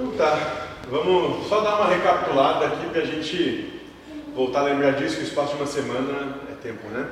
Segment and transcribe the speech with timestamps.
[0.00, 3.82] Então tá, vamos só dar uma recapitulada aqui para a gente
[4.34, 7.06] voltar a lembrar disso, que o espaço de uma semana é tempo, né?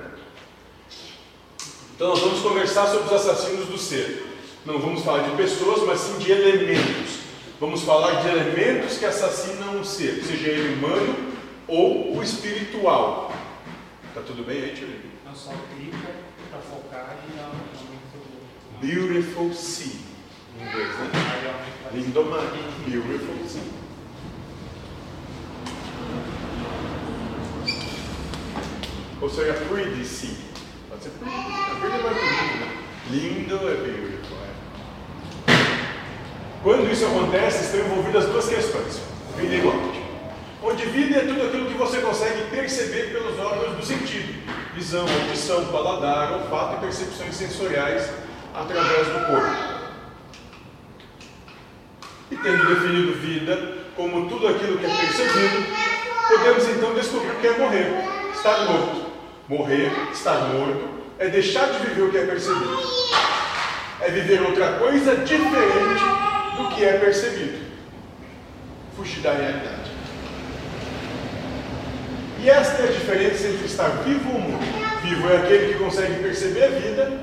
[1.95, 4.27] Então nós vamos conversar sobre os assassinos do ser.
[4.65, 7.19] Não vamos falar de pessoas, mas sim de elementos.
[7.61, 11.15] Vamos falar de elementos que assassinam o ser, seja ele humano
[11.67, 13.31] ou o espiritual.
[14.15, 14.89] Tá tudo bem aí, tio?
[15.27, 16.09] Não só clica
[16.51, 20.08] para focar e um Beautiful Sea,
[20.63, 21.11] inglês, né?
[21.93, 22.53] Lindo mar.
[22.87, 23.39] Beautiful.
[29.21, 30.31] Ou seja, pretty sea.
[30.89, 31.35] Pode ser pretty.
[31.35, 32.69] A pretty é mais bonito, né?
[33.11, 34.39] Lindo é beautiful.
[34.39, 35.53] É.
[36.63, 39.01] Quando isso acontece, estão envolvidas duas questões:
[39.37, 40.03] vida e morte.
[40.63, 44.35] Onde vida é tudo aquilo que você consegue perceber pelos órgãos do sentido:
[44.75, 48.11] visão, audição, paladar, olfato e percepções sensoriais
[48.55, 49.78] através do corpo.
[52.31, 55.67] E tendo definido vida como tudo aquilo que é percebido,
[56.29, 57.91] podemos então descobrir o que é morrer,
[58.35, 59.09] estar morto.
[59.49, 62.79] Morrer, estar morto, é deixar de viver o que é percebido.
[64.01, 66.05] É viver outra coisa diferente
[66.57, 67.67] do que é percebido.
[68.95, 69.91] Fugir da realidade.
[72.41, 74.65] E esta é a diferença entre estar vivo ou morto.
[75.03, 77.21] Vivo é aquele que consegue perceber a vida,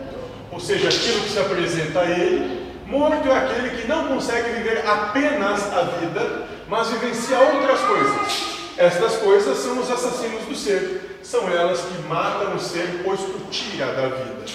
[0.51, 2.64] ou seja, aquilo que se apresenta a ele.
[2.85, 8.55] Morto é aquele que não consegue viver apenas a vida, mas vivencia outras coisas.
[8.77, 11.19] Estas coisas são os assassinos do ser.
[11.23, 14.45] São elas que matam o ser, pois o tira da vida.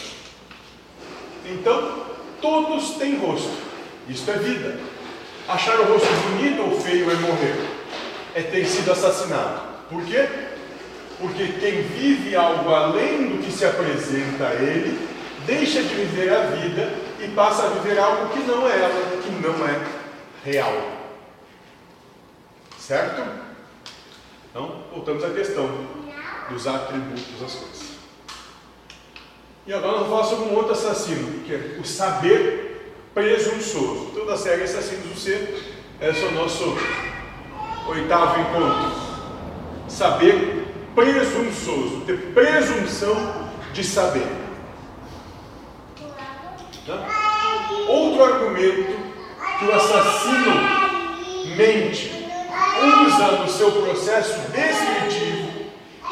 [1.46, 2.04] Então,
[2.40, 3.50] todos têm rosto.
[4.08, 4.78] Isto é vida.
[5.48, 7.56] Achar o rosto bonito ou feio é morrer.
[8.36, 9.60] É ter sido assassinado.
[9.88, 10.28] Por quê?
[11.18, 15.08] Porque quem vive algo além do que se apresenta a ele,
[15.46, 19.30] deixa de viver a vida e passa a viver algo que não é ela, que
[19.30, 19.86] não é
[20.44, 20.72] real.
[22.78, 23.22] Certo?
[24.50, 25.68] Então, voltamos à questão
[26.48, 27.90] dos atributos das coisas.
[29.66, 34.10] E agora vamos falar sobre um outro assassino, que é o saber presunçoso.
[34.14, 36.76] Toda a série Assassinos do Ser, esse é o nosso
[37.88, 38.92] oitavo encontro.
[39.88, 44.26] Saber presunçoso, ter presunção de saber.
[47.88, 48.98] Outro argumento
[49.58, 50.52] que o assassino
[51.56, 52.10] mente
[53.06, 55.50] usa no seu processo descritivo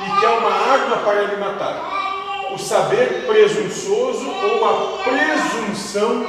[0.01, 2.53] e que é uma arma para lhe matar.
[2.53, 6.27] O saber presunçoso ou a presunção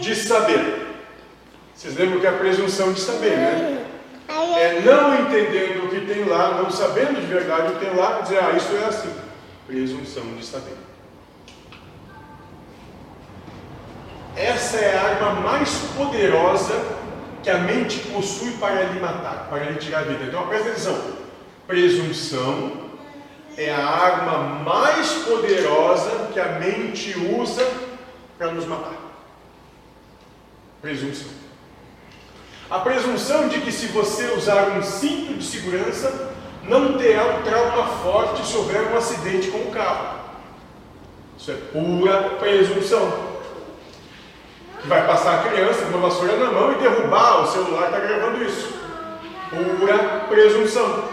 [0.00, 0.84] de saber.
[1.74, 3.84] Vocês lembram que é a presunção de saber, né?
[4.56, 8.20] É não entendendo o que tem lá, não sabendo de verdade o que tem lá,
[8.20, 9.10] dizer, ah, isso é assim.
[9.66, 10.76] Presunção de saber.
[14.36, 16.74] Essa é a arma mais poderosa
[17.42, 20.24] que a mente possui para lhe matar, para lhe tirar a vida.
[20.24, 20.98] Então presta atenção:
[21.66, 22.72] presunção
[23.56, 27.64] é a arma mais poderosa que a mente usa
[28.36, 28.96] para nos matar.
[30.82, 31.28] Presunção.
[32.68, 36.32] A presunção de que se você usar um cinto de segurança,
[36.64, 40.18] não terá um trauma forte se houver um acidente com o carro.
[41.38, 43.33] Isso é pura presunção
[44.86, 48.44] vai passar a criança com uma vassoura na mão e derrubar o celular está gravando
[48.44, 48.74] isso.
[49.50, 51.04] Pura presunção.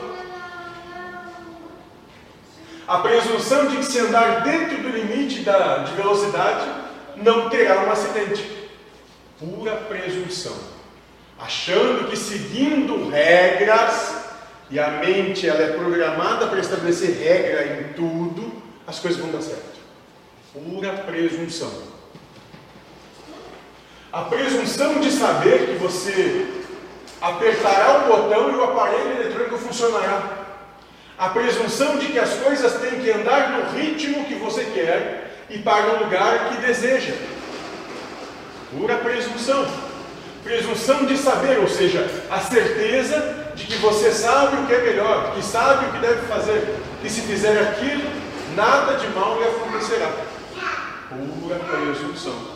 [2.88, 6.68] A presunção de que se andar dentro do limite da, de velocidade
[7.16, 8.70] não terá um acidente.
[9.40, 10.56] Pura presunção.
[11.40, 14.26] Achando que seguindo regras,
[14.70, 19.42] e a mente ela é programada para estabelecer regra em tudo, as coisas vão dar
[19.42, 19.80] certo.
[20.54, 21.91] Pura presunção.
[24.14, 26.46] A presunção de saber que você
[27.22, 30.22] apertará o botão e o aparelho eletrônico funcionará.
[31.18, 35.60] A presunção de que as coisas têm que andar no ritmo que você quer e
[35.60, 37.14] para o lugar que deseja.
[38.78, 39.66] Pura presunção.
[40.44, 45.36] Presunção de saber, ou seja, a certeza de que você sabe o que é melhor,
[45.36, 48.10] que sabe o que deve fazer, que se fizer aquilo,
[48.58, 50.12] nada de mal lhe acontecerá.
[51.10, 52.51] Pura presunção.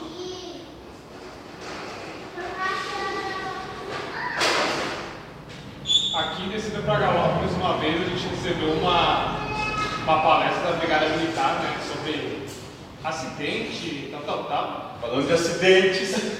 [6.15, 9.35] Aqui descendo para Galópolis, uma vez a gente recebeu uma,
[10.03, 12.47] uma palestra da Brigada Militar né, sobre
[13.03, 14.97] acidente, tal, tal, tal.
[15.01, 16.15] Falando de acidentes.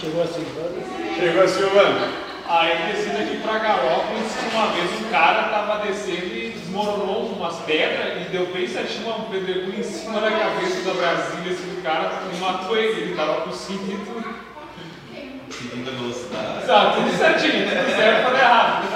[0.00, 0.82] Chegou a Silvana.
[1.20, 2.08] Chegou a Silvana.
[2.48, 8.26] Aí descendo aqui para Galópolis, uma vez um cara estava descendo e desmoronou umas pedras
[8.26, 11.52] e deu bem certinho uma pedregulha em cima da cabeça da Brasília.
[11.52, 14.47] Esse cara e matou ele, ele estava com o cinto e tudo.
[15.58, 16.62] Seguindo a velocidade.
[16.62, 18.88] Exato, tudo certinho, tudo certo para errado.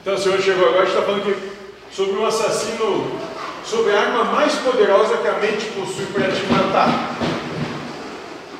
[0.00, 1.52] Então o Senhor chegou agora e está falando que
[1.94, 3.20] sobre um assassino,
[3.64, 7.16] sobre a arma mais poderosa que a mente possui para te matar,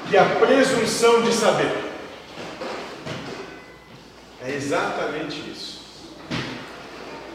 [0.08, 1.72] que é a presunção de saber.
[4.44, 5.82] É exatamente isso.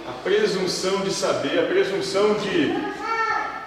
[0.08, 2.76] A presunção de saber, a presunção de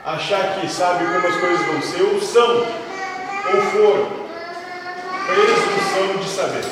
[0.04, 2.66] achar que sabe como as coisas vão ser, ou são,
[3.54, 4.29] ou foram.
[5.34, 6.64] Presunção de saber.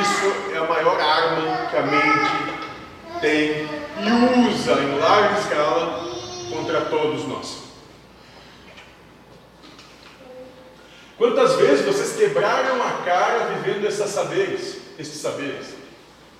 [0.00, 3.68] Isso é a maior arma que a mente tem
[4.00, 6.04] e usa em larga escala
[6.50, 7.64] contra todos nós.
[11.16, 15.68] Quantas vezes vocês quebraram a cara vivendo esses saberes, esses saberes?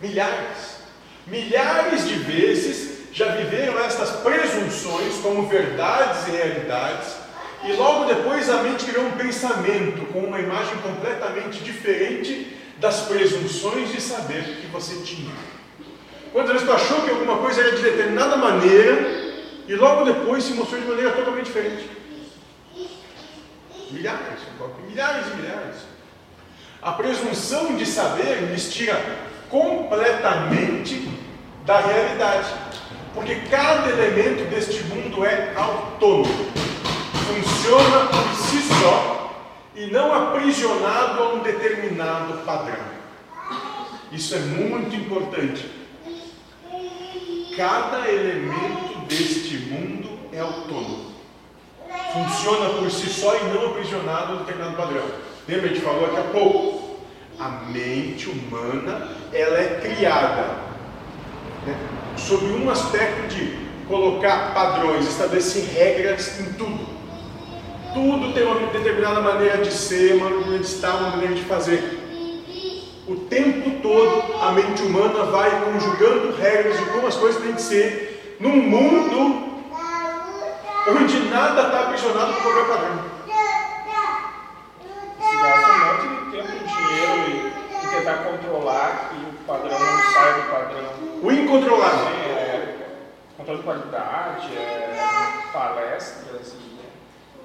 [0.00, 0.79] Milhares.
[1.27, 7.15] Milhares de vezes já viveram estas presunções como verdades e realidades,
[7.64, 13.90] e logo depois a mente criou um pensamento com uma imagem completamente diferente das presunções
[13.90, 15.32] de saber que você tinha.
[16.32, 19.32] Quantas vezes tu achou que alguma coisa era de determinada maneira
[19.66, 21.88] e logo depois se mostrou de maneira totalmente diferente?
[23.90, 24.40] Milhares,
[24.88, 25.76] milhares e milhares.
[26.82, 29.00] A presunção de saber lhes tira
[29.49, 31.08] completamente
[31.64, 32.49] da realidade.
[33.14, 36.52] Porque cada elemento deste mundo é autônomo,
[37.25, 39.35] funciona por si só
[39.75, 42.85] e não aprisionado a um determinado padrão.
[44.12, 45.69] Isso é muito importante.
[47.56, 51.12] Cada elemento deste mundo é autônomo.
[52.12, 55.05] Funciona por si só e não aprisionado a um determinado padrão.
[55.49, 56.85] Lembra, a gente falou aqui há pouco.
[57.38, 60.56] A mente humana, ela é criada
[61.67, 61.77] né,
[62.17, 66.94] sob um aspecto de colocar padrões, estabelecer regras em tudo.
[67.94, 72.00] Tudo tem uma determinada maneira de ser, uma maneira de estar, uma maneira de fazer.
[73.06, 77.62] O tempo todo a mente humana vai conjugando regras de como as coisas têm que
[77.62, 79.55] ser num mundo
[80.88, 82.99] onde nada está aprisionado por qualquer padrão.
[85.20, 90.12] Se gasta um monte de tempo, dinheiro e, e tentar controlar que o padrão não
[90.12, 90.91] saia do padrão.
[91.23, 92.08] O incontrolável.
[92.08, 92.75] É,
[93.37, 94.96] controle de qualidade, é,
[95.52, 96.74] palestras e.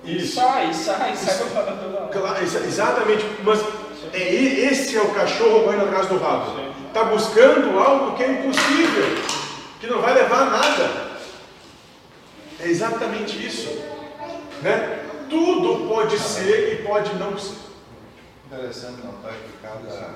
[0.03, 0.35] Isso.
[0.35, 2.09] Sai, sai, sai hora.
[2.11, 3.59] Claro, exa- exatamente, mas
[4.13, 6.59] é, e- esse é o cachorro correndo atrás do rabo.
[6.87, 9.15] Está buscando algo que é impossível,
[9.79, 11.09] que não vai levar a nada.
[12.59, 13.69] É exatamente isso.
[14.61, 14.99] Né?
[15.29, 17.55] Tudo pode ser e pode não ser.
[18.51, 20.15] Interessante notar que cada,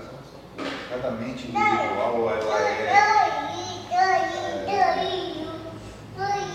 [0.89, 2.93] cada mente individual ela é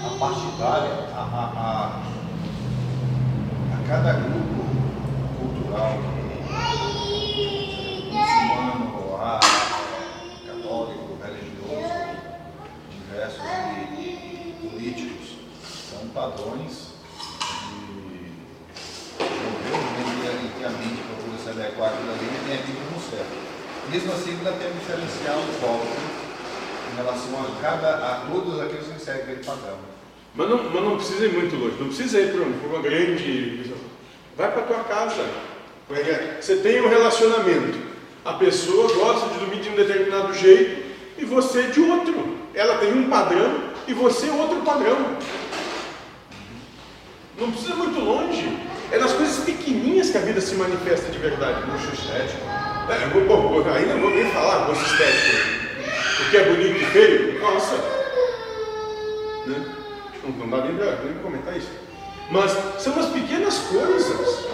[0.05, 2.28] a partidária, a, a, a, a
[3.89, 4.69] cada grupo
[5.39, 5.97] cultural,
[8.13, 8.85] muçulmano,
[10.47, 11.97] católico, religioso,
[12.91, 13.43] diversos
[13.99, 15.39] e, políticos,
[15.91, 16.89] são padrões
[17.99, 18.35] de
[19.17, 23.37] governo né, que a mente procura se adequar àquilo ali e tem aquilo como certo.
[23.91, 25.97] Mesmo assim, ainda tem um diferencial próprio
[26.93, 29.88] em relação a cada, a todos aqueles que seguem aquele padrão.
[30.39, 33.61] Mas não, mas não precisa ir muito longe, não precisa ir para um- uma grande.
[34.37, 35.25] Vai para a tua casa.
[36.41, 37.77] Você tem um relacionamento.
[38.25, 40.81] A pessoa gosta de dormir de um determinado jeito
[41.19, 42.37] e você de outro.
[42.55, 45.17] Ela tem um padrão e você outro padrão.
[47.37, 48.59] Não precisa ir muito longe.
[48.93, 51.69] É nas coisas pequenininhas que a vida se manifesta de verdade.
[51.71, 52.41] Luxo estético.
[52.89, 55.59] É, vou- ainda vou nem falar gosto estético.
[56.23, 57.75] O que é bonito e feio, nossa.
[59.47, 59.65] Né?
[60.29, 61.71] Não, não dá nem para nem comentar isso.
[62.31, 64.47] Mas são as pequenas coisas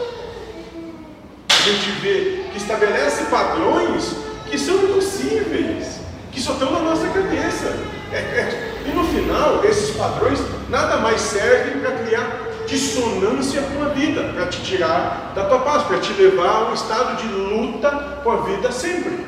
[1.49, 4.17] que a gente vê que estabelece padrões
[4.49, 6.01] que são impossíveis,
[6.31, 7.77] que só estão na nossa cabeça.
[8.13, 10.39] É- é- e no final, esses padrões
[10.69, 15.83] nada mais servem para criar dissonância com a vida, para te tirar da tua paz,
[15.83, 19.27] para te levar a um estado de luta com a vida sempre.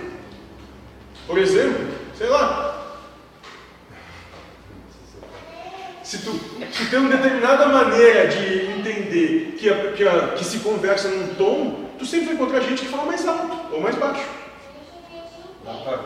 [1.26, 1.87] Por exemplo,
[2.17, 2.86] sei lá,
[6.07, 10.61] se tu, tu tem uma determinada maneira de entender que, a- que, a- que se
[10.61, 14.25] conversa num tom, tu sempre vai encontrar gente que fala mais alto ou mais baixo.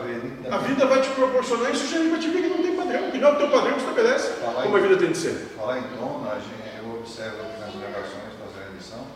[0.05, 0.49] Ver, né?
[0.51, 3.17] A vida vai te proporcionar isso justamente para te ver que não tem padrão, que
[3.19, 4.63] não é o teu padrão que estabelece Fala aí.
[4.63, 5.33] como a vida tem de ser.
[5.55, 9.07] Falar em tom, a gente, eu observo aqui nas gravações, fazendo a edição,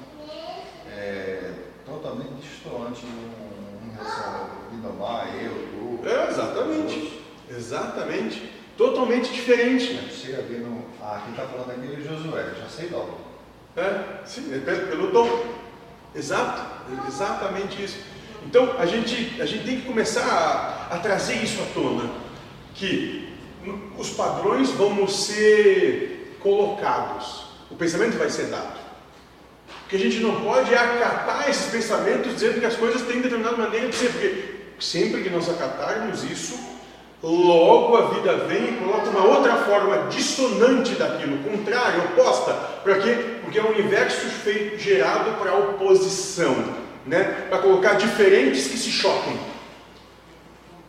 [0.95, 1.51] é
[1.85, 6.07] totalmente distoante um, em relação ao Lindomar, eu, tu.
[6.07, 7.21] É, exatamente.
[7.49, 8.53] Exatamente.
[8.77, 9.91] Totalmente diferente.
[9.91, 13.17] A gente chega vendo, ah, quem está falando aqui é Josué, já sei logo.
[13.77, 15.45] É, sim, é pe- pelo tom.
[16.13, 16.61] Exato,
[17.07, 17.97] exatamente isso.
[18.45, 20.21] Então a gente, a gente tem que começar
[20.91, 22.09] a, a trazer isso à tona,
[22.73, 23.33] que
[23.97, 28.77] os padrões vão ser colocados, o pensamento vai ser dado.
[29.81, 33.87] Porque a gente não pode acatar esses pensamentos dizendo que as coisas têm determinada maneira
[33.89, 36.57] de ser, porque sempre que nós acatarmos isso,
[37.23, 42.53] logo a vida vem e coloca uma outra forma dissonante daquilo, contrária, oposta.
[42.83, 43.17] Para quê?
[43.41, 46.55] Porque é um universo feito, gerado para oposição,
[47.05, 47.47] né?
[47.49, 49.39] para colocar diferentes que se choquem.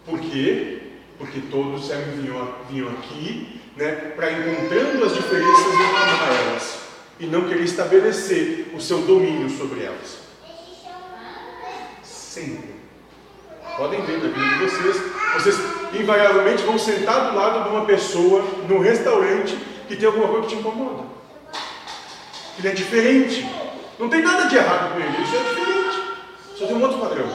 [0.04, 0.78] Por quê?
[1.18, 6.78] Porque todos vinham, vinham aqui né, para encontrando as diferenças e elas
[7.18, 10.18] e não querer estabelecer o seu domínio sobre elas.
[12.02, 12.75] Sempre.
[13.76, 14.96] Podem ver na vida de vocês,
[15.34, 15.56] vocês
[15.92, 19.56] invariavelmente vão sentar do lado de uma pessoa no restaurante
[19.86, 21.04] que tem alguma coisa que te incomoda.
[22.58, 23.46] Ele é diferente.
[23.98, 26.02] Não tem nada de errado com ele, isso é diferente.
[26.56, 27.26] Só tem um outro padrão.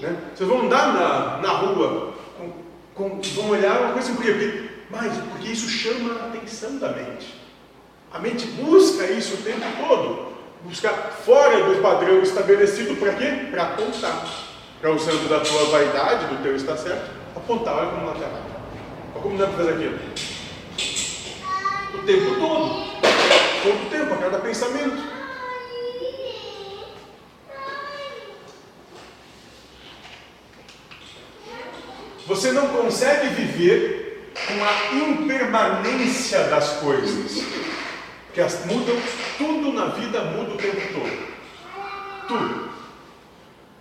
[0.00, 0.16] Né?
[0.34, 2.52] Vocês vão andar na, na rua, com,
[2.94, 7.34] com, vão olhar uma coisa porque mas porque isso chama a atenção da mente.
[8.12, 10.29] A mente busca isso o tempo todo.
[10.64, 10.92] Buscar
[11.24, 13.48] fora do padrão estabelecido para quê?
[13.50, 14.26] Para apontar.
[14.80, 18.50] Para usando da tua vaidade, do teu está certo, apontar, olha como ela está errado.
[19.14, 19.98] Olha como para fazer aquilo.
[21.94, 22.90] O tempo todo.
[23.62, 25.10] Todo o tempo, a cada pensamento.
[32.26, 37.42] Você não consegue viver com a impermanência das coisas.
[38.32, 38.96] Que as mudam,
[39.38, 41.30] tudo na vida muda o tempo todo.
[42.28, 42.70] Tudo.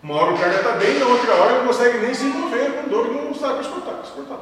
[0.02, 2.90] Uma hora o cara está bem, na outra hora não consegue nem se envolver com
[2.90, 4.00] dor não sabe exportar.
[4.04, 4.40] exportar.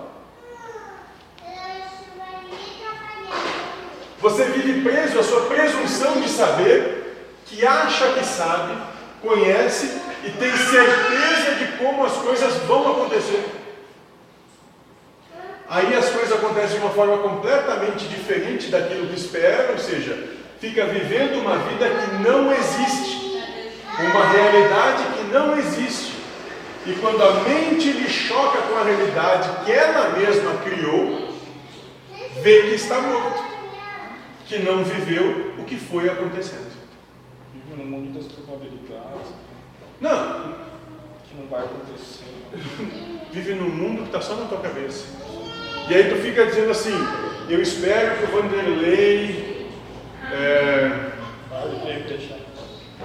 [4.19, 8.73] Você vive preso à sua presunção de saber, que acha que sabe,
[9.21, 13.56] conhece e tem certeza de como as coisas vão acontecer
[15.69, 20.85] aí as coisas acontecem de uma forma completamente diferente daquilo que espera, ou seja, fica
[20.85, 23.43] vivendo uma vida que não existe,
[23.99, 26.13] uma realidade que não existe.
[26.85, 31.33] E quando a mente lhe choca com a realidade que ela mesma criou,
[32.41, 33.43] vê que está morto,
[34.45, 36.71] que não viveu o que foi acontecendo.
[37.53, 39.33] Vive no mundo das probabilidades.
[39.99, 40.55] Não.
[41.27, 42.23] Que não vai acontecer.
[43.33, 45.05] Vive num mundo que está só na tua cabeça.
[45.89, 47.07] E aí tu fica dizendo assim,
[47.49, 49.67] eu espero que o Vanderlei
[50.33, 50.91] é,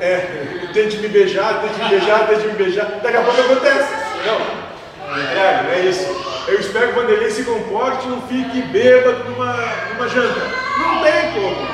[0.01, 2.87] é, tente me beijar, tente me beijar, tente me beijar.
[3.03, 3.89] Daqui a pouco acontece.
[4.27, 6.07] Não, é, é isso.
[6.49, 9.57] Eu espero que o Vanderlei se comporte e não fique bêbado numa,
[9.95, 10.41] numa janta.
[10.79, 11.69] Não tem como.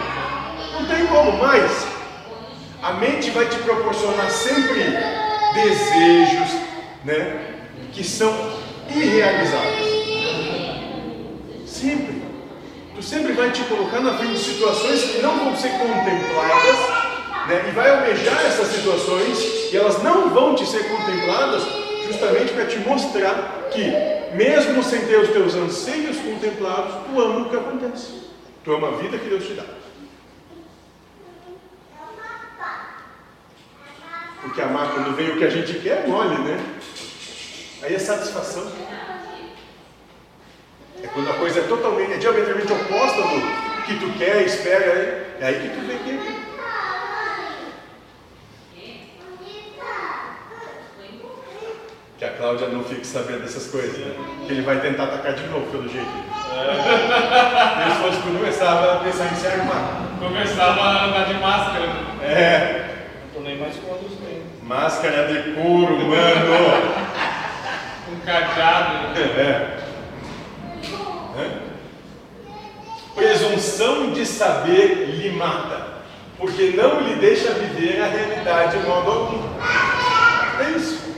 [0.75, 1.87] Não tem como mais.
[2.83, 4.95] A mente vai te proporcionar sempre
[5.55, 6.61] desejos
[7.05, 7.55] né,
[7.93, 8.53] que são
[8.95, 9.98] irrealizáveis.
[11.79, 12.23] Sempre.
[12.97, 16.79] Tu sempre vai te colocar na frente de situações que não vão ser contempladas,
[17.47, 17.67] né?
[17.69, 21.63] e vai almejar essas situações, e elas não vão te ser contempladas,
[22.09, 23.93] justamente para te mostrar que,
[24.35, 28.23] mesmo sem ter os teus anseios contemplados, tu ama o que acontece.
[28.65, 29.65] Tu ama a vida que Deus te dá.
[34.43, 36.59] Porque amar quando vem o que a gente quer é mole, né?
[37.83, 38.67] Aí é satisfação.
[41.03, 45.37] É quando a coisa é totalmente, é diametralmente oposta do que tu quer, espera, é,
[45.41, 46.39] é aí que tu vê que.
[52.19, 54.13] Que a Cláudia não fique sabendo dessas coisas, né?
[54.45, 56.09] Que ele vai tentar atacar de novo, pelo jeito.
[56.53, 57.91] É.
[57.91, 60.09] Se fosse tu, começava a pensar em se armar.
[60.19, 61.87] Começava a andar de máscara.
[62.23, 62.97] É.
[63.23, 64.43] Não tô nem mais com os dentes.
[64.65, 66.55] Máscara de couro, mano.
[68.11, 69.17] um cadeado.
[69.17, 69.88] É.
[73.15, 75.99] Presunção de saber lhe mata,
[76.37, 79.59] porque não lhe deixa viver a realidade de modo algum.
[80.61, 81.15] É isso.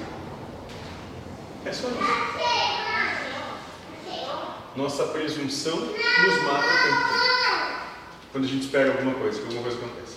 [1.65, 2.31] É só isso.
[4.77, 6.69] Nossa presunção nos mata.
[8.33, 10.17] Quando a gente espera alguma coisa, que alguma coisa acontece.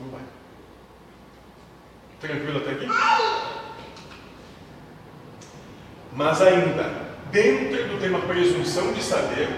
[0.00, 0.22] Não vai.
[2.20, 2.88] Tranquilo até aqui?
[6.12, 9.48] Mas ainda, dentro do tema presunção de saber,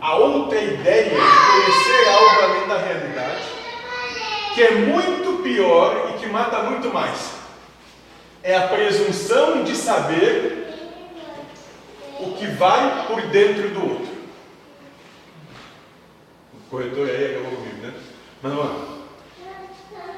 [0.00, 3.42] a outra ideia de conhecer algo além da realidade,
[4.54, 7.32] que é muito pior e que mata muito mais.
[8.42, 10.60] É a presunção de saber
[12.18, 14.10] o que vai por dentro do outro.
[16.54, 17.92] O corretor aí acabou comigo, né?
[18.42, 18.89] Mas vamos lá.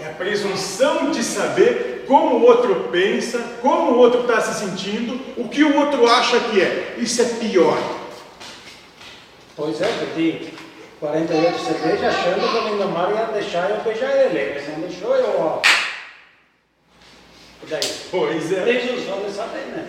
[0.02, 5.14] É a presunção de saber como o outro pensa, como o outro está se sentindo,
[5.37, 6.97] o que o outro acha que é.
[6.99, 7.78] Isso é pior.
[9.54, 10.52] Pois é, pedi
[10.99, 14.38] 48 cervejas achando que o Lindomar ia deixar eu beijar ele.
[14.38, 15.62] Ele não deixou eu, ó.
[17.62, 17.80] E daí?
[18.11, 18.61] Pois é.
[18.62, 19.88] Presunção de saber, né?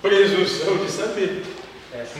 [0.00, 1.42] Presunção de saber.
[1.92, 2.18] Essa.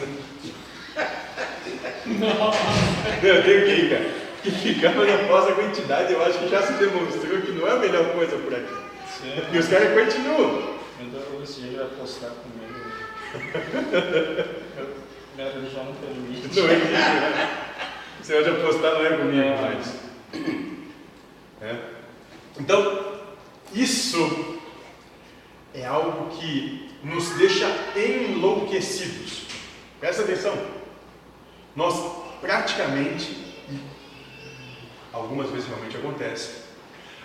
[3.22, 4.10] Eu tenho que, cara,
[4.42, 7.72] que ficar mas após a quantidade, eu acho que já se demonstrou que não é
[7.72, 8.74] a melhor coisa por aqui.
[9.08, 9.32] Sim.
[9.52, 10.80] E os caras continuam.
[11.00, 12.80] Então esse dia vai postar comigo.
[15.36, 16.60] Minha religião não permite.
[16.60, 17.60] Não é existe, né?
[18.20, 19.94] Você hoje apostar não é comigo mais.
[21.62, 21.76] É.
[22.58, 23.20] Então,
[23.74, 24.58] isso
[25.74, 27.66] é algo que nos deixa
[27.96, 29.46] enlouquecidos.
[29.98, 30.54] Presta atenção.
[31.74, 31.94] Nós
[32.40, 33.39] praticamente,
[35.12, 36.62] algumas vezes realmente acontece,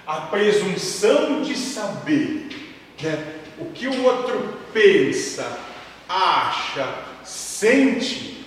[0.05, 2.49] a presunção de saber
[3.01, 5.57] né, o que o outro pensa,
[6.07, 8.45] acha, sente,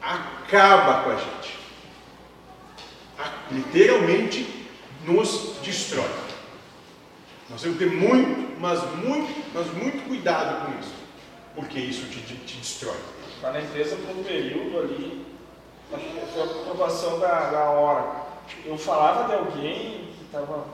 [0.00, 1.56] acaba com a gente.
[3.50, 4.68] Literalmente
[5.04, 6.10] nos destrói.
[7.48, 10.94] Nós temos que ter muito, mas muito, mas muito cuidado com isso,
[11.54, 12.96] porque isso te, te, te destrói.
[13.36, 15.24] Está na empresa por um período ali,
[16.32, 18.25] foi a aprovação da, da hora.
[18.64, 20.64] Eu falava de alguém que estava.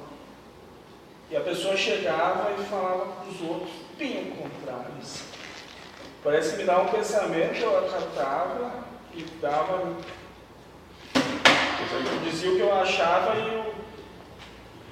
[1.31, 4.93] E a pessoa chegava e falava para os outros, bem o contrário.
[6.23, 9.97] Parece que me dava um pensamento, eu acatava e dava.
[11.15, 13.75] Eu dizia o que eu achava e, eu,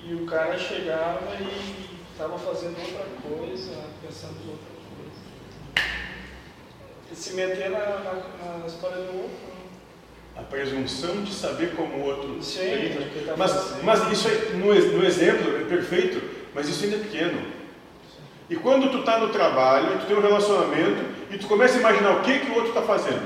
[0.03, 4.81] e o cara chegava e estava fazendo outra coisa, pensando em outra coisa
[7.21, 9.51] se meter na, na, na história do outro.
[10.41, 13.85] A presunção de saber como o outro Sim, ele tá mas, fazendo.
[13.85, 16.23] mas isso é, no, no exemplo é perfeito,
[16.55, 17.43] mas isso ainda é pequeno.
[18.49, 22.13] E quando tu está no trabalho, tu tem um relacionamento e tu começa a imaginar
[22.13, 23.23] o que, que o outro está fazendo.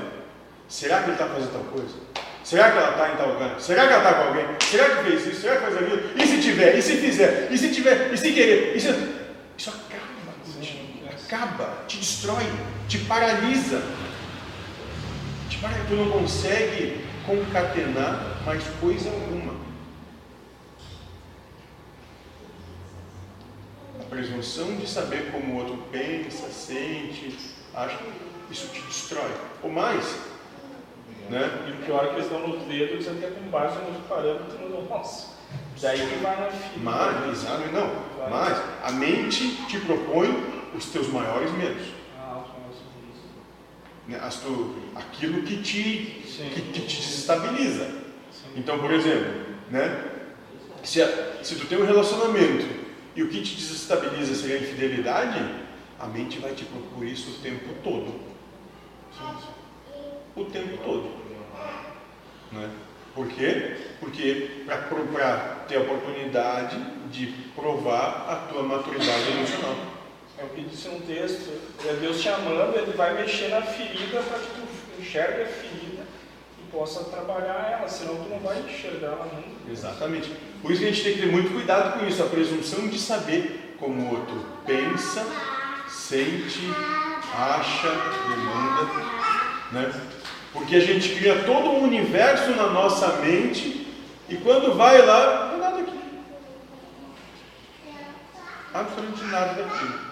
[0.67, 1.95] Será que ele está fazendo tal coisa?
[2.43, 3.59] Será que ela está em tal lugar?
[3.59, 4.45] Será que ela está com alguém?
[4.59, 5.41] Será que fez isso?
[5.41, 6.01] Será que faz aquilo?
[6.15, 6.77] E se tiver?
[6.77, 7.47] E se fizer?
[7.49, 8.13] E se tiver?
[8.13, 8.75] E se querer?
[8.75, 8.89] E se...
[9.57, 11.09] Isso acaba contigo.
[11.25, 12.45] Acaba, te destrói,
[12.87, 13.81] te paralisa.
[15.49, 15.73] Te para...
[15.87, 19.53] Tu não consegue concatenar mais coisa alguma.
[23.99, 27.37] A presunção de saber como o outro pensa, sente,
[27.73, 27.99] acha,
[28.51, 29.31] isso te destrói.
[29.63, 30.19] Ou mais,
[31.29, 31.65] né?
[31.67, 34.05] E o pior é que eles dão no dedo dizendo que é com base nos
[34.07, 35.35] parâmetros do nosso.
[35.81, 36.83] Daí que vai na fila.
[36.83, 37.89] Mas, exato, não,
[38.29, 40.29] mas a mente te propõe
[40.75, 41.87] os teus maiores medos.
[42.17, 42.83] Ah, os nossos
[43.13, 43.27] isso.
[43.27, 43.43] né?
[44.21, 47.85] As tu, aquilo que te, que, que te desestabiliza.
[48.31, 48.49] Sim.
[48.55, 49.33] Então, por exemplo,
[49.71, 50.03] né?
[50.83, 50.99] se,
[51.43, 52.65] se tu tem um relacionamento
[53.15, 55.43] e o que te desestabiliza seria a infidelidade,
[55.99, 58.13] a mente vai te propor isso o tempo todo.
[60.35, 61.09] O tempo todo.
[62.51, 62.69] Né?
[63.15, 63.77] Por quê?
[63.99, 66.77] Porque para ter a oportunidade
[67.09, 69.94] de provar a tua maturidade emocional.
[70.37, 71.49] É o que disse no texto.
[71.85, 76.03] É Deus te amando, Ele vai mexer na ferida para que tu enxergue a ferida
[76.59, 79.71] e possa trabalhar ela, senão tu não vai enxergar ela nunca.
[79.71, 80.31] Exatamente.
[80.61, 82.99] Por isso que a gente tem que ter muito cuidado com isso, a presunção de
[82.99, 85.25] saber como o outro pensa,
[85.87, 86.59] sente,
[87.33, 87.89] acha,
[88.29, 89.05] demanda,
[89.71, 90.01] né?
[90.51, 93.87] Porque a gente cria todo um universo na nossa mente
[94.29, 95.99] e quando vai lá, não é nada aqui.
[98.73, 100.04] Absolutamente nada daquilo.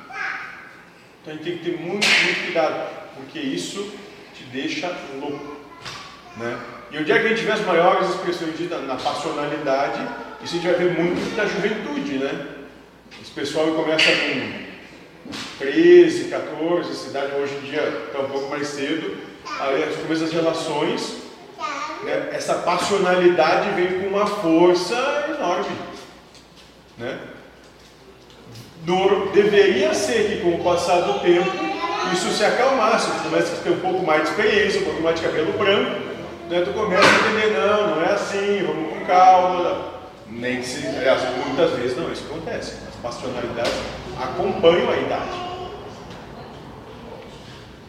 [1.24, 3.94] Então a gente tem que ter muito, muito cuidado, porque isso
[4.36, 5.56] te deixa louco.
[6.36, 6.60] Né?
[6.92, 8.70] E onde é que a gente vê as maiores expressões disso?
[8.70, 10.06] na, na passionalidade,
[10.44, 12.48] isso a gente vai ver muito na juventude, né?
[13.22, 14.64] Esse pessoal começa com
[15.60, 19.16] 13, 14, a cidade hoje em dia está um pouco mais cedo,
[19.62, 21.18] aí as começam as relações,
[22.04, 22.32] né?
[22.34, 24.96] essa passionalidade vem com uma força
[25.30, 25.78] enorme.
[26.98, 27.18] Né?
[28.86, 31.50] Nor- deveria ser que com o passar do tempo
[32.14, 35.20] isso se acalmasse, tu começa a ter um pouco mais de experiência, um pouco mais
[35.20, 36.02] de cabelo branco,
[36.50, 36.62] né?
[36.66, 39.94] tu começa a entender, não, não é assim, vamos com calma.
[40.28, 42.74] Nem se, aliás, muitas vezes não, isso acontece.
[42.90, 43.74] As passionalidades
[44.20, 45.38] acompanham a idade.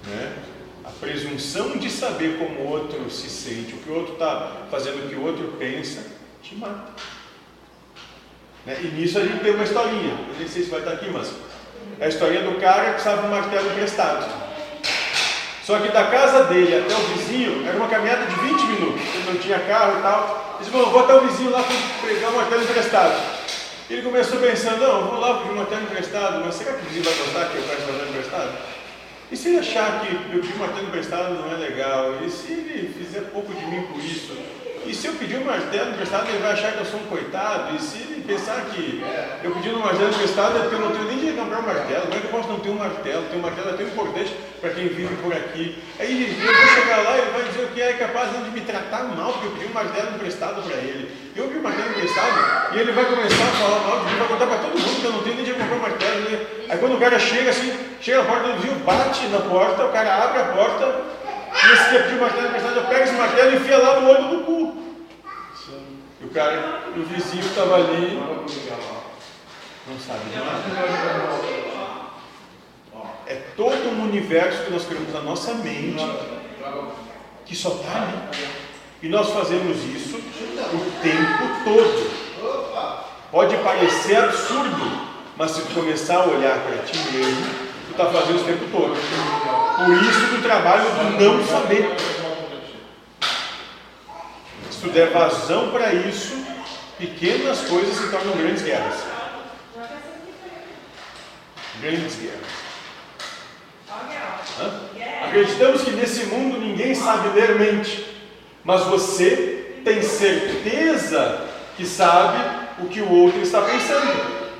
[0.06, 0.32] Né?
[0.84, 5.06] A presunção de saber como o outro se sente, o que o outro está fazendo,
[5.06, 6.02] o que o outro pensa,
[6.42, 6.92] te mata.
[8.66, 8.76] Né?
[8.80, 11.32] E nisso a gente tem uma historinha, eu nem sei se vai estar aqui, mas
[12.00, 14.44] é a historinha do cara que precisava de um martelo emprestado.
[15.64, 19.32] Só que da casa dele até o vizinho era uma caminhada de 20 minutos, ele
[19.32, 20.56] não tinha carro e tal.
[20.56, 23.44] Ele disse, vou até o vizinho lá para pegar um martelo emprestado.
[23.88, 27.04] Ele começou pensando, não, vou lá pedir um martelo emprestado, mas será que o vizinho
[27.04, 28.52] vai gostar que eu peço martelo emprestado?
[29.32, 32.14] E se ele achar que eu pedir um martelo emprestado não é legal?
[32.24, 34.36] E se ele fizer pouco de mim por isso?
[34.86, 37.74] E se eu pedir um martelo emprestado, ele vai achar que eu sou um coitado?
[37.74, 39.02] E se ele pensar que
[39.42, 41.66] eu pedi um martelo emprestado é porque eu não tenho nem dinheiro de comprar um
[41.66, 42.02] martelo?
[42.02, 43.24] Como é que eu posso não ter um martelo?
[43.24, 45.82] Ter um martelo é tão importante para quem vive por aqui.
[45.98, 49.04] Aí eu vou chegar lá e ele vai dizer que é capaz de me tratar
[49.04, 51.10] mal, porque eu pedi um martelo emprestado para ele.
[51.34, 54.46] Eu pedi um martelo emprestado e ele vai começar a falar mal mim, vai contar
[54.46, 56.20] para todo mundo que eu não tenho nem dinheiro comprar um martelo.
[56.30, 56.46] Né?
[56.68, 59.92] Aí quando o cara chega assim, chega na porta do vizinho, bate na porta, o
[59.92, 61.14] cara abre a porta,
[61.54, 64.28] e esse que pediu martelo emprestado, eu pego esse martelo e enfia lá no olho
[64.28, 64.63] do cu.
[66.34, 68.20] O cara, o vizinho estava ali,
[69.86, 70.64] não sabe nada.
[73.24, 76.04] É todo um universo que nós criamos na nossa mente
[77.46, 78.18] que só está ali.
[79.00, 82.10] E nós fazemos isso o tempo todo.
[83.30, 87.46] Pode parecer absurdo, mas se tu começar a olhar para ti mesmo,
[87.86, 88.96] tu está fazendo o tempo todo.
[89.76, 91.94] Por isso do trabalho do não saber.
[94.84, 96.36] Tu der vazão para isso,
[96.98, 98.96] pequenas coisas se tornam grandes guerras.
[101.80, 102.46] Grandes guerras.
[104.60, 104.80] Hã?
[105.26, 108.14] Acreditamos que nesse mundo ninguém sabe ler mente,
[108.62, 112.44] mas você tem certeza que sabe
[112.80, 114.52] o que o outro está pensando.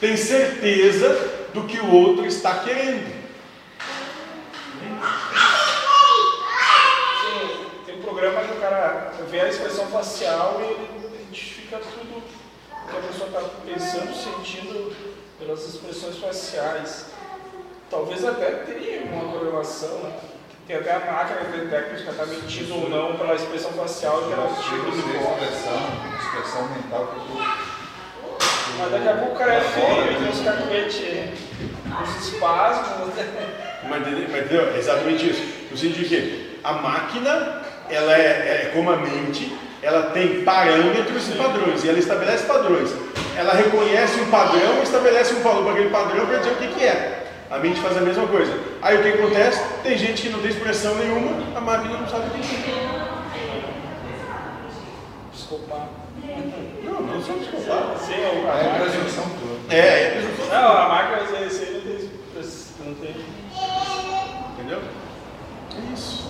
[0.00, 3.18] Tem certeza do que o outro está querendo.
[8.18, 12.20] Programa que o cara vê a expressão facial e ele identifica tudo
[12.90, 14.92] que a pessoa está pensando, sentindo
[15.38, 17.06] pelas expressões faciais.
[17.88, 20.18] Talvez até tenha uma correlação, né?
[20.66, 24.34] Tem até a máquina que detecta se está mentindo ou não pela expressão facial e
[24.34, 25.78] pela tipo de expressão,
[26.20, 27.38] expressão mental que tu.
[28.78, 31.40] Mas daqui a pouco o cara é feio, tem uns cacuetes,
[32.02, 33.14] uns espasmos.
[33.88, 34.28] Mas entendeu?
[34.28, 34.74] Mas entendeu?
[34.74, 35.68] É exatamente isso.
[35.70, 41.28] No sentido de que a máquina, ela é, é como a mente, ela tem parâmetros
[41.28, 42.90] e padrões, e ela estabelece padrões.
[43.36, 46.68] Ela reconhece um padrão e estabelece um valor para aquele padrão para dizer o que,
[46.68, 47.14] que é.
[47.50, 48.52] A mente faz a mesma coisa.
[48.82, 49.62] Aí o que acontece?
[49.82, 53.68] Tem gente que não tem expressão nenhuma, a máquina não sabe o que é.
[55.32, 55.88] Psicopata.
[56.84, 57.98] Não, não sou psicopata.
[57.98, 58.84] Sim, a É a máquina.
[58.84, 59.74] presunção toda.
[59.74, 60.60] É, é presunção.
[60.60, 62.86] Não, a máquina às vezes aí não tem expressão.
[62.86, 63.14] Não tem.
[64.52, 64.80] Entendeu?
[65.76, 66.27] É isso.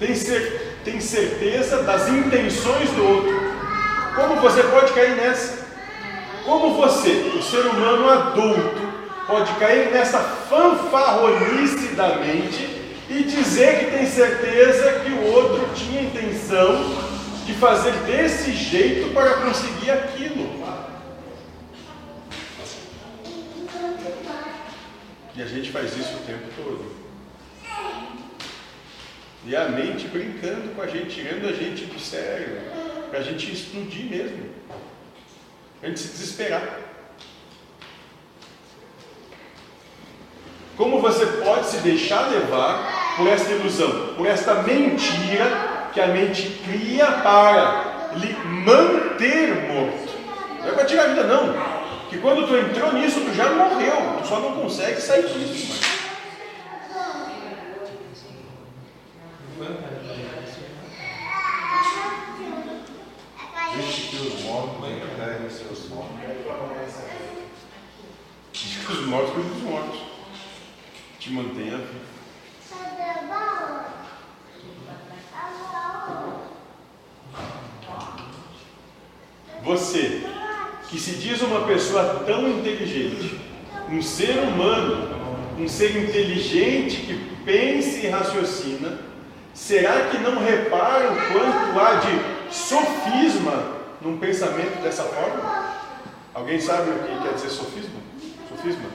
[0.00, 3.38] Tem, cer tem certeza das intenções do outro.
[4.16, 5.68] Como você pode cair nessa?
[6.42, 8.80] Como você, o ser humano adulto,
[9.26, 12.66] pode cair nessa fanfarronice da mente
[13.10, 16.82] e dizer que tem certeza que o outro tinha intenção
[17.44, 20.60] de fazer desse jeito para conseguir aquilo?
[25.36, 27.00] E a gente faz isso o tempo todo.
[29.46, 32.60] E a mente brincando com a gente, tirando a gente do sério,
[33.08, 34.50] para a gente explodir mesmo,
[35.78, 36.90] para a gente se desesperar.
[40.76, 46.60] Como você pode se deixar levar por esta ilusão, por esta mentira que a mente
[46.64, 48.32] cria para lhe
[48.64, 50.10] manter morto?
[50.60, 51.54] Não é para tirar a vida, não.
[52.08, 55.80] Que quando tu entrou nisso, tu já morreu, tu só não consegue sair disso.
[59.58, 59.90] Mas...
[63.76, 66.20] Deixe que os mortos enterrem os seus mortos.
[69.10, 70.00] Que mortos cuidam dos mortos.
[71.18, 71.80] Te mantenha.
[79.64, 80.22] Você,
[80.88, 83.40] que se diz uma pessoa tão inteligente,
[83.88, 85.08] um ser humano,
[85.58, 88.96] um ser inteligente que pensa e raciocina,
[89.52, 95.74] será que não repara o quanto há de sofisma num pensamento dessa forma?
[96.32, 97.99] Alguém sabe o que quer dizer sofisma?
[98.60, 98.90] Sofisma?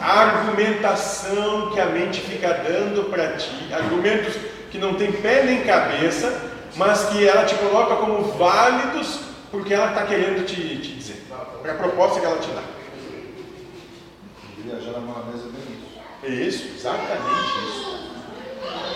[0.00, 4.34] A argumentação que a mente fica dando para ti, argumentos
[4.70, 9.88] que não tem pé nem cabeça, mas que ela te coloca como válidos porque ela
[9.88, 11.26] está querendo te, te dizer,
[11.62, 12.62] para a proposta que ela te dá.
[14.58, 15.98] Viajar na maionese é bem isso.
[16.22, 17.18] É isso, exatamente
[17.66, 18.10] isso.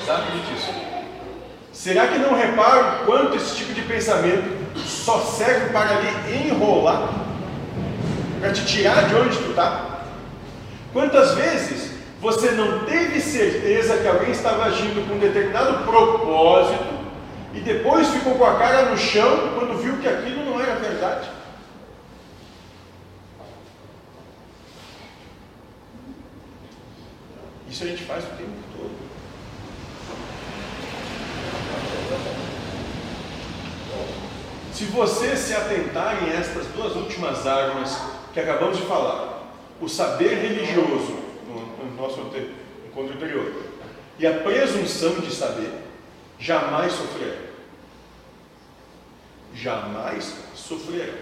[0.03, 0.92] Exatamente isso.
[1.73, 7.09] Será que não repara o quanto esse tipo de pensamento só serve para lhe enrolar?
[8.41, 10.05] Para te tirar de onde tu está?
[10.93, 17.03] Quantas vezes Você não teve certeza que alguém estava agindo com um determinado propósito
[17.53, 21.29] e depois ficou com a cara no chão quando viu que aquilo não era verdade.
[27.69, 28.93] Isso a gente faz o tempo todo.
[34.73, 38.01] Se você se atentar em estas duas últimas armas
[38.33, 39.43] que acabamos de falar,
[39.79, 42.21] o saber religioso, no, no nosso
[42.87, 43.53] encontro anterior,
[44.19, 45.71] e a presunção de saber,
[46.39, 47.37] jamais sofrerá.
[49.55, 51.13] Jamais sofrerá.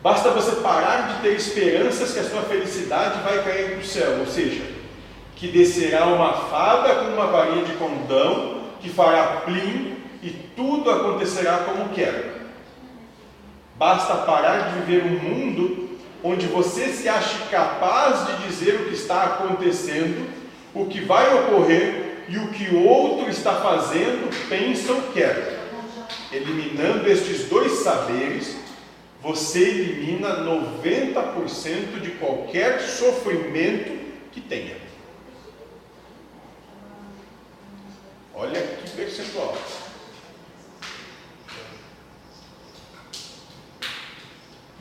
[0.00, 4.26] Basta você parar de ter esperanças que a sua felicidade vai cair do céu, ou
[4.26, 4.64] seja,
[5.34, 11.58] que descerá uma fada com uma varinha de condão que fará plim e tudo acontecerá
[11.58, 12.40] como quer.
[13.76, 18.94] Basta parar de viver um mundo onde você se ache capaz de dizer o que
[18.94, 20.28] está acontecendo,
[20.74, 25.58] o que vai ocorrer e o que outro está fazendo, pensa ou quer.
[26.30, 28.56] Eliminando estes dois saberes,
[29.22, 33.98] você elimina 90% de qualquer sofrimento
[34.30, 34.76] que tenha.
[38.34, 39.56] Olha que percentual.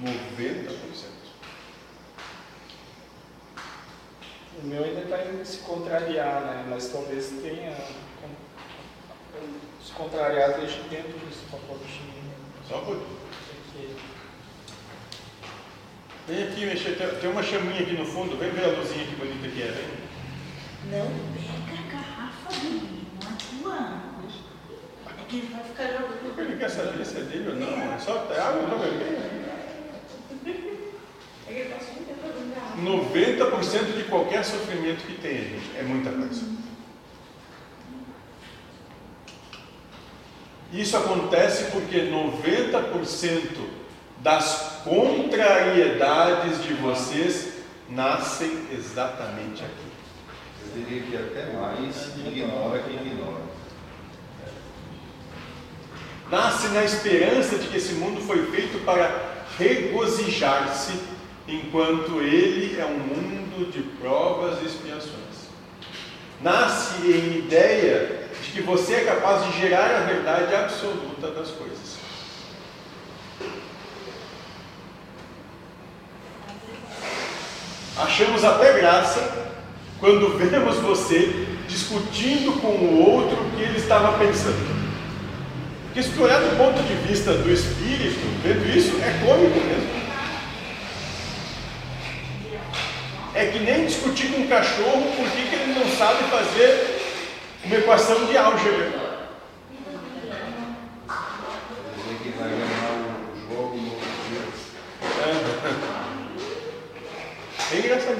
[0.01, 1.29] Noventa por cento.
[4.61, 6.65] O meu ainda está indo se contrariar, né?
[6.69, 7.75] Mas talvez tenha
[9.83, 12.33] se contrariar desde dentro desse pacotinho.
[12.67, 13.19] Só um pouquinho.
[16.27, 19.47] Vem aqui mexer, tem, uma chaminha aqui no fundo, vem ver a luzinha que bonita
[19.47, 19.87] que é, vem.
[20.91, 23.79] Não pega a garrafa dele, não é tua.
[25.19, 26.39] É que ele vai ficar jogando.
[26.39, 28.87] Ele quer saber se é dele ou não, é só é água, não é?
[31.47, 32.78] É que ele passa o dia inteiro jogando garrafa.
[32.89, 36.41] 90% de qualquer sofrimento que tem, gente, é muita coisa.
[40.71, 43.79] Isso acontece porque 90%
[44.19, 47.53] das contrariedades de vocês
[47.89, 49.89] nascem exatamente aqui.
[50.61, 53.49] Eu diria que até mais ignora quem ignora.
[56.29, 60.93] Nasce na esperança de que esse mundo foi feito para regozijar-se,
[61.55, 65.49] enquanto ele é um mundo de provas e expiações.
[66.41, 71.97] Nasce em ideia de que você é capaz de gerar a verdade absoluta das coisas.
[77.97, 79.49] Achamos até graça
[79.99, 84.79] quando vemos você discutindo com o outro o que ele estava pensando.
[85.85, 89.98] Porque se do ponto de vista do espírito, vendo isso, é cômico mesmo.
[93.39, 96.99] É que nem discutir com um cachorro por que ele não sabe fazer
[97.63, 98.91] uma equação de álgebra.
[104.27, 104.43] Dia.
[107.71, 108.17] É engraçado.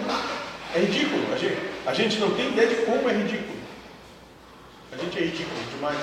[0.74, 1.34] É ridículo.
[1.34, 3.60] A gente, a gente não tem ideia de como é ridículo.
[4.94, 6.00] A gente é ridículo demais.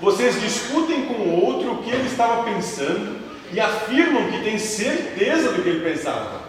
[0.00, 3.16] Vocês discutem com o outro o que ele estava pensando
[3.52, 6.47] e afirmam que tem certeza do que ele pensava.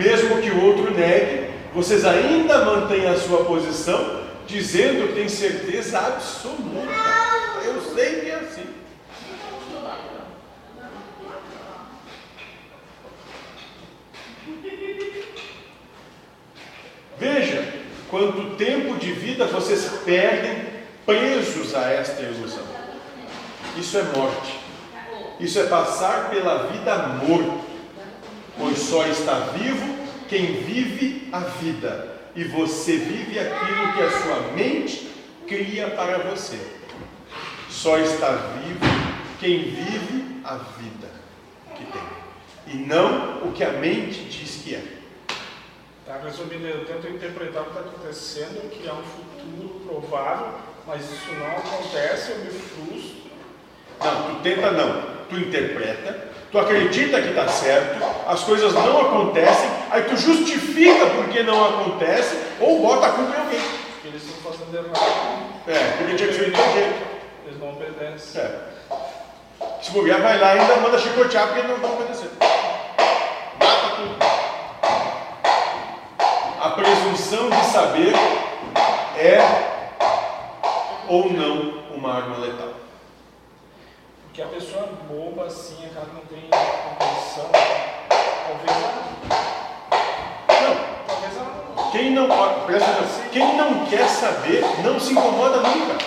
[0.00, 5.98] Mesmo que o outro negue, vocês ainda mantêm a sua posição, dizendo que tem certeza
[5.98, 6.88] absoluta.
[7.62, 8.64] Eu sei que é assim.
[17.18, 17.74] Veja
[18.08, 20.64] quanto tempo de vida vocês perdem
[21.04, 22.64] presos a esta ilusão.
[23.76, 24.58] Isso é morte.
[25.38, 27.69] Isso é passar pela vida morto,
[28.58, 34.52] pois só está vivo quem vive a vida, e você vive aquilo que a sua
[34.52, 35.10] mente
[35.46, 36.58] cria para você.
[37.68, 38.80] Só está vivo
[39.40, 41.08] quem vive a vida
[41.76, 42.02] que tem,
[42.74, 45.00] e não o que a mente diz que é.
[46.06, 50.54] Tá, resumindo, eu tento interpretar o que está acontecendo, que é um futuro provável,
[50.86, 53.30] mas isso não acontece, eu me frustro.
[54.00, 55.20] Não, tu tenta não.
[55.28, 61.42] Tu interpreta, tu acredita que está certo, as coisas não acontecem, aí tu justifica porque
[61.42, 63.60] não acontece ou bota a culpa em alguém.
[63.60, 65.00] porque Eles estão fazendo errado,
[65.66, 67.06] É, porque tinha que ser de jeito.
[67.46, 68.40] eles não obedecem.
[68.40, 68.58] É.
[69.82, 72.30] Se bobear, vai lá e ainda manda chicotear porque não vai acontecer.
[73.58, 74.16] Mata tudo.
[76.62, 78.12] A presunção de saber
[79.16, 79.40] é
[81.08, 82.68] ou não uma arma letal.
[84.40, 87.50] Porque a pessoa boba assim, aquela que não tem compreensão,
[88.46, 88.72] talvez
[90.62, 92.26] Não, Quem não,
[92.64, 95.98] presta atenção, quem não quer saber não se incomoda nunca.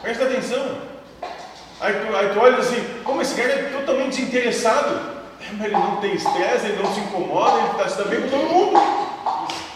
[0.00, 0.78] Presta atenção.
[1.80, 4.94] Aí tu, aí tu olha assim, como esse cara é totalmente desinteressado.
[5.40, 8.22] É, mas ele não tem estresse, ele não se incomoda, ele está se dá bem
[8.22, 8.80] com todo mundo.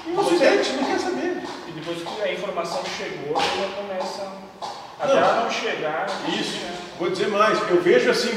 [0.06, 1.42] E o ocidente não quer saber.
[1.66, 4.48] E depois que a informação chegou, ele já começa.
[5.00, 6.06] Até ela não chegar.
[6.28, 6.58] Isso.
[6.64, 6.74] né?
[6.98, 8.30] Vou dizer mais, eu vejo assim,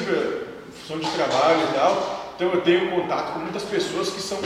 [0.79, 4.39] função de trabalho e tal, então eu tenho contato com muitas pessoas que são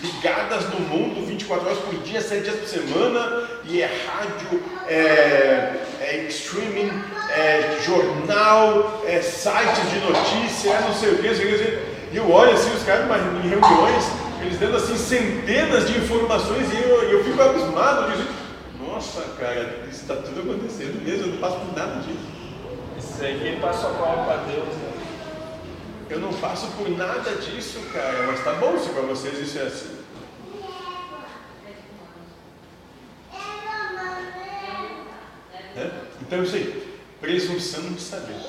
[0.00, 5.74] ligadas no mundo 24 horas por dia, 7 dias por semana, e é rádio, é,
[6.00, 6.92] é streaming,
[7.30, 11.96] é jornal, é sites de notícia, é não sei o que, não sei o que.
[12.12, 13.06] E eu olho assim, os caras
[13.44, 14.04] em reuniões,
[14.42, 18.28] eles dando assim centenas de informações e eu, eu fico abismado, digo,
[18.96, 22.18] nossa cara, isso está tudo acontecendo mesmo, eu não passo por nada disso.
[22.98, 24.68] Isso aí que passa a bola para Deus.
[24.68, 24.92] Né?
[26.08, 29.62] Eu não passo por nada disso, cara, mas tá bom se pra vocês isso é
[29.62, 29.96] assim.
[36.22, 38.40] Então isso aí, presunção de saber.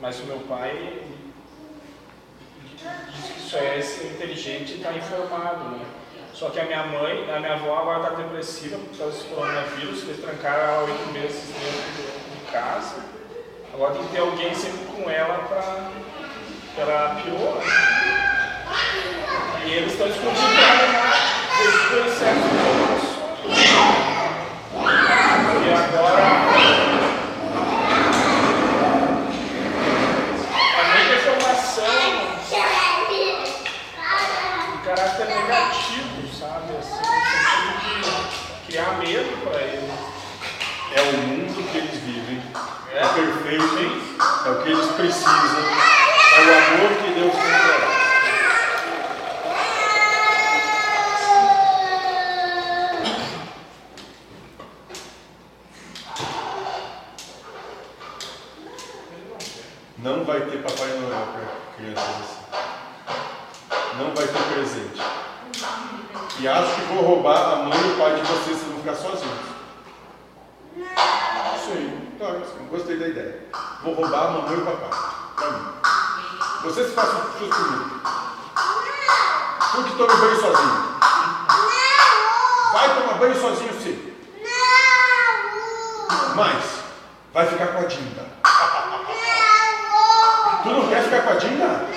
[0.00, 1.00] Mas o meu pai
[3.38, 6.01] isso é inteligente e está informado, né?
[6.34, 10.02] Só que a minha mãe, a minha avó agora está depressiva por causa desse coronavírus,
[10.02, 12.96] eles trancaram ela oito meses dentro de casa.
[13.72, 15.90] Agora tem que ter alguém sempre com ela para
[16.78, 17.62] ela pior.
[19.64, 21.32] E eles estão discutindo
[21.92, 23.12] têm certas informações.
[25.64, 26.22] E agora
[30.78, 31.94] é muita informação
[33.08, 36.76] de caráter negativo, sabe?
[36.78, 37.12] Assim, no
[37.80, 39.90] sentido de criar medo para eles.
[40.94, 42.42] É o mundo que eles vivem,
[42.92, 43.08] é, É.
[43.08, 44.02] perfeito,
[44.44, 44.64] é
[45.02, 45.58] precisam,
[46.36, 48.02] é o amor que Deus tem para eles.
[59.98, 62.42] Não vai ter Papai Noel para crianças assim.
[63.98, 65.02] Não vai ter presente.
[66.38, 68.94] E acho que vou roubar a mãe e o pai de vocês, vocês vão ficar
[68.94, 69.52] sozinhos.
[72.22, 73.48] Claro, gostei da ideia.
[73.82, 74.90] Vou roubar a mamãe e o papai.
[75.34, 75.72] Pra mim.
[76.62, 78.00] Vocês façam tudo comigo.
[79.72, 80.98] Tu que tome banho sozinho.
[82.72, 84.14] Vai tomar banho sozinho sim.
[86.36, 86.64] Mas
[87.34, 88.26] vai ficar com a Dinda.
[90.62, 91.88] Tu não quer ficar com a Dinda?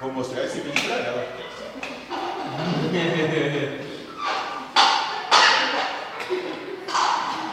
[0.00, 1.28] Vou mostrar esse vídeo pra ela.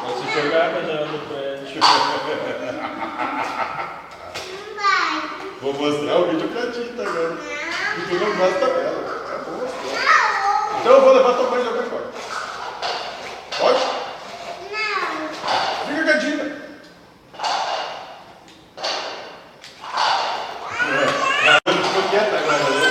[0.02, 1.45] Pode se jogar melhor no prédio.
[5.62, 7.38] Vou mostrar o vídeo pra ti, tá agora.
[7.98, 9.26] E tu não gosta dela.
[9.32, 10.80] É bom mostrar.
[10.82, 12.06] Então eu vou levar tua mãe jogar fora.
[13.60, 13.80] Pode?
[15.88, 16.56] Fica com a Dinda.
[21.46, 22.86] É, ficou quieta agora, né?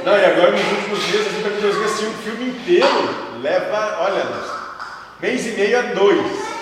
[0.05, 3.97] Não, e agora nos últimos dias, assim, pra mim, eu assistir um filme inteiro, leva,
[4.01, 4.23] olha,
[5.21, 6.55] mês e meio a dois.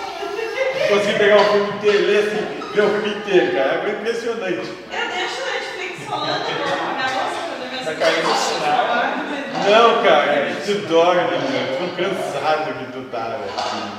[0.87, 3.12] Consegui pegar um filme inteiro, ler assim, ver o filme.
[3.12, 3.12] É
[4.03, 4.55] impressionante.
[4.55, 9.07] Eu deixo o Netflix eu deixo minha moça fazer minhas Tá caindo o sinal, né?
[9.69, 11.77] Não, cara, é que tu dorme, né?
[11.79, 13.53] Tô cansado que tu tá, velho.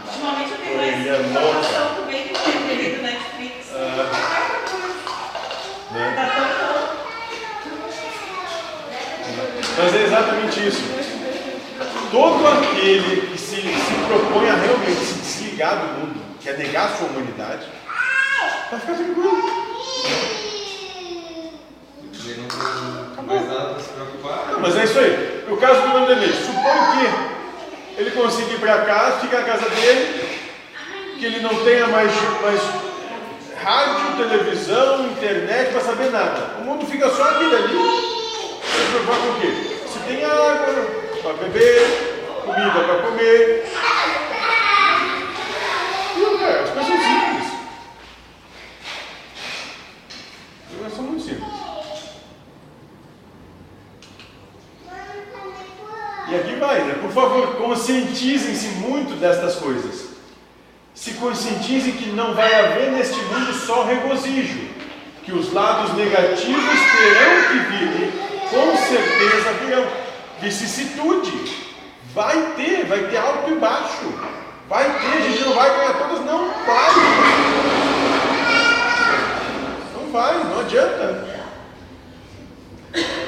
[0.07, 3.73] Ultimamente eu tenho mais é informação do meio do Netflix.
[5.91, 6.13] Né?
[6.17, 6.85] Tá tão.
[9.77, 10.83] Mas é exatamente isso.
[12.11, 16.87] Todo aquele que se, se propõe a realmente se desligar do mundo, que é negar
[16.87, 17.67] a sua humanidade,
[18.71, 19.64] vai ficar tranquilo.
[24.65, 25.45] Mas é isso aí.
[25.47, 26.63] No caso do Vanderlei, supõe
[26.97, 30.41] que ele consiga ir para casa, fica na casa dele,
[31.19, 32.11] que ele não tenha mais,
[32.41, 32.63] mais
[33.63, 36.57] rádio, televisão, internet para saber nada.
[36.61, 37.75] O mundo fica só aqui dali.
[38.65, 39.53] Se preocupar com o quê?
[39.87, 40.57] Se tem água
[41.23, 43.71] para beber, comida para comer.
[46.17, 46.63] Viu, cara?
[46.63, 47.53] As coisas são simples.
[50.71, 51.23] As coisas são muito
[56.41, 56.95] Aqui vai, né?
[57.01, 60.09] Por favor, conscientizem-se muito destas coisas.
[60.95, 64.69] Se conscientizem que não vai haver neste mundo só regozijo,
[65.25, 68.13] que os lados negativos terão que vir,
[68.51, 69.87] com certeza virão.
[70.41, 71.57] Vicissitude,
[72.15, 74.13] vai ter, vai ter alto e baixo,
[74.69, 76.91] vai ter, a gente não vai ganhar todas, não vai.
[79.95, 81.34] Não vai, não adianta.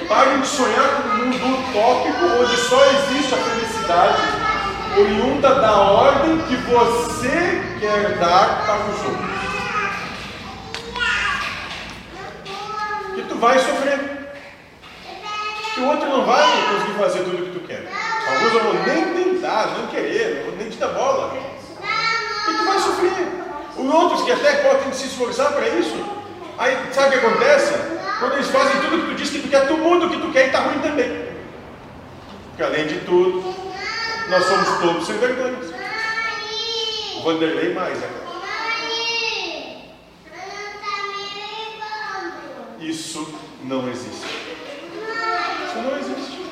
[0.08, 4.22] Parem de sonhar com um mundo utópico onde só existe a felicidade
[4.96, 9.36] oriunda da ordem que você quer dar para os outros.
[13.14, 14.30] Que tu vai sofrer.
[15.74, 17.86] Que o outro não vai conseguir fazer tudo o que tu quer.
[18.28, 21.36] Alguns não vão nem tentar, não querer, nem te dar bola.
[22.48, 23.28] E tu vai sofrer.
[23.76, 26.15] Os outros que até podem se esforçar para isso.
[26.58, 27.74] Aí sabe o que acontece?
[28.18, 30.20] Quando eles fazem tudo o que tu diz que tu quer, tu muda o que
[30.20, 31.26] tu quer e está ruim também.
[32.48, 33.54] Porque além de tudo,
[34.30, 35.58] nós somos todos sem vergonha.
[37.16, 38.08] O Vanderlei mais, né?
[42.80, 43.34] Isso
[43.64, 44.26] não existe.
[45.66, 46.46] Isso não existe.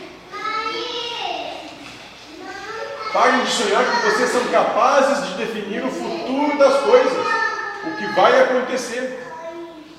[3.11, 7.27] Parem de sonhar que vocês são capazes de definir o futuro das coisas,
[7.87, 9.24] o que vai acontecer.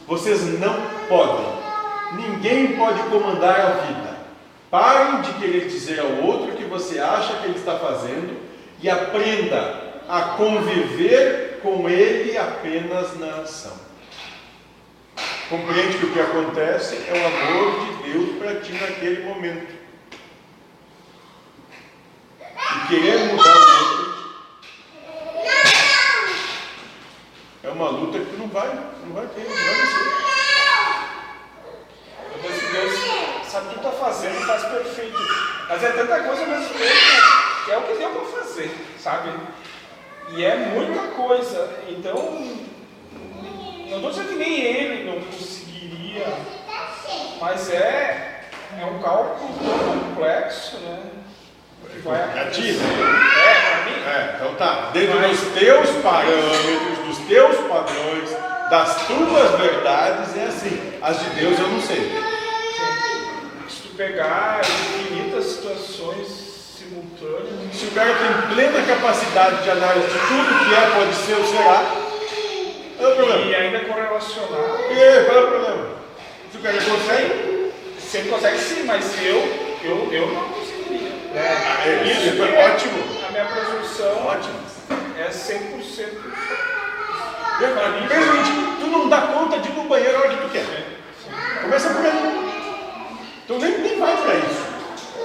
[0.08, 0.76] Vocês não
[1.08, 1.45] podem.
[2.14, 4.16] Ninguém pode comandar a vida.
[4.70, 8.38] Parem de querer dizer ao outro o que você acha que ele está fazendo
[8.82, 13.74] e aprenda a conviver com ele apenas na ação.
[15.49, 19.74] Compreende que o que acontece é o amor de Deus para ti naquele momento.
[22.41, 24.16] E querer mudar o outro
[27.64, 28.67] é uma luta que tu não vai,
[29.05, 30.26] não vai ter, não vai.
[32.34, 32.93] Depois que Deus
[33.47, 35.17] sabe o que está fazendo e faz perfeito.
[35.67, 36.73] Mas é tanta coisa mesmo
[37.65, 39.32] que é o que deu para fazer, sabe?
[40.30, 41.69] E é muita coisa.
[41.89, 42.15] Então,
[43.89, 46.28] não estou dizendo que nem ele não conseguiria,
[47.41, 48.41] mas é,
[48.80, 51.14] é um cálculo tão complexo, né?
[52.01, 52.73] Ti, acontecer.
[52.73, 53.31] né?
[53.45, 53.97] É, para mim.
[54.05, 54.89] É, então tá.
[54.93, 58.29] Dentro dos teus parâmetros, dos teus padrões,
[58.69, 60.93] das tuas verdades, é assim.
[61.01, 62.11] As de Deus eu não sei.
[63.69, 66.27] Se tu pegar infinitas situações
[66.77, 71.33] simultâneas, Se o cara tem plena capacidade de análise de tudo que é, pode ser
[71.33, 71.85] ou será,
[72.97, 73.41] qual é o problema?
[73.45, 75.87] e ainda correlacionar, E aí, qual é o problema?
[76.51, 79.37] Se o cara consegue, se ele consegue sim, mas eu,
[79.83, 80.74] eu, eu não conseguiria.
[81.36, 81.81] Né?
[81.86, 83.25] é, isso foi é- ótimo.
[83.27, 84.59] A minha presunção Ótimo.
[85.17, 86.36] é 100%.
[87.59, 90.65] Mesmo gente, tu não dá conta de ir no banheiro a hora que tu quer.
[91.61, 92.45] Começa por aí.
[93.43, 94.65] Então nem, nem vai para isso.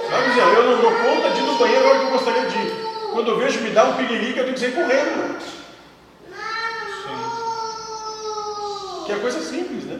[0.09, 0.41] Sabe, Zé?
[0.41, 2.73] Eu não dou conta de ir no banheiro a hora que eu gostaria de ir.
[3.13, 5.37] Quando eu vejo me dá um piririca, eu tenho que sair correndo.
[9.05, 9.99] Que é coisa simples, né?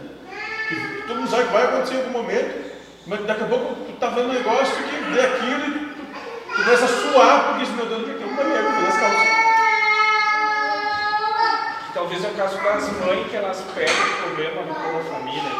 [0.70, 2.72] Que todo mundo sabe que vai acontecer em algum momento,
[3.08, 6.01] mas daqui a pouco tu tá vendo um negócio que vê aquilo e tu, tu
[6.56, 9.28] começa a suar porque diz, meu Deus, tem um banheiro, vou nas calças.
[11.94, 15.52] Talvez é o caso das mães que elas pegam o problema no da família.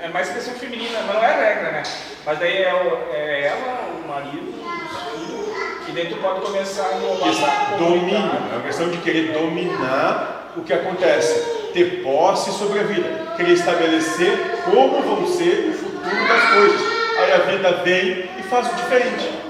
[0.00, 1.82] É mais questão feminina, mas não é regra, né?
[2.24, 6.86] Mas daí é, o- é ela, o marido, os filhos, e daí tu pode começar
[6.86, 8.36] a domínio, comunidade.
[8.50, 11.38] é uma questão de querer dominar o que acontece,
[11.74, 16.80] ter posse sobre a vida, querer estabelecer como vão ser o futuro das coisas.
[17.18, 19.49] Aí a vida vem e faz o diferente.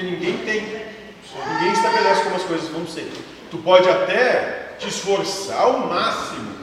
[0.00, 3.12] Porque ninguém tem, ninguém estabelece como as coisas vão ser.
[3.50, 6.54] Tu pode até te esforçar ao máximo,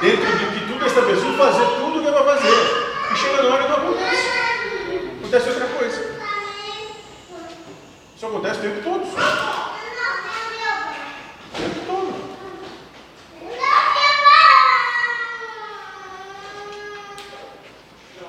[0.00, 2.48] dentro de que tudo é estabelecido, fazer tudo o que é para fazer.
[3.12, 4.28] E chega na hora e não acontece.
[5.20, 6.18] Acontece outra coisa.
[8.16, 9.04] Isso acontece o tempo todo.
[9.04, 9.10] O
[11.56, 12.12] tempo todo.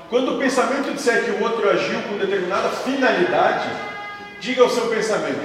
[0.08, 3.91] Quando o pensamento disser que o outro agiu com determinada finalidade,
[4.42, 5.40] diga ao seu pensamento: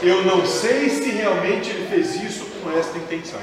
[0.00, 3.40] Eu não sei se realmente ele fez isso com esta intenção.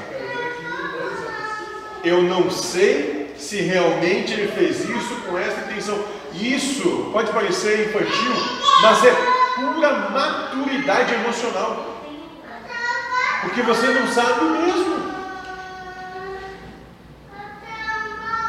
[2.03, 5.99] Eu não sei se realmente ele fez isso com esta intenção.
[6.33, 8.33] Isso pode parecer infantil,
[8.81, 9.15] mas é
[9.55, 12.01] pura maturidade emocional.
[13.41, 14.95] Porque você não sabe mesmo.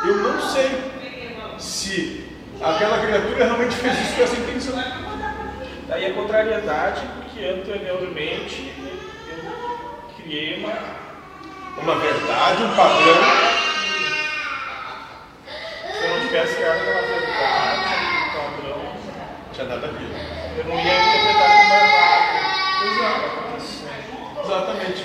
[0.04, 0.92] Eu não sei
[1.58, 2.24] se
[2.60, 5.15] aquela criatura realmente fez isso com essa intenção.
[5.88, 8.74] Daí a contrariedade, porque anteriormente
[9.28, 9.40] eu
[10.16, 11.06] criei uma.
[11.80, 13.22] Uma verdade, um padrão.
[15.92, 18.80] Se eu não tivesse criado aquela verdade, um padrão,
[19.52, 20.10] tinha nada a ver.
[20.58, 22.36] Eu não ia interpretar como errado.
[24.44, 25.04] Exatamente.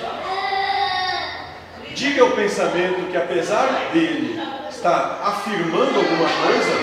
[1.93, 6.73] Diga ao pensamento que apesar dele estar afirmando alguma coisa,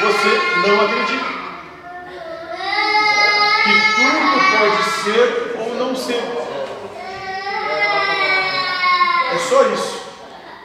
[0.00, 1.39] você não acredita.
[5.02, 6.22] Ser ou não ser.
[9.32, 10.00] É só isso.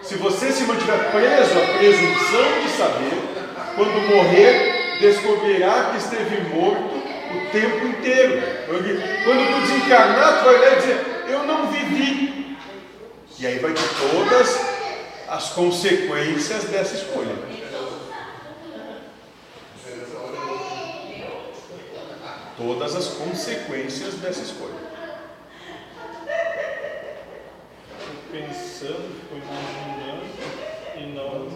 [0.04, 3.36] Se você se mantiver preso à presunção de saber,
[3.76, 6.96] quando morrer, descobrirá que esteve morto
[7.36, 8.42] o tempo inteiro.
[8.68, 12.58] Quando tu desencarnar, tu vai e dizer: Eu não vivi.
[13.40, 14.62] E aí vai ter todas
[15.28, 17.64] as consequências dessa escolha.
[22.58, 24.76] Todas as consequências dessa escolha.
[28.32, 30.26] Pensando, ficou imaginando
[30.97, 31.47] e não,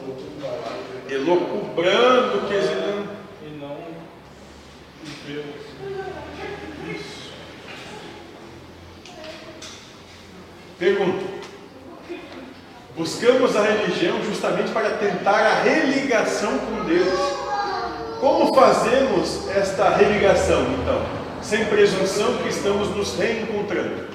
[1.10, 3.10] Elocubrando, quesilando.
[3.44, 3.78] e não
[5.04, 5.46] viveu.
[10.78, 11.40] Pergunta.
[12.96, 17.49] Buscamos a religião justamente para tentar a religação com Deus.
[18.20, 21.02] Como fazemos esta religação, então?
[21.42, 24.10] Sem presunção que estamos nos reencontrando.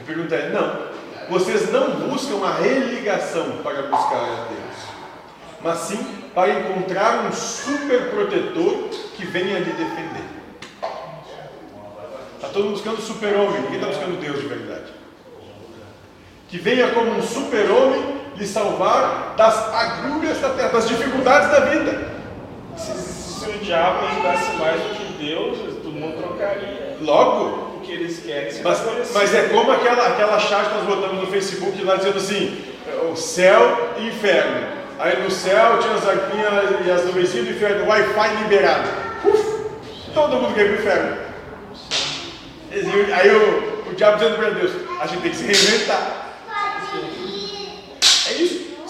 [0.00, 0.96] A pergunta é: não.
[1.28, 4.76] Vocês não buscam a religação para buscar a Deus,
[5.60, 5.98] mas sim
[6.34, 10.24] para encontrar um super protetor que venha lhe defender.
[12.36, 14.92] Está todo mundo buscando super-homem, ninguém está buscando Deus de verdade.
[16.48, 22.12] Que venha como um super-homem lhe salvar das agruras da terra, das dificuldades da vida.
[22.76, 26.96] Se, se o diabo ajudasse mais do que Deus, todo mundo trocaria.
[27.00, 28.82] Logo, O que eles querem se mas,
[29.14, 32.64] mas é como aquela, aquela chave que nós botamos no Facebook lá dizendo assim:
[33.10, 34.66] o céu e inferno.
[34.98, 38.88] Aí no céu tinha as arquinhas e as nuvenzinhas do inferno, Wi-Fi liberado.
[39.24, 39.70] Uf,
[40.14, 41.16] todo mundo quer pro inferno.
[43.14, 46.25] Aí o, o diabo dizendo para Deus: a gente tem que se reinventar.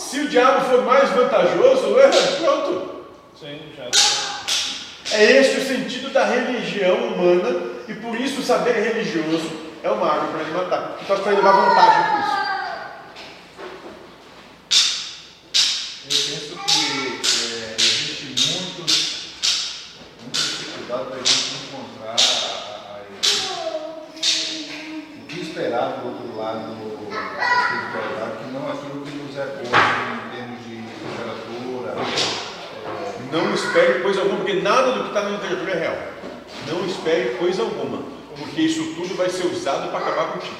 [0.07, 0.09] É.
[0.09, 2.09] Se o diabo for mais vantajoso, é,
[2.41, 3.05] pronto.
[3.39, 3.85] Sim, já.
[5.17, 7.51] É este o sentido da religião humana
[7.89, 9.51] e por isso o saber religioso
[9.83, 10.97] é uma arma para ele matar.
[11.03, 12.37] Então para ele levar vantagem com isso.
[16.05, 18.95] Eu penso que é, existe muitos,
[20.23, 23.03] muita dificuldade para a gente encontrar a- a-
[24.15, 29.77] o que esperar do outro lado da espiritualidade, que não aquilo que nos é posto
[29.77, 31.91] em termos de literatura.
[32.87, 35.99] é, Não espere coisa alguma, porque nada do que está na literatura é real.
[36.68, 38.03] Não espere coisa alguma,
[38.34, 40.57] porque isso tudo vai ser usado para acabar contigo.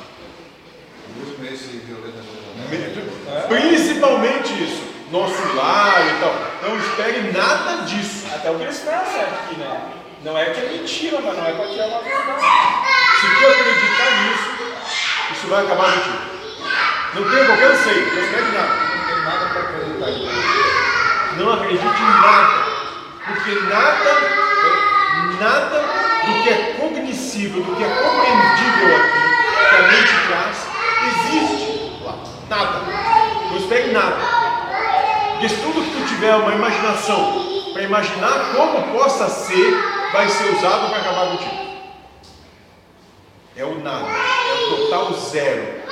[3.49, 6.35] Principalmente isso, nosso lar e tal.
[6.69, 8.27] Não espere nada disso.
[8.35, 9.93] Até o cristão é certo aqui, né?
[10.23, 12.43] Não é que é mentira, mas não é para tirar uma verdade.
[13.21, 14.49] Se tu acreditar nisso,
[15.33, 16.19] isso vai acabar contigo.
[17.15, 18.75] Não tenha qualquer anseio, não espere nada.
[18.75, 20.67] Não tem nada para acreditar.
[21.37, 22.66] Não acredite em nada,
[23.27, 24.11] porque nada,
[25.41, 25.79] nada
[26.25, 29.27] do que é cognoscível, do que é compreendível aqui,
[29.69, 30.67] que a mente traz,
[31.09, 32.15] existe lá.
[32.49, 32.81] Nada.
[33.51, 34.17] Não espere nada.
[35.41, 39.77] Se tudo que tu tiver uma imaginação para imaginar como possa ser,
[40.13, 41.67] vai ser usado para acabar contigo.
[43.55, 45.83] É o nada, é o total zero.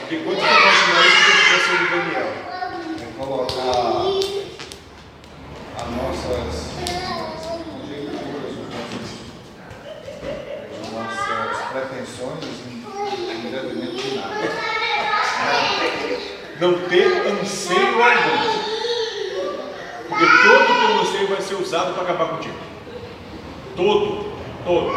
[0.00, 2.30] Porque quando tu imaginar isso, tu vai ser o Daniel.
[3.16, 3.82] Vou colocar
[6.22, 6.30] as
[7.08, 8.54] nossas conjecturas,
[10.80, 14.42] as nossas pretensões de nada.
[16.60, 18.72] não ter anseio algum.
[20.08, 22.54] Porque todo o teu anseio vai ser usado para acabar contigo.
[23.74, 24.32] Todo,
[24.64, 24.92] todo.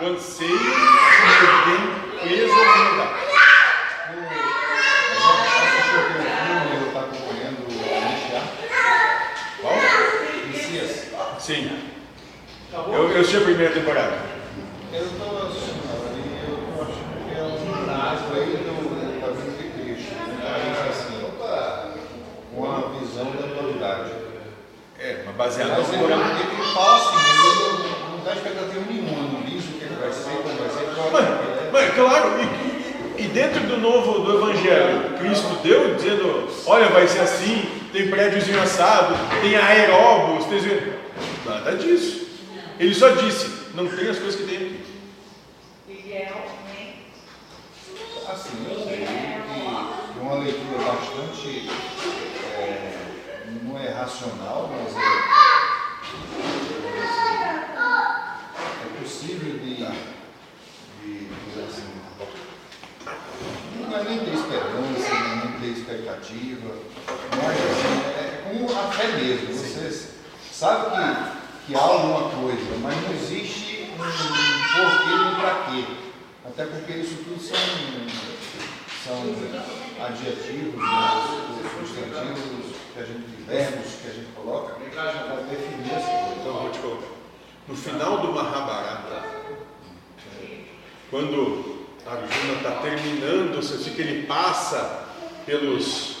[0.00, 0.66] O anseio se
[1.46, 1.82] mantém
[2.20, 3.23] preso ao
[11.44, 11.68] Sim.
[12.72, 14.16] Eu, eu assisti a primeira temporada.
[14.90, 20.14] Eu estou assistindo ali, eu acho que é um rasgo aí do caminho de Cristo.
[20.40, 21.90] Aí assim, opa,
[22.50, 24.12] uma visão da dualidade.
[24.98, 26.18] É, mas baseado no Corão.
[26.18, 30.30] ele fala assim, ele não, dá expectativa nenhuma, não diz o que ele vai ser,
[30.30, 31.70] como vai ser, qual Mas, é é.
[31.70, 32.30] mas claro,
[33.18, 38.08] e, e dentro do novo do Evangelho, Cristo deu dizendo, olha, vai ser assim, tem
[38.08, 41.03] prédiozinho assado, tem aeróbus, tem...
[41.44, 42.26] Nada disso.
[42.78, 44.84] Ele só disse, não tem as coisas que tem aqui.
[48.26, 51.68] Assim, eu sei que uma leitura bastante,
[52.58, 55.00] é, não é racional, mas é,
[58.82, 61.88] é possível de, de dizer assim,
[63.78, 66.70] não é nem ter esperança, não é nem ter expectativa,
[67.36, 69.53] mas assim, é como a fé mesmo.
[70.64, 75.84] Sabe que, que há alguma coisa, mas não existe um porquê nem para quê.
[76.42, 77.58] Até porque isso tudo são,
[79.04, 86.02] são adjetivos, né, substantivos que a gente, verbos que a gente coloca para definir as
[86.02, 86.38] coisas.
[86.40, 87.08] Então, vou te colocar.
[87.68, 89.22] No final do Mahabharata,
[91.10, 95.08] quando Arjuna está terminando, você vê que ele passa
[95.44, 96.20] pelos,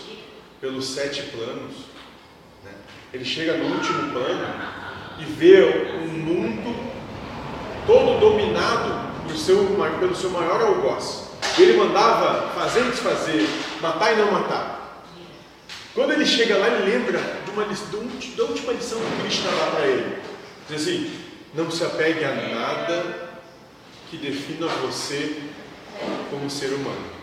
[0.60, 1.93] pelos sete planos?
[3.14, 4.54] Ele chega no último plano
[5.20, 5.62] e vê
[6.02, 6.74] um mundo
[7.86, 9.66] todo dominado pelo seu,
[10.00, 11.28] pelo seu maior algoz.
[11.56, 13.48] Ele mandava fazer e desfazer,
[13.80, 15.04] matar e não matar.
[15.94, 19.86] Quando ele chega lá, ele lembra de uma, da última lição que Krishna dá para
[19.86, 20.18] ele.
[20.68, 21.12] Diz assim:
[21.54, 23.30] não se apegue a nada
[24.10, 25.40] que defina você
[26.30, 27.14] como ser humano.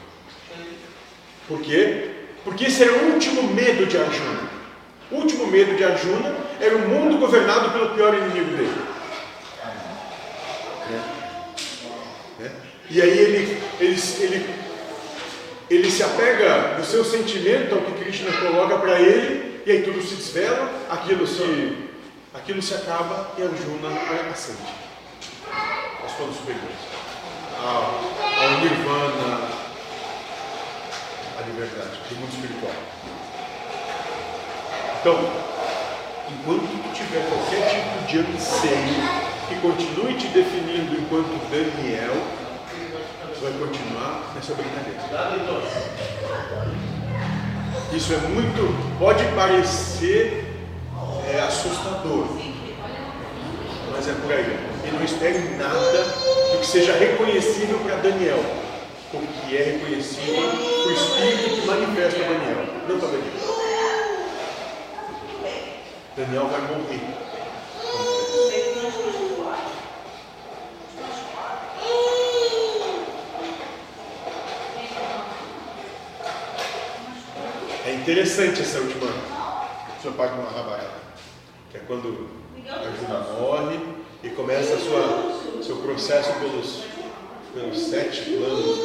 [1.50, 2.12] Por quê?
[2.46, 4.51] Porque esse era o último medo de Arjuna.
[5.12, 8.82] O último medo de Arjuna era o mundo governado pelo pior inimigo dele.
[12.40, 12.52] Né?
[12.90, 14.50] E aí ele, ele, ele,
[15.70, 20.02] ele se apega no seu sentimento ao que Krishna coloca para ele, e aí tudo
[20.02, 21.78] se desvela, aquilo se,
[22.34, 23.90] aquilo se acaba e Arjuna
[24.32, 24.60] ascende
[26.02, 26.78] aos planos superiores,
[27.58, 29.50] ao, ao Nirvana,
[31.38, 33.21] a liberdade, do mundo espiritual.
[35.02, 35.18] Então,
[36.30, 42.14] enquanto tiver qualquer tipo de anseio que continue te definindo enquanto Daniel,
[43.34, 45.02] você vai continuar nessa brincadeira.
[47.92, 50.46] Isso é muito, pode parecer
[51.34, 52.28] é, assustador,
[53.92, 54.56] mas é por aí.
[54.86, 56.04] E não espere nada
[56.54, 58.38] do que seja reconhecível para Daniel,
[59.10, 63.61] porque é reconhecível o Espírito que manifesta Daniel, não para Daniel.
[66.16, 67.00] Daniel vai morrer.
[77.86, 79.08] É interessante essa última,
[80.18, 81.00] parte do Mahabharata,
[81.72, 82.30] que é quando
[82.68, 83.80] Arjuna morre
[84.22, 86.84] e começa a sua, seu processo pelos,
[87.54, 88.78] pelos sete planos.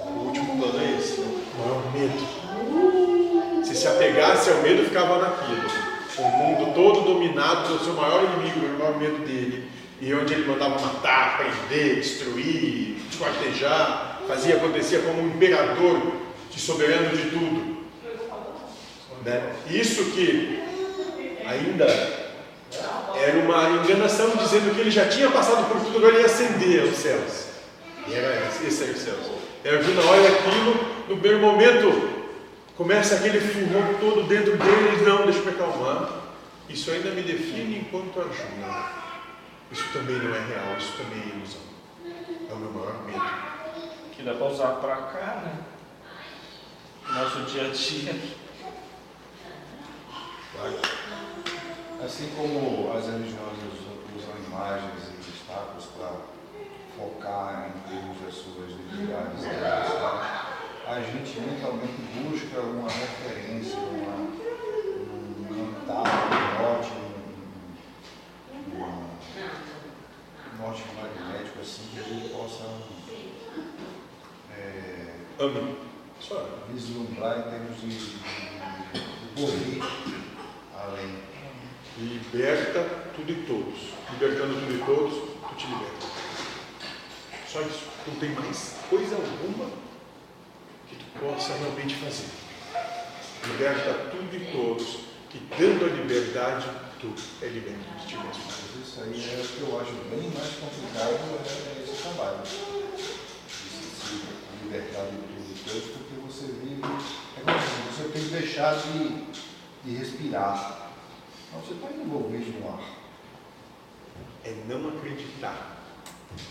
[0.00, 3.64] O último plano é esse, o maior medo.
[3.64, 5.83] Se se apegasse ao medo, ficava naquilo.
[6.16, 9.68] O mundo todo dominado pelo seu maior inimigo, o maior medo dele.
[10.00, 16.00] E onde ele mandava matar, prender, destruir, esquartejar, fazia acontecer como um imperador
[16.50, 17.84] de soberano de tudo.
[19.24, 19.54] Né?
[19.70, 20.62] Isso que
[21.46, 21.86] ainda
[23.16, 26.82] era uma enganação dizendo que ele já tinha passado por tudo, agora ele ia ascender
[26.82, 27.46] aos céus.
[28.06, 29.30] E era esse era os céus.
[29.64, 30.74] E Arjuna olha aquilo,
[31.08, 32.23] no primeiro momento
[32.76, 36.24] começa aquele furor todo dentro dele, e não, deixa eu me acalmar.
[36.68, 39.04] Isso ainda me define enquanto Arjuna.
[39.70, 41.60] Isso também não é real, isso também é ilusão.
[42.50, 43.24] É o meu maior medo.
[44.12, 45.58] Que dá para usar para cá, né?
[47.12, 48.14] Nosso dia a dia.
[52.04, 53.58] Assim como as religiões
[54.16, 56.12] usam imagens e estátuas para
[56.96, 58.72] focar em termos das suas
[59.06, 59.42] delas,
[60.00, 60.63] tá?
[60.86, 66.92] A gente mentalmente busca uma referência, uma, um contato, um norte,
[70.52, 72.64] um, norte magnético assim que a gente possa
[74.52, 75.78] é, Ame.
[76.20, 78.18] Só vislumbrar em termos de, de,
[79.34, 79.82] poder
[80.78, 81.18] além.
[81.98, 83.94] Liberta tudo e todos.
[84.12, 85.14] Libertando tudo e todos,
[85.48, 86.06] tu te liberta.
[87.48, 87.88] Só isso.
[88.06, 89.68] Não tem mais coisa alguma
[91.18, 92.28] possa realmente fazer.
[93.46, 95.00] Liberta tudo e todos,
[95.30, 96.66] que dando a liberdade,
[97.00, 98.42] tu é liberto de ti mesmo.
[98.46, 101.14] Mas isso aí é o que eu acho bem mais complicado
[101.46, 102.46] é esse trabalho.
[102.46, 102.64] Se
[104.62, 106.82] libertar de tudo e todos, porque você vive.
[107.36, 109.24] É como assim, você tem que deixar de,
[109.84, 110.90] de respirar.
[111.48, 112.82] Então você está envolvido no ar.
[114.44, 115.78] É não acreditar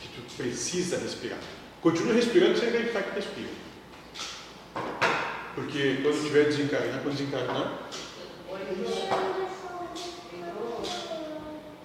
[0.02, 1.40] que tu precisa respirar.
[1.82, 3.63] Continua respirando sem acreditar que respira.
[5.56, 7.80] Porque quando estiver desencarnar, quando desencarnar,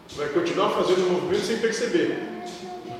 [0.08, 2.18] tu vai continuar fazendo o movimento sem perceber.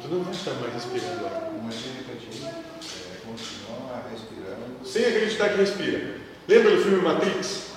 [0.03, 1.31] Tu não vai estar mais respirando lá.
[1.31, 6.17] É, continuar respirando sem acreditar que respira.
[6.47, 7.73] Lembra do filme Matrix?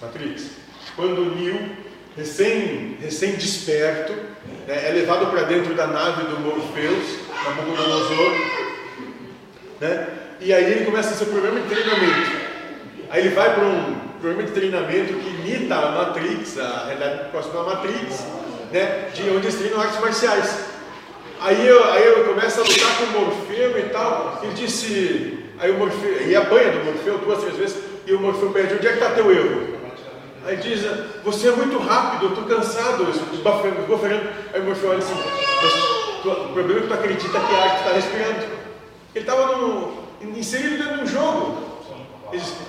[0.00, 0.50] Matrix.
[0.94, 1.76] Quando o Neo,
[2.16, 4.12] recém, recém desperto,
[4.66, 8.32] né, é levado para dentro da nave do Morpheus, Nabucodonosor,
[9.80, 10.25] né?
[10.40, 12.30] E aí ele começa esse programa de treinamento.
[13.08, 17.64] Aí ele vai para um programa de treinamento que imita a Matrix, a realidade próxima
[17.64, 18.24] da Matrix,
[18.72, 19.08] né?
[19.14, 20.66] De onde eles treinam artes marciais.
[21.40, 24.40] Aí eu, aí eu começo a lutar com o Morfeu e tal.
[24.42, 25.44] Ele disse.
[25.58, 28.86] Aí o Morfeu, e apanha do Morfeu duas, três vezes, e o Morfeu pede, onde
[28.86, 29.76] é que está teu erro?
[30.44, 30.82] Aí diz,
[31.24, 33.76] você é muito rápido, eu estou cansado, esbafando.
[34.52, 35.14] Aí o Morfeu olha assim,
[36.24, 38.46] o problema é que tu acredita que a arte está respirando.
[39.14, 39.56] Ele estava
[40.22, 41.66] inserido dentro de um jogo.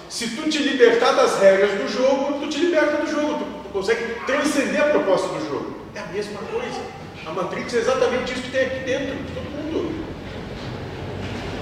[0.10, 3.70] Se tu te libertar das regras do jogo, tu te liberta do jogo, tu, tu
[3.70, 5.76] consegue transcender a proposta do jogo.
[5.96, 6.80] É a mesma coisa.
[7.26, 10.06] A Matrix é exatamente isso que tem aqui dentro, de todo mundo.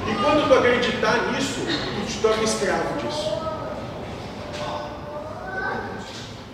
[0.07, 3.45] E quando tu acreditar nisso, tu te torna escravo disso.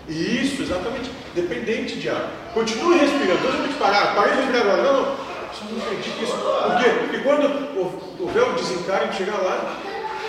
[0.08, 1.10] Isso, exatamente.
[1.34, 2.30] Dependente de ar.
[2.54, 3.42] Continue respirando.
[3.44, 4.14] Não vamos parar.
[4.14, 4.82] Parei de respirar agora.
[4.82, 5.31] Não, não.
[5.52, 6.32] Só não acredito nisso.
[6.32, 6.90] Por quê?
[7.00, 7.46] Porque quando
[7.76, 7.84] o,
[8.18, 9.80] o e chegar lá,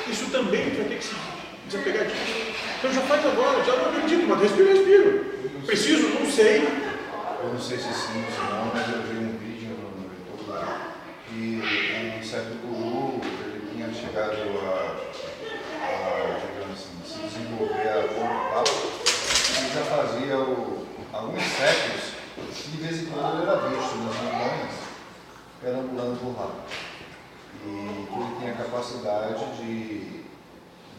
[0.07, 1.15] isso também vai ter que se
[1.67, 2.53] desapegar disso.
[2.77, 3.63] Então já faz agora.
[3.63, 5.25] Já não acredito, mas respiro, respiro.
[5.65, 6.09] Preciso?
[6.09, 6.67] Não sei.
[7.43, 10.91] Eu não sei se sim ou não, mas eu vi um vídeo no, YouTube lá
[11.27, 11.61] que
[12.19, 14.95] um certo guru ele tinha chegado a,
[15.83, 18.07] a digamos assim, se desenvolver a
[18.53, 23.97] tal e já fazia o, alguns séculos e de vez em quando ele era visto
[23.97, 24.82] nas montanhas
[25.63, 26.51] perambulando por lá.
[27.65, 30.23] E que ele tinha a capacidade de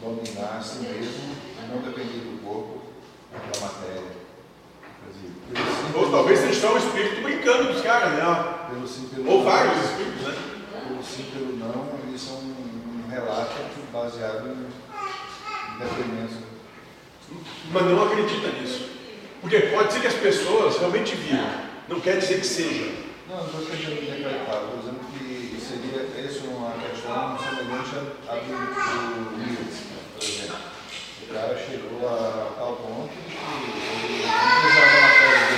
[0.01, 2.81] dominar a si mesmo e não depender do corpo,
[3.31, 4.25] da matéria.
[5.13, 8.67] Simples- Ou talvez seja só o espírito brincando dos caras, né?
[8.69, 10.35] pelo sim, pelo Ou não, vários espíritos, né?
[10.87, 13.53] Pelo sim, pelo não, eles são um relato
[13.93, 16.37] baseado em depoimentos.
[17.71, 18.89] Mas não acredita nisso.
[19.41, 21.47] Porque pode ser que as pessoas realmente viram.
[21.87, 23.04] Não quer dizer que seja.
[23.27, 27.95] Não, não estou querendo decretar, estou dizendo que seria essa uma questão semelhante
[28.29, 29.33] à do, do
[30.13, 30.57] por exemplo.
[31.23, 35.55] O cara chegou a tal ponto que ele não precisava na matéria de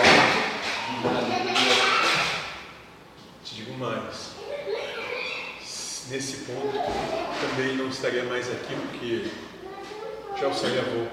[0.95, 1.73] de
[3.43, 4.15] Te digo mais.
[6.09, 6.71] Nesse ponto,
[7.41, 9.29] também não estaria mais aqui porque
[10.39, 11.09] já o saliavou.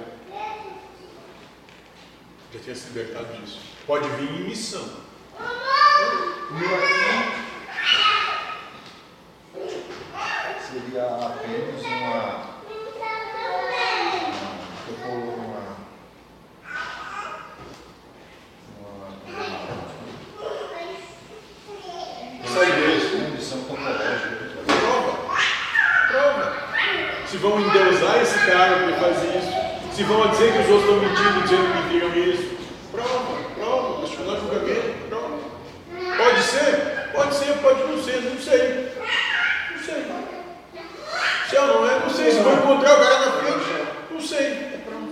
[2.53, 3.59] Já tinha se libertado disso.
[3.85, 5.03] Pode vir em missão.
[5.39, 7.05] O meu aqui
[10.71, 12.55] seria apenas uma.
[26.09, 26.53] Prova.
[27.27, 29.53] Se vão endeusar esse cara porque faz isso.
[29.95, 32.57] Se vão dizer que os outros estão mentindo, dizendo que viram isso.
[32.93, 34.01] Prova, prova.
[34.01, 35.09] Questionar julgamento.
[35.09, 35.39] Prova.
[36.17, 37.11] Pode ser?
[37.13, 38.21] Pode ser, pode não ser.
[38.23, 38.93] Não sei.
[39.73, 40.05] Não sei.
[41.49, 42.31] Se é ou não é, não sei.
[42.31, 44.47] Se vão encontrar o cara na frente, não sei.
[44.47, 45.05] É prova.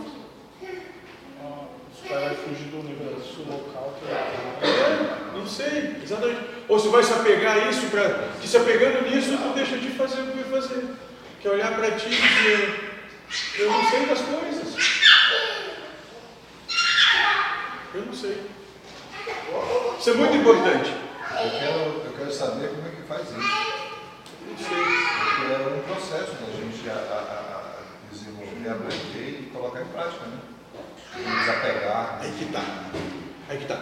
[1.93, 4.69] Os caras fugir do universo local que é.
[4.69, 6.41] É, não sei, exatamente.
[7.21, 10.85] Apegar a isso, pra, se apegando nisso, tu deixa de fazer o que vai fazer.
[11.41, 13.03] Que é olhar para ti e dizer,
[13.59, 14.75] eu não sei das coisas.
[17.95, 18.43] Eu não sei.
[19.99, 20.91] Isso é muito importante.
[20.91, 23.83] Eu quero, eu quero saber como é que faz isso.
[24.49, 24.85] Não sei.
[25.37, 29.87] Porque é um processo da gente a, a, a- a desenvolver, aprender e colocar em
[29.87, 30.39] prática, né?
[31.19, 32.19] E desapegar.
[32.23, 32.63] Aí que tá.
[33.49, 33.81] Aí que tá.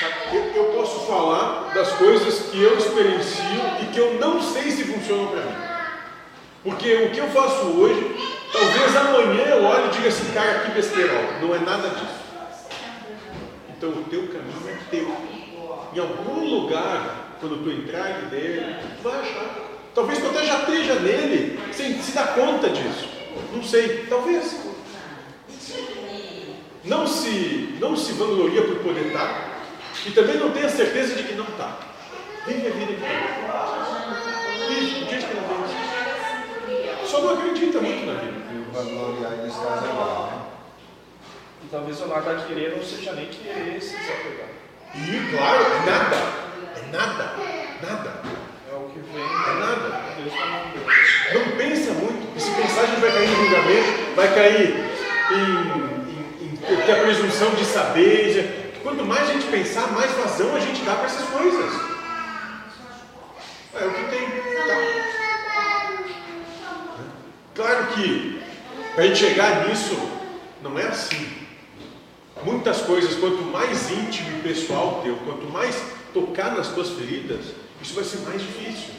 [0.00, 3.44] Sabe, Eu, eu posso falar das coisas que eu experiencio
[3.82, 5.56] e que eu não sei se funcionam para mim.
[6.62, 8.16] Porque o que eu faço hoje,
[8.52, 11.40] talvez amanhã eu olhe e diga assim, cara, que besterol.
[11.40, 12.18] Não é nada disso.
[13.76, 15.08] Então o teu caminho é teu.
[15.94, 19.68] Em algum lugar, quando tu entrar nele, tu vai achar.
[19.94, 23.08] Talvez tu até já esteja nele, sem se dar conta disso.
[23.52, 24.60] Não sei, talvez.
[26.84, 29.58] Não se, não se vangloria por poder estar
[30.06, 31.76] e também não tenha certeza de que não está.
[32.46, 33.10] Vive a vida que tem.
[34.68, 35.48] Vive, diz que não tem.
[37.08, 38.36] Só não acredita muito na vida.
[38.52, 40.42] E o vangloriar nesse caso é igual, né?
[41.64, 44.48] E talvez o nada querer não seja nem querer se desapegar.
[44.94, 46.16] E claro, é nada.
[46.76, 47.34] É nada.
[47.82, 48.12] Nada.
[48.70, 50.02] É o que vem É nada.
[50.18, 51.34] Deus tá.
[51.34, 52.36] Não pensa muito.
[52.36, 54.74] E se pensar, a gente vai cair em julgamento, vai cair
[55.30, 56.56] em, em, em
[56.86, 58.32] ter a presunção de saber.
[58.34, 61.72] de- Quanto mais a gente pensar, mais vazão a gente dá para essas coisas.
[63.74, 64.28] É o que tem.
[64.28, 65.17] Tá?
[67.58, 68.40] Claro que
[68.94, 69.98] para a gente chegar nisso,
[70.62, 71.26] não é assim.
[72.44, 75.76] Muitas coisas, quanto mais íntimo e pessoal teu, quanto mais
[76.14, 77.46] tocar nas tuas feridas,
[77.82, 78.94] isso vai ser mais difícil.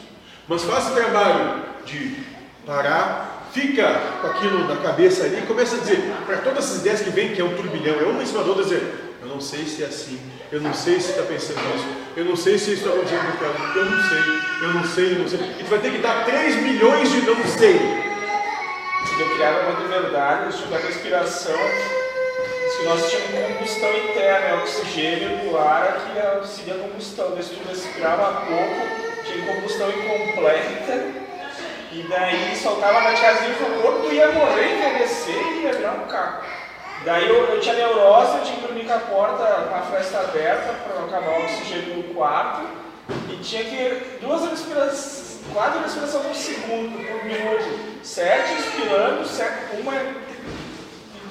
[0.46, 2.18] Mas faça o trabalho de
[2.66, 7.00] parar, fica com aquilo na cabeça ali e começa a dizer, para todas essas ideias
[7.00, 9.40] que vêm, que é um turbilhão, é uma em cima da outra, dizer, eu não
[9.40, 10.20] sei se é assim,
[10.52, 13.78] eu não sei se está pensando nisso, eu não sei se isso está acontecendo com
[13.78, 14.18] eu não sei,
[14.60, 15.38] eu não sei, eu não sei.
[15.60, 18.09] E tu vai ter que dar 3 milhões de não sei.
[19.90, 26.18] Verdade, eu estudava respiração, diz que nós tínhamos combustão interna, é oxigênio do ar que
[26.18, 27.30] auxilia a combustão.
[27.32, 31.04] Daí se tu respirava pouco, tinha combustão incompleta,
[31.92, 36.44] e daí soltava radicalzinho pro corpo, tu ia morrer, envelhecer e ia virar um carro.
[37.04, 40.20] Daí eu, eu tinha neurose, eu tinha que dormir com a porta, com a fresta
[40.20, 42.66] aberta para acabar o oxigênio no quarto,
[43.28, 47.90] e tinha que duas respirações, quatro respirações por segundo, por minuto.
[48.02, 49.94] Sete inspirando, sete, uma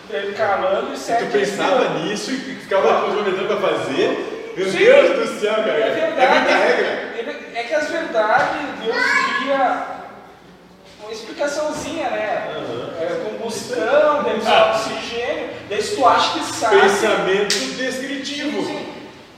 [0.07, 1.99] intercalando e E sete tu pensava expirando.
[2.05, 4.53] nisso e ficava cronometrando para fazer.
[4.57, 4.77] Meu Sim.
[4.77, 5.71] Deus do céu, cara.
[5.71, 6.39] É É verdade.
[6.39, 7.09] muita regra.
[7.55, 8.47] É que as verdades,
[8.83, 8.95] Deus
[9.39, 9.85] cria
[11.01, 12.47] uma explicaçãozinha, né?
[13.01, 16.79] É, combustão, deve ser oxigênio, daí se tu acha que sabe.
[16.81, 18.63] Pensamento descritivo.
[18.65, 18.85] Sim.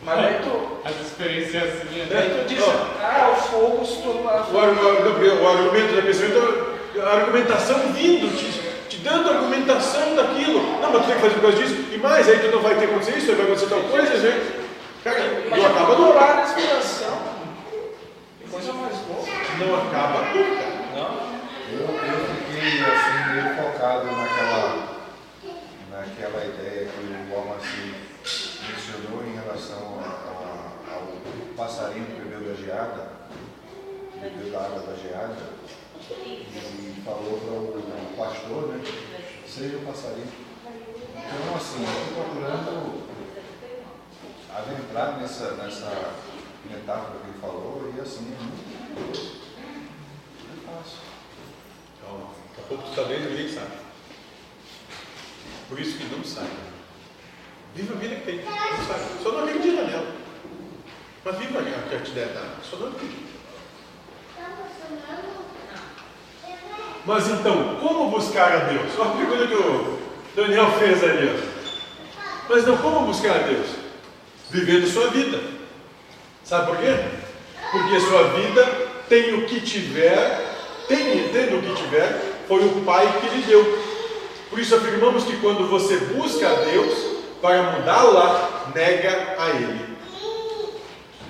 [0.03, 2.07] Mas daí tu, As experiências assim, né?
[2.09, 3.20] daí tu diz, ah,
[3.57, 4.01] o se.
[4.07, 10.61] O, argumento da pensamento, a argumentação vindo, te, te dando argumentação daquilo.
[10.81, 11.75] Não, mas tu tem que fazer por causa disso.
[11.93, 14.17] E mais, aí tu não vai ter que acontecer isso, aí vai acontecer tal coisa,
[14.17, 14.61] né?
[15.03, 16.17] Cara, não acaba vou nunca.
[16.19, 17.17] orar na inspiração.
[18.39, 19.25] Que coisa mais boa.
[19.59, 20.71] Não acaba nunca.
[20.95, 21.31] Não?
[21.71, 24.99] Eu, eu fiquei assim meio focado naquela,
[25.89, 27.93] naquela ideia que o Almaci
[28.67, 31.01] mencionou em relação a- a- ao
[31.55, 33.20] passarinho que bebeu da geada,
[34.21, 35.35] bebeu da água da geada,
[36.11, 38.83] e falou para o pastor, né?
[39.47, 40.27] Seja o passarinho.
[40.63, 43.03] Então assim, eu estou procurando
[44.53, 46.13] adentrar nessa, nessa
[46.69, 49.41] metáfora que ele falou, e assim, é muito
[50.51, 50.99] é fácil.
[52.01, 53.71] Calma, daqui a pouco está e ninguém sabe.
[55.67, 56.49] Por isso que não sabe.
[57.73, 59.23] Viva a vida que tem, não sabe.
[59.23, 60.15] Só não acredita nela.
[61.23, 63.30] Mas viva a que a te der dar, só não acredita.
[67.05, 68.91] Mas então, como buscar a Deus?
[68.97, 69.99] Olha a pergunta que o
[70.35, 71.43] Daniel fez ali.
[72.47, 73.67] Mas não, como buscar a Deus?
[74.49, 75.39] Vivendo sua vida.
[76.43, 76.95] Sabe por quê?
[77.71, 78.65] Porque sua vida
[79.07, 80.51] tem o que tiver,
[80.87, 81.25] tem,
[81.55, 83.79] o que tiver, foi o Pai que lhe deu.
[84.49, 86.93] Por isso afirmamos que quando você busca a Deus
[87.41, 89.97] para mudá-la, nega a Ele.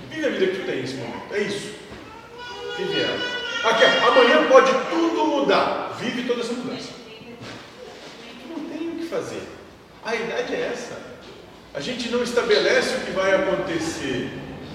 [0.09, 1.33] Vive a vida que tu nesse momento.
[1.33, 1.75] É isso.
[2.77, 3.40] Vive ela.
[3.63, 5.95] Aqui, amanhã pode tudo mudar.
[5.99, 6.89] Vive toda essa mudança.
[8.49, 9.47] Não tem o que fazer.
[10.03, 10.97] A idade é essa.
[11.73, 14.31] A gente não estabelece o que vai acontecer.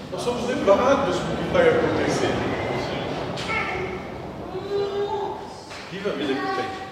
[0.09, 2.31] Nós somos levados para o que vai acontecer.
[5.91, 6.87] Viva a vida que tem.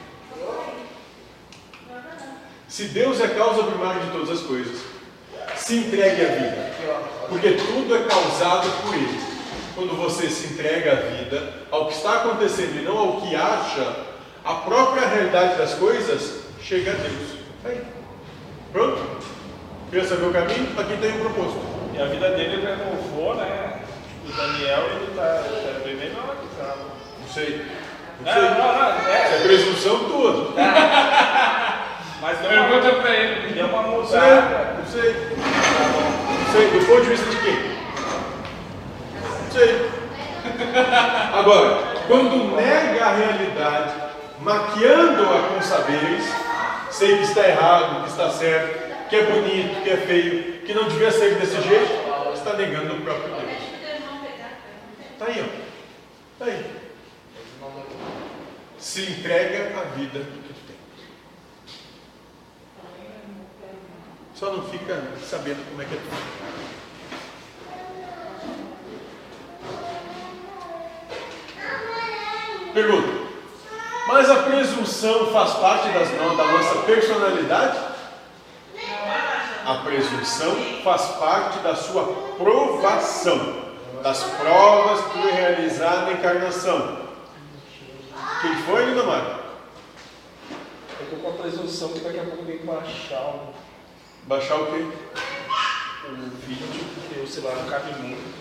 [2.68, 4.82] Se Deus é a causa primária de todas as coisas,
[5.56, 6.72] se entregue à vida.
[7.30, 9.35] Porque tudo é causado por Ele.
[9.76, 13.94] Quando você se entrega à vida, ao que está acontecendo e não ao que acha,
[14.46, 17.40] a própria realidade das coisas chega a Deus.
[17.66, 17.82] Aí.
[18.72, 19.02] Pronto?
[19.92, 20.68] Quer saber o caminho?
[20.80, 21.60] Aqui tem um proposto.
[21.94, 23.80] E a vida dele renovou, né?
[24.28, 26.78] O Daniel, ele tá, tá bem melhor que tava.
[27.22, 27.66] Não sei.
[28.22, 28.50] Não Não, sei.
[28.50, 29.44] não, não, Isso é é.
[29.44, 30.54] presunção tua.
[32.22, 33.54] Mas deu uma, Pergunta pra ele.
[33.54, 34.20] deu uma Não sei.
[34.20, 34.74] mudada.
[34.80, 35.12] Não sei.
[35.14, 36.80] Não sei.
[36.80, 37.75] Do ponto de vista de quem?
[39.56, 39.90] Sei.
[41.34, 43.94] Agora, quando nega a realidade,
[44.42, 46.26] maquiando-a com saberes,
[46.92, 50.90] sei que está errado, que está certo, que é bonito, que é feio, que não
[50.90, 51.90] devia ser desse jeito,
[52.34, 53.46] está negando o próprio Deus.
[55.14, 56.44] Está aí, ó.
[56.44, 56.66] Está aí.
[58.78, 60.76] Se entrega à vida que tu tem.
[64.36, 66.75] Só não fica sabendo como é que é tudo.
[72.74, 73.26] Pergunta.
[74.08, 77.80] Mas a presunção faz parte das da nossa personalidade?
[79.66, 82.04] A presunção faz parte da sua
[82.38, 83.64] provação,
[84.04, 86.98] das provas que tu realizar na encarnação.
[88.42, 89.40] Quem foi, Linda Mara?
[91.00, 93.54] Eu tô com a presunção que daqui a pouco eu que baixar o,
[94.28, 94.86] Baixar o quê?
[96.10, 98.36] o vídeo, porque o celular não cabe muito.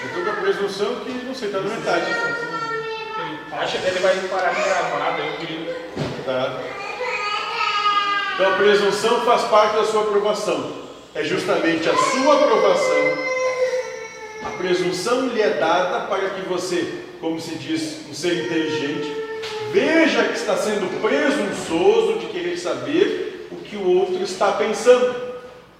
[0.00, 2.06] Eu estou com a presunção que não sei, está na metade.
[3.50, 5.74] Acha que ele vai parar de gravar, daí eu queria
[6.14, 6.60] cuidado.
[8.34, 10.72] Então a presunção faz parte da sua aprovação.
[11.16, 13.28] É justamente a sua aprovação.
[14.44, 19.16] A presunção lhe é dada para que você, como se diz, um ser inteligente,
[19.72, 25.16] veja que está sendo presunçoso de querer saber o que o outro está pensando.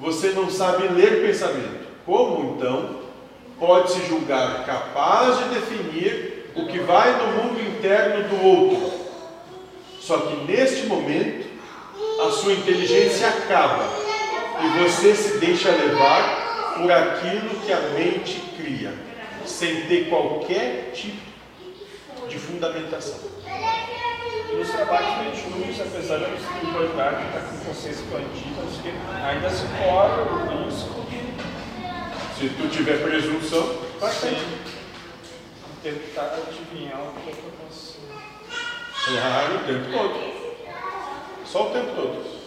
[0.01, 1.87] Você não sabe ler pensamento.
[2.05, 2.98] Como então
[3.59, 8.93] pode se julgar capaz de definir o que vai no mundo interno do outro?
[10.01, 11.47] Só que neste momento
[12.27, 13.85] a sua inteligência acaba
[14.63, 18.93] e você se deixa levar por aquilo que a mente cria,
[19.45, 21.29] sem ter qualquer tipo
[22.29, 23.19] de fundamentação.
[24.53, 28.63] Nos trabalhos mediúnicos, apesar da espiritualidade estar com consciência expandida,
[29.25, 31.08] ainda se corre o risco de
[32.39, 34.39] Se tu tiver presunção, vai ter.
[35.83, 37.99] tentar adivinhar o que está acontecendo.
[39.07, 40.15] Claro, o tempo todo.
[41.45, 42.39] Só o tempo todo.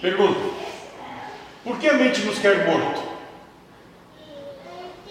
[0.00, 0.40] Pergunta:
[1.62, 3.02] Por que a mente nos quer morto?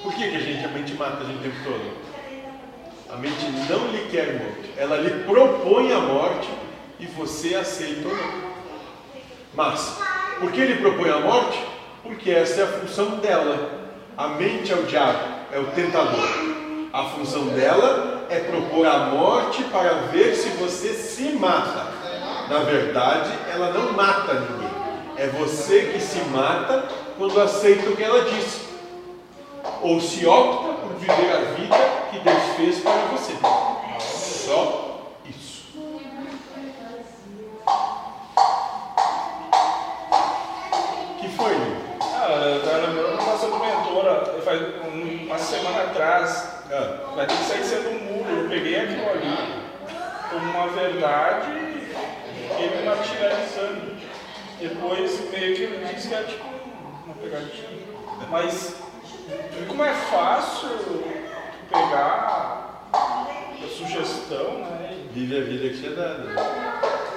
[0.04, 2.08] Por que, que a, gente, a mente mata a gente o tempo todo?
[3.10, 4.70] A mente não lhe quer morto.
[4.76, 6.50] Ela lhe propõe a morte
[7.00, 8.48] e você aceita ou não.
[9.54, 9.98] Mas,
[10.40, 11.60] por que lhe propõe a morte?
[12.04, 13.72] Porque essa é a função dela.
[14.18, 15.20] A mente é o diabo,
[15.52, 16.28] é o tentador.
[16.94, 21.86] A função dela é propor a morte para ver se você se mata.
[22.50, 24.70] Na verdade, ela não mata ninguém.
[25.18, 28.68] É você que se mata quando aceita o que ela disse.
[29.82, 31.78] Ou se opta por viver a vida
[32.12, 33.34] que Deus fez para você.
[34.00, 35.66] Só isso.
[41.48, 42.08] Foi?
[42.14, 47.38] Ah, eu estava lembrando uma nossa mentora, faz um- uma semana atrás, Ah, vai ter
[47.38, 48.42] que sair sendo um muro.
[48.44, 49.64] Eu peguei aquilo ali
[50.30, 53.96] como uma verdade e ele me martirizando.
[54.60, 56.44] Depois meio que ele disse que era tipo
[57.06, 57.88] uma pegadinha.
[58.30, 58.76] Mas
[59.66, 61.04] como é fácil
[61.72, 64.98] pegar a sugestão, né?
[65.14, 67.17] Vive a vida que te é dada.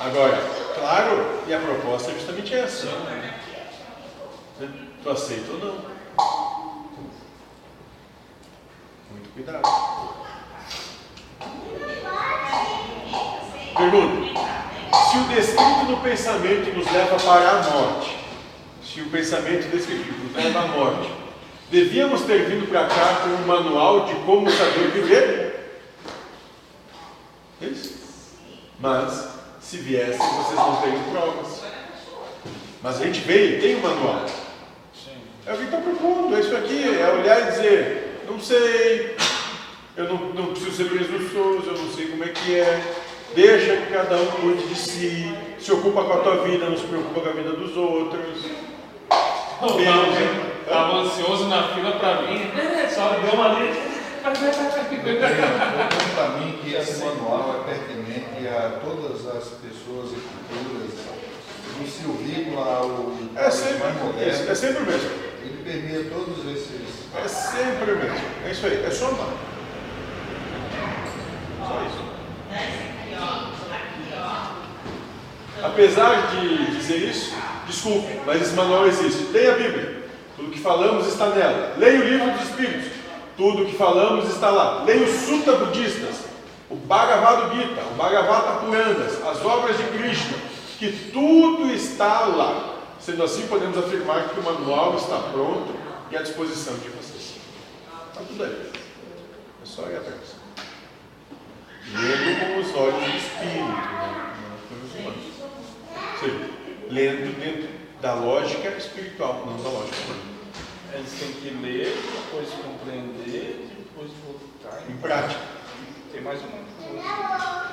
[0.00, 0.04] É.
[0.04, 0.38] Agora,
[0.74, 2.86] claro, e a proposta é justamente essa.
[5.02, 5.74] Tu aceita ou não?
[9.10, 9.62] Muito cuidado.
[13.76, 14.40] Pergunta:
[15.10, 18.18] Se o descrito no pensamento nos leva para a morte,
[18.82, 21.12] se o pensamento descritivo nos leva à morte,
[21.70, 25.80] devíamos ter vindo para cá com um manual de como saber viver?
[27.60, 27.98] Isso.
[28.80, 29.37] Mas,
[29.68, 31.60] se viesse, vocês não teriam provas.
[32.82, 34.24] Mas a gente veio, tem um manual.
[35.44, 39.14] É o que está propondo, é isso aqui, é olhar e dizer, não sei,
[39.94, 42.82] eu não, não preciso ser presunçoso, eu não sei como é que é.
[43.34, 46.84] Deixa que cada um cuide de si, se ocupa com a tua vida, não se
[46.84, 48.46] preocupa com a vida dos outros.
[49.10, 49.74] Tava,
[50.66, 52.50] tava ansioso na fila pra mim.
[52.88, 53.97] Só deu uma ali.
[54.24, 60.90] Eu tenho para mim que esse manual é pertinente a todas as pessoas e culturas,
[61.78, 64.50] do silvícola ao É sempre, é, moderno.
[64.50, 65.10] é sempre o mesmo.
[65.42, 67.06] Ele permeia todos esses.
[67.14, 68.20] É sempre o mesmo.
[68.44, 69.28] É isso aí, é só amar.
[71.66, 72.08] Só isso.
[75.62, 77.34] Apesar de dizer isso,
[77.66, 79.32] desculpe, mas esse manual existe.
[79.32, 79.98] Leia a Bíblia.
[80.36, 81.74] Tudo que falamos está nela.
[81.76, 82.97] Leia o livro dos Espíritos.
[83.38, 84.82] Tudo que falamos está lá.
[84.82, 86.24] Leia os Sutta Budistas,
[86.68, 90.36] o Bhagavad Gita, o Bhagavata Puranas, as obras de Krishna,
[90.76, 92.74] que tudo está lá.
[92.98, 95.72] Sendo assim, podemos afirmar que o manual está pronto
[96.10, 97.36] e à disposição de vocês.
[98.08, 98.72] Está tudo aí.
[99.62, 100.36] É só ir atrás.
[101.94, 104.34] Lendo com os olhos do Espírito, né?
[104.42, 105.24] não com os humanos.
[106.18, 106.50] Seja,
[106.90, 107.68] lendo dentro
[108.02, 110.37] da lógica espiritual, não da lógica humana.
[110.92, 114.82] Eles têm que ler, depois compreender, depois voltar.
[114.88, 115.40] Em prática.
[116.12, 117.70] Tem mais uma coisa.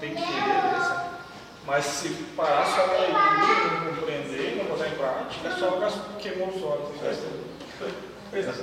[0.00, 1.20] Tem que ler, essa.
[1.66, 6.48] Mas se parar só na leitura, não compreender, não botar em prática, é só queimou
[6.48, 6.88] os olhos.
[7.00, 7.92] né?
[8.30, 8.54] Pois é.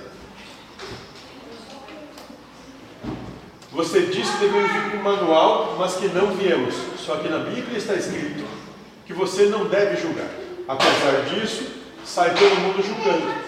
[3.72, 6.74] Você disse que devemos vir com um manual, mas que não viemos.
[6.98, 8.44] Só que na Bíblia está escrito
[9.06, 10.30] que você não deve julgar.
[10.68, 11.64] Apesar disso,
[12.04, 13.47] sai todo mundo julgando.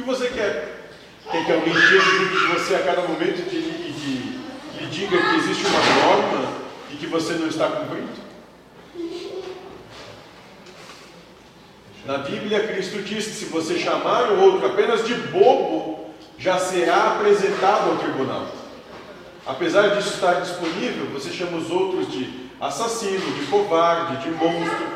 [0.00, 0.88] Que você quer?
[1.30, 4.40] Quer que alguém chegue de você a cada momento e
[4.80, 6.52] lhe diga que existe uma norma
[6.90, 8.08] e que você não está cumprindo?
[12.06, 17.12] Na Bíblia, Cristo diz que se você chamar o outro apenas de bobo, já será
[17.16, 18.46] apresentado ao tribunal.
[19.46, 24.88] Apesar disso estar disponível, você chama os outros de assassino, de covarde, de monstro,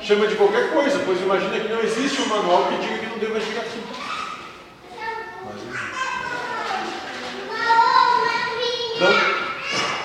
[0.00, 3.18] chama de qualquer coisa, pois imagina que não existe um manual que diga que não
[3.18, 3.82] deva agir assim.
[5.44, 5.94] Mas existe.
[9.00, 9.34] Não,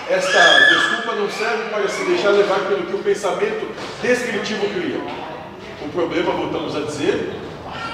[0.10, 3.72] esta desculpa não serve para se deixar levar pelo que o pensamento
[4.02, 5.00] descritivo cria.
[5.82, 7.32] O problema, voltamos a dizer,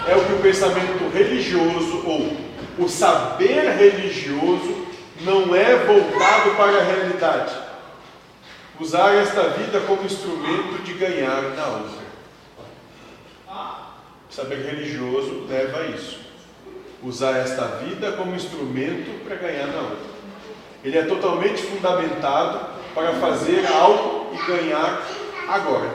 [0.07, 2.37] é o que o pensamento religioso ou
[2.85, 4.85] o saber religioso
[5.21, 7.53] não é voltado para a realidade.
[8.79, 12.05] Usar esta vida como instrumento de ganhar na outra.
[14.29, 16.19] O saber religioso leva a isso.
[17.03, 20.14] Usar esta vida como instrumento para ganhar na outra.
[20.85, 22.59] Ele é totalmente fundamentado
[22.93, 25.01] para fazer algo e ganhar
[25.47, 25.89] agora.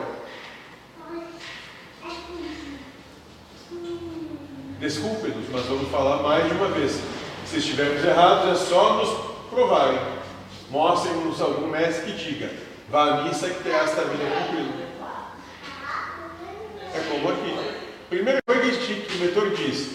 [4.80, 7.01] Desculpe-nos, mas vamos falar mais de uma vez.
[7.47, 9.11] Se estivermos errados, é só nos
[9.49, 10.01] provarem.
[10.70, 12.51] Mostrem-nos algum mestre que diga:
[12.88, 14.88] vá à missa que terá esta vida cumprida.
[16.93, 17.57] É como aqui.
[18.09, 19.88] Primeira coisa que o mentor diz: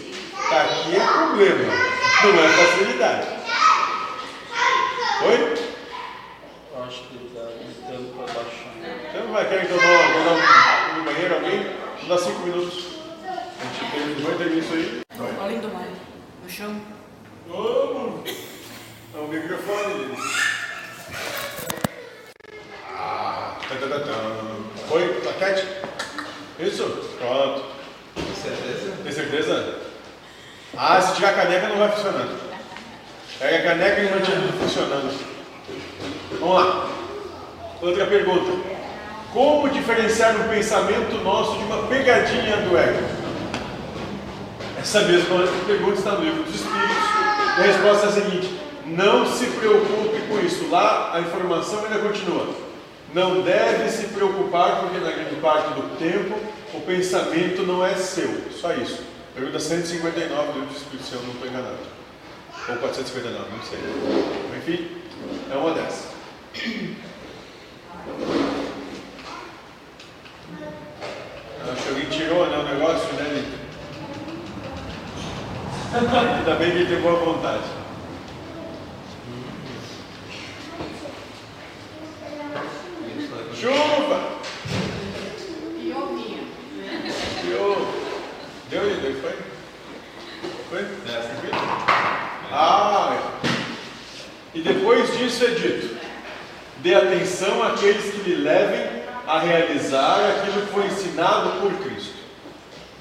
[0.50, 1.74] tá aqui é problema,
[2.24, 3.35] não é facilidade.
[5.28, 5.58] Oi?
[6.76, 8.74] Eu acho que ele está gritando para baixar.
[9.10, 11.64] Então vai, querem que eu um, no banheiro alguém?
[12.02, 12.86] Vou dar cinco minutos.
[13.26, 15.02] A gente tem, vai terminar isso aí.
[15.42, 15.88] Além do mar,
[16.44, 16.80] no chão.
[17.48, 18.30] Vamos!
[19.16, 20.18] É o microfone dele.
[22.96, 24.94] Ah, tá, tá, tá, tá.
[24.94, 25.68] Oi, plaquete?
[26.60, 26.84] Isso?
[27.18, 27.66] Pronto.
[28.14, 28.98] Com certeza.
[29.04, 29.80] Tem certeza?
[30.78, 32.28] Ah, se tirar a caneca não vai funcionar.
[33.38, 35.14] Pega a caneca e tudo funcionando.
[36.40, 36.90] Vamos lá.
[37.82, 38.76] Outra pergunta.
[39.34, 43.04] Como diferenciar um pensamento nosso de uma pegadinha do ego?
[44.80, 46.96] Essa mesma pergunta está no livro dos Espíritos.
[47.58, 50.70] E a resposta é a seguinte: não se preocupe com isso.
[50.70, 52.48] Lá a informação ainda continua.
[53.14, 56.40] Não deve se preocupar, porque na grande parte do tempo
[56.74, 58.30] o pensamento não é seu.
[58.62, 59.04] Só isso.
[59.34, 61.95] Pergunta 159 do livro dos Espíritos, se eu não estou enganado.
[62.68, 63.78] Ou 459, não sei.
[64.58, 64.90] Enfim,
[65.52, 66.08] é uma dessas.
[71.72, 73.66] Acho que alguém tirou né, o negócio, né, Lito?
[76.38, 77.64] Ainda bem que ele tem boa vontade.
[83.54, 84.40] Chuva!
[85.80, 86.44] E ovinha.
[87.44, 87.88] Deu.
[88.70, 89.38] Deu, deu, foi?
[90.70, 90.82] Foi?
[90.82, 92.35] É, Tranquilo?
[92.52, 93.18] Ah.
[94.54, 95.98] E depois disso é dito:
[96.78, 102.16] dê atenção àqueles que lhe levem a realizar aquilo que foi ensinado por Cristo.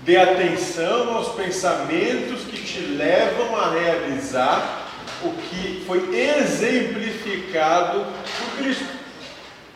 [0.03, 4.89] Dê atenção aos pensamentos que te levam a realizar
[5.23, 8.05] o que foi exemplificado
[8.39, 8.85] por Cristo.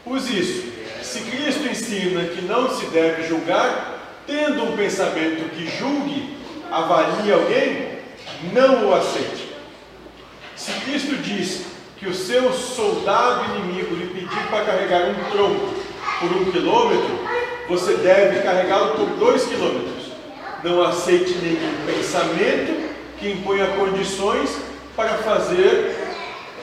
[0.04, 0.72] Use isso.
[1.02, 6.36] Se Cristo ensina que não se deve julgar, tendo um pensamento que julgue,
[6.70, 7.98] avalie alguém,
[8.52, 9.47] não o aceite.
[10.58, 11.66] Se Cristo diz
[11.96, 15.72] que o seu soldado inimigo lhe pedir para carregar um tronco
[16.18, 17.16] por um quilômetro,
[17.68, 20.08] você deve carregá-lo por dois quilômetros.
[20.64, 24.50] Não aceite nenhum pensamento que imponha condições
[24.96, 25.96] para fazer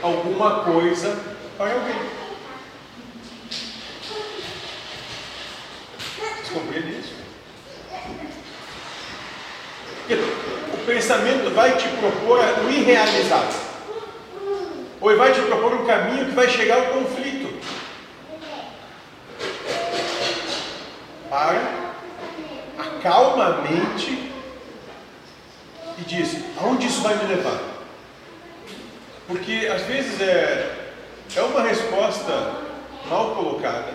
[0.02, 1.18] alguma coisa
[1.58, 1.96] para alguém.
[6.18, 7.14] Vocês compreendem isso?
[10.74, 13.65] O pensamento vai te propor o irrealizável.
[15.06, 17.54] Ou ele vai te propor um caminho que vai chegar ao conflito.
[21.30, 21.94] Para,
[22.76, 24.32] acalma a mente
[26.00, 27.62] e diz: aonde isso vai me levar?
[29.28, 30.76] Porque às vezes é,
[31.36, 32.64] é uma resposta
[33.08, 33.94] mal colocada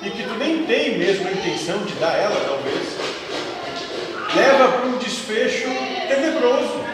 [0.00, 2.96] e que tu nem tem mesmo a intenção de dar ela, talvez,
[4.34, 5.68] leva para um desfecho
[6.08, 6.89] tenebroso.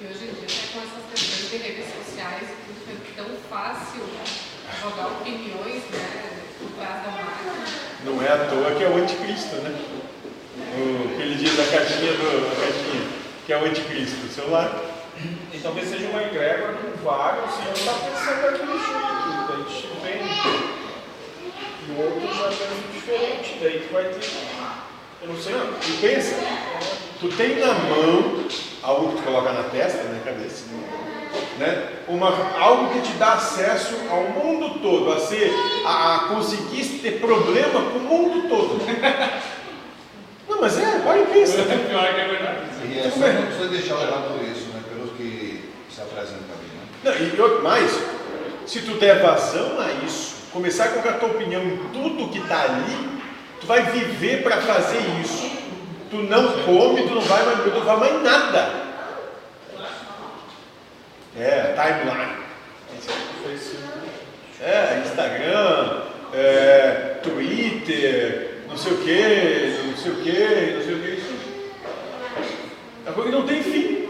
[0.00, 3.30] E hoje em dia, até com essas questões de redes sociais, e tudo é tão
[3.48, 4.02] fácil
[4.82, 6.04] jogar opiniões né,
[6.58, 7.52] por trás da máquina.
[8.04, 9.74] Não é à toa que é o anticristo, né?
[10.76, 14.80] O que ele diz na caixinha, do, na caixinha que é o anticristo, o celular.
[15.52, 19.86] E talvez seja uma egrégora com vários, e eu estava pensando daquele jeito, daí te
[20.02, 20.20] vem.
[21.86, 22.52] E o outro já é
[22.92, 24.53] diferente, daí tu vai ter.
[25.24, 25.54] Eu não sei.
[25.54, 26.36] Não, e pensa,
[27.18, 28.44] tu tem na mão
[28.82, 30.66] algo que tu coloca na testa, na cabeça,
[31.58, 31.88] né?
[32.06, 32.28] Uma,
[32.58, 35.50] algo que te dá acesso ao mundo todo, a ser,
[35.86, 38.84] a, a conseguir ter problema com o mundo todo.
[40.46, 41.62] Não, mas é, olha e pensa.
[41.64, 42.58] Pior que é verdade.
[42.86, 44.82] E é só não precisa deixar levar por isso, né?
[44.90, 46.86] Pelo que se apresenta ali, né?
[47.02, 47.98] Não, e outro mais,
[48.66, 52.40] se tu der vazão a isso, começar a colocar a tua opinião em tudo que
[52.40, 53.13] está ali,
[53.60, 55.50] tu vai viver para fazer isso.
[56.10, 58.84] Tu não come, tu não vai mais, tu não vai mais nada.
[61.36, 62.44] É, timeline.
[64.60, 66.02] É, Instagram,
[66.32, 71.24] é, Twitter, não sei o que, não sei o que, não sei o que.
[73.06, 74.04] É coisa que não tem fim.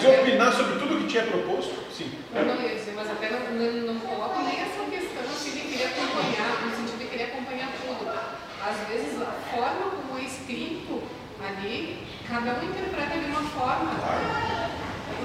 [0.00, 2.12] Se opinar sobre tudo que tinha proposto, sim.
[2.34, 5.86] Eu não dizer, mas até não, não, não coloco nem essa questão assim de querer
[5.92, 8.08] acompanhar, no sentido de querer acompanhar tudo.
[8.60, 11.02] Às vezes a forma como é escrito
[11.40, 13.92] ali, cada um interpreta de uma forma.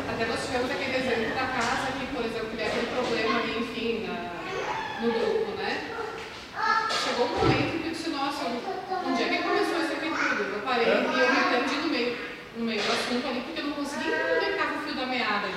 [0.10, 4.08] Até nós tivemos aquele exemplo da casa que, por exemplo, teve aquele problema ali, enfim,
[4.08, 4.36] na-
[5.02, 5.92] no grupo, né?
[7.04, 10.44] Chegou um momento que eu disse, nossa, onde é que começou isso aqui tudo?
[10.56, 12.18] Eu parei e eu me perdi no meio,
[12.58, 14.55] no meio do assunto ali, porque eu não consegui entender
[15.16, 15.48] meada.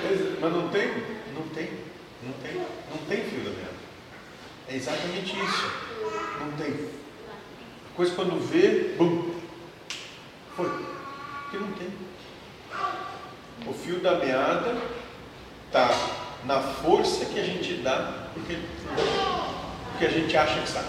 [0.41, 0.87] Mas não tem,
[1.35, 1.69] não tem,
[2.23, 2.53] não tem,
[2.91, 3.79] não tem fio da meada.
[4.67, 5.71] É exatamente isso.
[6.39, 6.89] Não tem.
[7.95, 9.33] Coisa quando vê, bum.
[10.55, 10.69] Foi.
[11.43, 11.89] Porque não tem.
[13.67, 14.77] O fio da meada
[15.67, 15.89] está
[16.45, 18.57] na força que a gente dá porque,
[19.91, 20.87] porque a gente acha que sabe.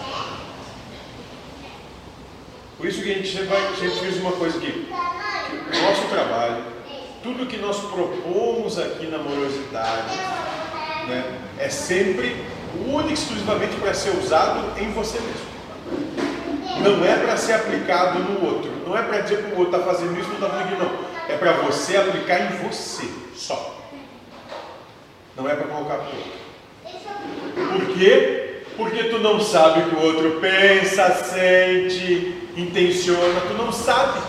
[2.77, 4.87] Por isso que a gente sempre, vai, sempre fez uma coisa aqui.
[4.89, 6.63] O nosso trabalho,
[7.23, 10.17] tudo que nós propomos aqui na morosidade,
[11.07, 12.35] né, é sempre
[12.87, 15.51] único e exclusivamente para ser usado em você mesmo.
[16.81, 18.71] Não é para ser aplicado no outro.
[18.85, 21.11] Não é para dizer que o outro está fazendo isso, não está fazendo aquilo, não.
[21.29, 23.77] É para você aplicar em você, só.
[25.37, 26.41] Não é para colocar para o outro.
[27.85, 28.63] Por quê?
[28.75, 34.19] Porque tu não sabe o que o outro pensa, sente, intenciona, tu não sabe.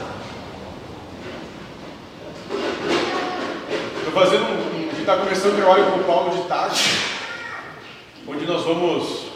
[4.12, 4.88] Fazendo um.
[4.88, 6.80] A gente está começando o trabalho com o Paulo de tarde,
[8.28, 9.26] onde nós vamos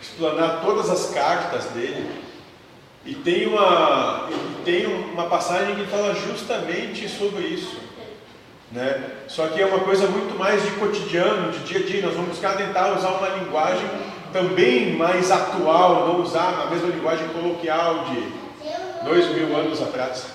[0.00, 2.08] explanar todas as cartas dele.
[3.04, 4.30] E tem uma,
[4.64, 7.76] tem uma passagem que fala justamente sobre isso.
[8.70, 9.10] Né?
[9.28, 12.02] Só que é uma coisa muito mais de cotidiano, de dia a dia.
[12.02, 13.86] Nós vamos buscar tentar usar uma linguagem
[14.32, 18.32] também mais atual, não usar a mesma linguagem coloquial de
[19.04, 20.26] dois mil anos atrás,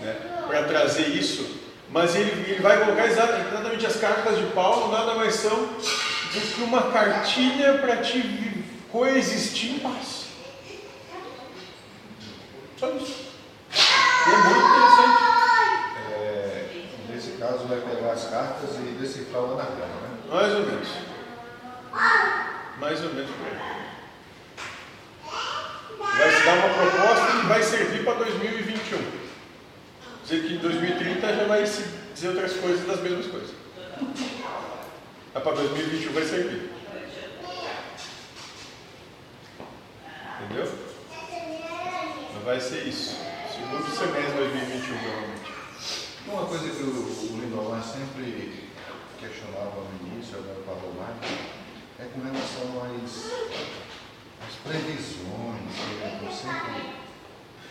[0.00, 0.16] né?
[0.48, 1.59] para trazer isso.
[1.92, 6.62] Mas ele, ele vai colocar exatamente as cartas de Paulo, nada mais são do que
[6.62, 10.26] uma cartilha para te coexistir em paz.
[12.78, 13.30] Só isso.
[13.72, 15.22] E é muito interessante.
[16.12, 20.18] É, nesse caso, vai pegar as cartas e decifrar o anagrama, né?
[20.30, 20.88] Mais ou menos.
[22.78, 23.30] Mais ou menos.
[25.98, 29.19] Vai se dar uma proposta que vai servir para 2021.
[30.30, 31.82] Dizer que em 2030 já vai se
[32.14, 33.50] dizer outras coisas das mesmas coisas.
[35.34, 36.70] Mas para 2021 vai servir.
[40.44, 40.72] Entendeu?
[42.32, 43.16] Mas vai ser isso.
[43.52, 45.52] Segundo semestre de 2021, provavelmente.
[46.28, 48.68] Uma coisa que o, o Lindolan sempre
[49.18, 51.16] questionava no início, agora falou mais,
[51.98, 53.32] é com relação às,
[54.46, 55.74] às previsões,
[56.20, 57.00] que eu sempre...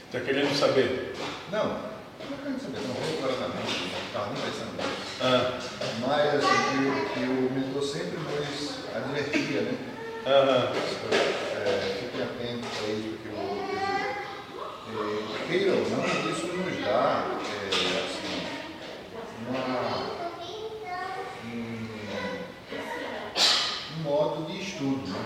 [0.08, 1.16] Está querendo saber?
[1.52, 1.89] Não,
[2.28, 3.10] não quero saber, não vou.
[5.22, 5.60] Ah,
[6.38, 6.58] assim,
[7.14, 9.78] que, o mentor sempre nos advertia, né?
[10.26, 10.72] aham.
[11.56, 13.40] É, fique atento a isso que eu.
[14.90, 17.68] É, queira ou não, isso nos dá é,
[18.06, 18.38] assim,
[19.48, 19.70] uma,
[21.46, 21.88] um,
[23.98, 25.20] um modo de estudo, né?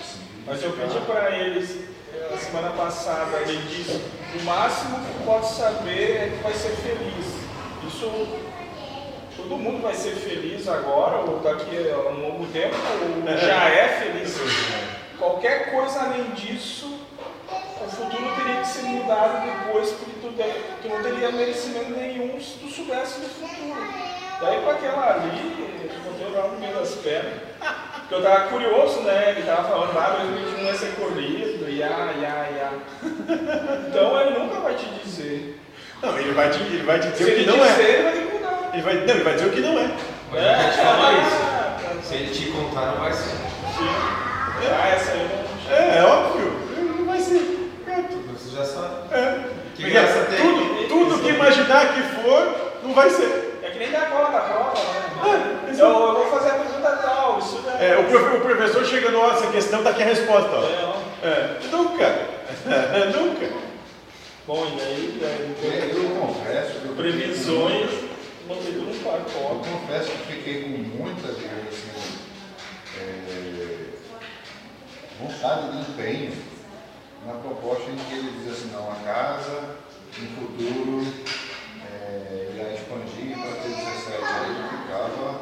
[0.00, 1.93] Assim, Mas eu pedi para eles,
[2.30, 4.00] na semana passada, ele disse,
[4.38, 7.26] o máximo que pode saber é que vai ser feliz.
[7.86, 8.28] Isso,
[9.36, 13.88] todo mundo vai ser feliz agora, ou daqui a um longo tempo, ou já é
[14.00, 14.36] feliz.
[15.18, 16.98] Qualquer coisa além disso,
[17.48, 20.32] o futuro teria que ser mudado depois, porque tu,
[20.82, 24.14] tu não teria merecimento nenhum se tu soubesse do futuro.
[24.40, 27.40] Daí para aquela ali, eu botei lá no meio das pernas.
[28.04, 29.30] Porque eu tava curioso, né?
[29.30, 31.86] Ele tava falando, ah, 2021 vai ser colhido, ia,
[32.20, 32.70] ia, ia.
[33.88, 35.58] Então ele nunca vai te dizer.
[36.02, 37.92] Não, ele vai te, ele vai te Se dizer o que ele não dizer, é.
[37.92, 38.70] ele vai ter que mudar.
[38.74, 39.90] Ele vai, não, ele vai dizer o que não é.
[40.30, 41.36] Mas eu já te falou isso.
[41.42, 43.30] Ah, Se ele te contar, não vai ser.
[43.30, 43.88] sim.
[44.70, 45.76] Ah, essa aí eu não.
[45.76, 46.52] É, é óbvio.
[46.98, 47.70] Não vai ser.
[47.84, 48.16] Pronto.
[48.36, 48.94] Você já sabe.
[49.12, 49.38] É.
[49.74, 50.38] Que Porque graça tem?
[50.40, 53.53] tudo, tudo que imaginar que for, não vai ser.
[53.74, 55.60] Que nem da cola da prova, né?
[55.76, 57.90] Eu, eu vou fazer a pergunta tal, isso é.
[57.90, 60.48] É, o, prof- o professor chega no essa questão, tá aqui a resposta.
[60.52, 60.62] Ó.
[60.62, 61.28] É.
[61.28, 62.06] É, nunca.
[63.18, 63.52] nunca.
[64.46, 67.90] Bom, e aí, aí Eu confesso que eu previsões,
[68.46, 69.68] botei tudo no Eu pacote.
[69.70, 70.68] confesso que fiquei com
[71.02, 71.48] muita assim,
[73.00, 73.86] é,
[75.20, 76.32] vontade de empenho
[77.26, 79.62] na proposta em que ele diz assim, não, a casa,
[80.18, 81.06] no futuro,
[82.14, 84.22] é, irá expandir para ter 17.
[84.22, 85.40] Aí eu ficava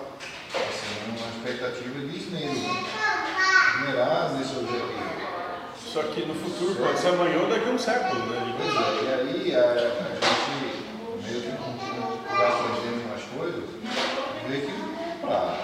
[0.55, 2.61] assim, numa expectativa de esmero,
[3.75, 5.13] esmerar nesse objetivo.
[5.93, 8.55] Só que no futuro pode ser amanhã ou daqui a um século, né?
[8.57, 13.65] Pois é, e aí a, a gente, meio que com com- vai aprendendo umas coisas,
[14.49, 14.73] vê que
[15.21, 15.57] para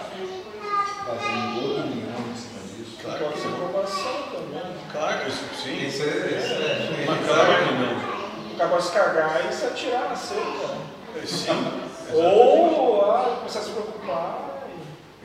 [1.06, 2.98] fazer um outro nenhum em cima disso.
[3.02, 3.54] Claro Pode ser não.
[3.68, 4.72] aprovação também.
[4.92, 5.86] Claro, isso sim.
[5.86, 7.04] Isso é, isso é.
[7.06, 8.54] Mas claro que não.
[8.54, 10.87] Acaba se cagar e se atirar na cerca.
[11.26, 11.88] Sim.
[12.12, 14.68] Ou ah, começar a se preocupar.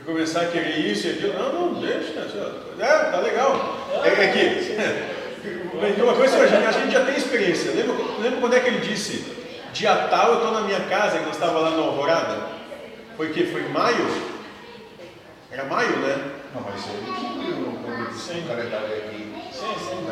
[0.05, 1.33] começar a querer isso e aquilo.
[1.33, 2.19] Não, não, deixa.
[2.79, 3.77] É, tá legal.
[4.03, 6.01] É, é que.
[6.01, 7.71] Uma coisa a gente, a gente já tem experiência.
[7.71, 9.25] Lembra, lembra quando é que ele disse?
[9.73, 12.37] Dia tal eu estou na minha casa, que nós estava lá na Alvorada?
[13.17, 13.45] Foi que?
[13.47, 14.07] Foi maio?
[15.51, 16.31] Era maio, né?
[16.53, 16.75] Não, mas
[18.13, 18.45] disse Sim.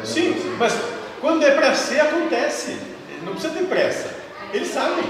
[0.03, 0.55] Sim, sim.
[0.57, 0.77] Mas
[1.19, 2.79] quando é para ser, acontece.
[3.23, 4.15] Não precisa ter pressa.
[4.53, 5.03] Eles sabem.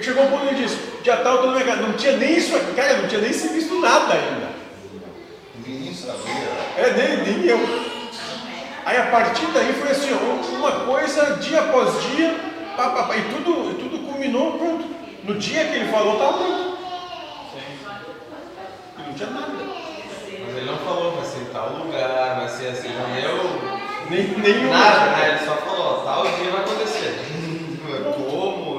[0.00, 1.82] Porque chegou um ponto que ele disse, dia tal, eu tô na minha casa.
[1.82, 4.48] Não tinha nem isso aqui, cara, não tinha nem se visto nada ainda.
[5.66, 6.48] Ninguém sabia.
[6.78, 7.58] É, nem, nem eu.
[8.86, 10.12] Aí a partir daí foi assim,
[10.56, 12.34] uma coisa dia após dia,
[12.78, 14.88] pá, pá, pá, e tudo, tudo culminou, pronto.
[15.22, 16.78] No dia que ele falou, estava pronto.
[18.98, 19.52] E não tinha nada.
[19.52, 23.60] Mas ele não falou, vai ser tal lugar, vai ser assim, não deu
[24.08, 24.70] Nem, nenhum.
[24.70, 25.36] nada, né?
[25.36, 27.20] Ele só falou, tal dia vai acontecer.
[28.16, 28.70] Como?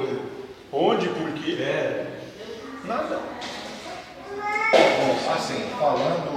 [0.73, 1.57] Onde, por quê?
[1.60, 2.06] É.
[2.91, 3.22] Nada.
[4.73, 6.35] Bom, assim, falando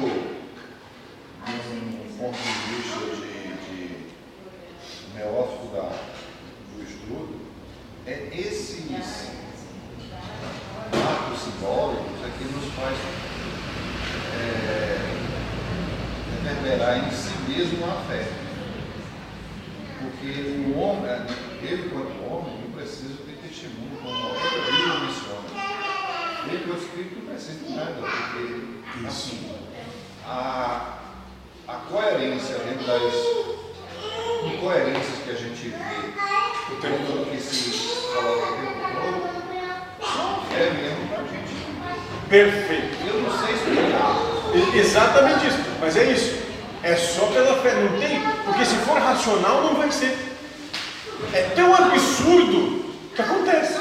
[1.45, 5.91] de um ponto de vista de, de neófito da,
[6.77, 7.41] do estudo,
[8.07, 9.33] é esses
[10.93, 12.99] atos simbólicos é que nos faz
[14.39, 15.01] é,
[16.45, 18.29] reverberar em si mesmo a fé.
[19.99, 20.31] Porque
[20.69, 21.11] o homem,
[21.63, 25.55] ele quanto homem, não precisa ter testemunho como ele não menciona.
[26.55, 29.57] Ele, o Espírito, não de nada, porque assim,
[30.25, 30.99] a,
[31.67, 33.13] a coerência dentro das
[34.45, 39.35] incoerências que a gente vê, o tempo que se coloca o tempo todo,
[40.57, 41.55] é mesmo para a gente.
[42.29, 42.97] Perfeito.
[43.05, 44.77] Eu não sei explicar.
[44.77, 45.59] Exatamente isso.
[45.81, 46.45] Mas é isso.
[46.85, 47.75] É só pela fé.
[47.75, 48.21] Não tem.
[48.45, 50.17] Porque se for racional, não vai ser.
[51.33, 53.81] É tão absurdo que acontece.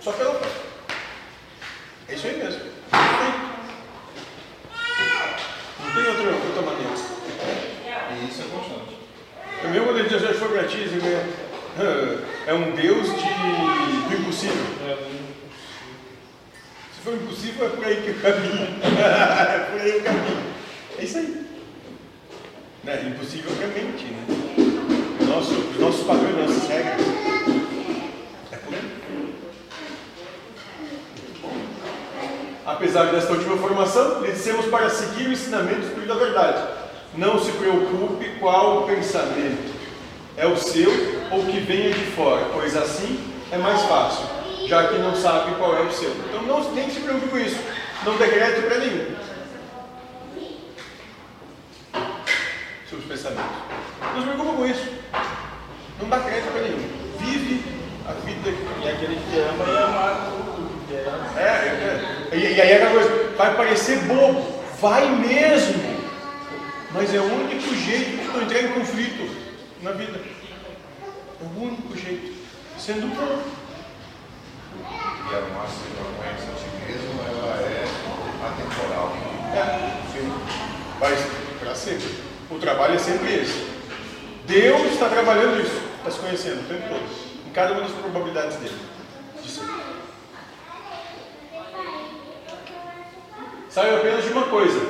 [0.00, 0.63] Só pela fé.
[2.08, 2.60] É isso aí mesmo.
[5.80, 6.92] Não tem, outra, outra maneira.
[8.12, 8.98] E isso é constante.
[9.62, 11.24] É mesmo quando ele diz, "Se for para ti, você ganha."
[11.76, 13.22] Ah, é um Deus de,
[14.08, 14.64] do impossível.
[16.94, 18.78] Se for impossível, é por aí que eu caminho.
[18.84, 20.42] é por aí o caminho.
[20.98, 21.46] É isso aí.
[22.84, 23.02] Né?
[23.08, 24.24] Impossível que a mente, né?
[25.26, 27.00] Nosso, os nossos padrões, nossas regras.
[28.52, 29.04] É por aí.
[32.66, 36.66] Apesar desta última formação, lhe dissemos para seguir o ensinamento do da Verdade.
[37.14, 39.74] Não se preocupe qual o pensamento
[40.36, 40.90] é o seu
[41.30, 43.20] ou que venha de fora, pois assim
[43.52, 44.24] é mais fácil,
[44.66, 46.10] já que não sabe qual é o seu.
[46.10, 47.58] Então não nem se preocupe com isso.
[48.04, 49.14] Não dê crédito para nenhum.
[52.92, 53.44] Os pensamentos.
[54.14, 54.88] Não se preocupe com isso.
[56.00, 56.88] Não dá crédito para nenhum.
[57.18, 57.64] Vive
[58.08, 60.53] a vida que E aquele que ama e que
[60.94, 62.36] é- é, é.
[62.36, 65.94] E, aí é aquela coisa, vai parecer bobo, vai mesmo.
[66.92, 69.28] Mas é o único jeito de não entrar em conflito
[69.82, 70.20] na vida.
[71.40, 72.34] É o único jeito.
[72.78, 73.42] Sendo bom.
[74.80, 75.80] E a nossa
[76.16, 77.84] conhece a ti mesmo, ela é
[78.46, 79.12] atemporal.
[79.54, 80.32] É, sim.
[81.00, 81.18] Mas
[81.58, 82.24] para sempre.
[82.50, 83.66] O trabalho é sempre esse.
[84.46, 87.46] Deus está trabalhando isso, está se conhecendo o tempo todo.
[87.46, 88.76] Em cada uma das probabilidades dele.
[89.42, 89.62] De ser.
[93.74, 94.80] Saiba apenas de uma coisa: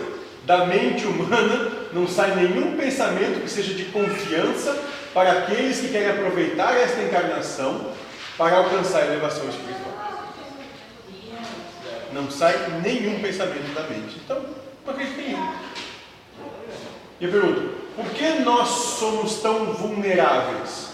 [0.44, 4.78] da mente humana não sai nenhum pensamento que seja de confiança
[5.14, 7.92] para aqueles que querem aproveitar esta encarnação
[8.36, 9.94] para alcançar a elevação espiritual.
[12.12, 14.20] Não sai nenhum pensamento da mente.
[14.22, 14.44] Então,
[14.84, 15.54] não acredito em nenhum.
[17.20, 20.90] E eu pergunto: por que nós somos tão vulneráveis?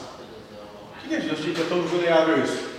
[1.00, 2.69] Por que a gente é tão vulnerável a isso?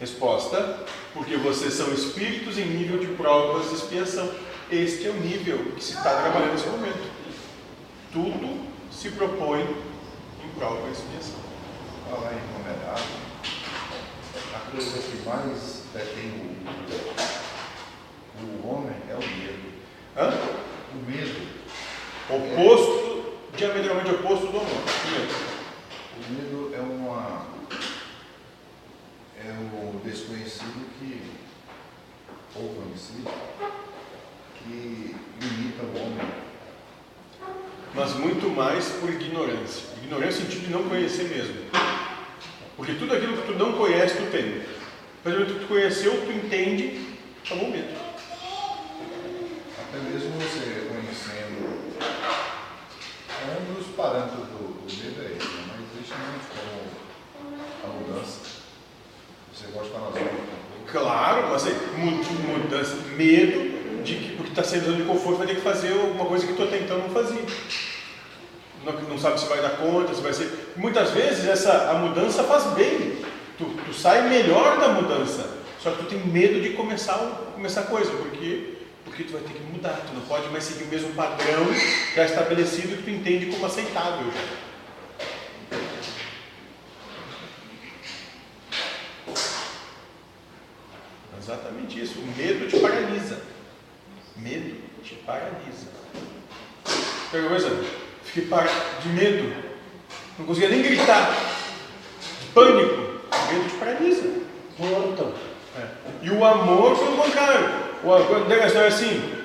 [0.00, 0.78] Resposta:
[1.12, 4.32] porque vocês são espíritos em nível de provas de expiação.
[4.70, 7.10] Este é o nível que se está trabalhando nesse momento.
[8.10, 11.38] Tudo se propõe em prova de expiação.
[12.08, 13.02] Falar em numerado,
[14.54, 16.56] a coisa que mais detém
[18.40, 19.70] o, o homem é o medo.
[20.16, 20.32] Hã?
[20.94, 21.46] O medo.
[22.30, 24.82] Oposto, diametralmente oposto do amor.
[25.02, 25.34] Primeiro.
[26.16, 27.59] O medo é uma.
[29.42, 31.22] É o desconhecido que.
[32.54, 33.30] ou conhecido,
[34.58, 36.28] que limita o homem.
[37.94, 39.88] mas muito mais por ignorância.
[40.02, 41.54] Ignorância no sentido de não conhecer mesmo.
[42.76, 44.62] Porque tudo aquilo que tu não conhece, tu tem.
[45.24, 47.94] Mas o que tu conheceu, tu entende, acabou o medo.
[49.78, 51.80] Até mesmo você conhecendo.
[53.42, 55.64] É um dos parâmetros do, do medo é esse, né?
[55.68, 56.90] mas existe muito como
[57.84, 58.39] a mudança.
[59.60, 60.60] Você zona de conforto.
[60.90, 62.22] Claro, mas aí, mu-
[62.58, 66.24] mudança, medo de que porque está sendo zona de conforto vai ter que fazer alguma
[66.26, 67.42] coisa que até então não fazia.
[68.84, 70.72] Não, não sabe se vai dar conta, se vai ser.
[70.76, 73.18] Muitas vezes essa, a mudança faz bem.
[73.58, 75.58] Tu, tu sai melhor da mudança.
[75.82, 77.16] Só que tu tem medo de começar,
[77.54, 78.74] começar coisa, porque,
[79.04, 80.00] porque tu vai ter que mudar.
[80.06, 81.66] Tu não pode mais seguir o mesmo padrão
[82.14, 84.69] já estabelecido que tu entende como aceitável já.
[91.42, 92.18] Exatamente isso.
[92.18, 93.40] O medo te paralisa.
[94.36, 95.88] Medo te paralisa.
[97.32, 97.84] Pega coisa,
[98.24, 98.48] fiquei
[99.02, 99.54] de medo.
[100.38, 101.34] Não conseguia nem gritar.
[102.40, 102.94] De pânico.
[103.32, 104.28] O medo te paralisa.
[104.78, 105.34] Morto.
[105.78, 105.86] É.
[106.22, 107.70] E o amor, pelo contrário.
[108.04, 109.40] O amor, tem a história assim,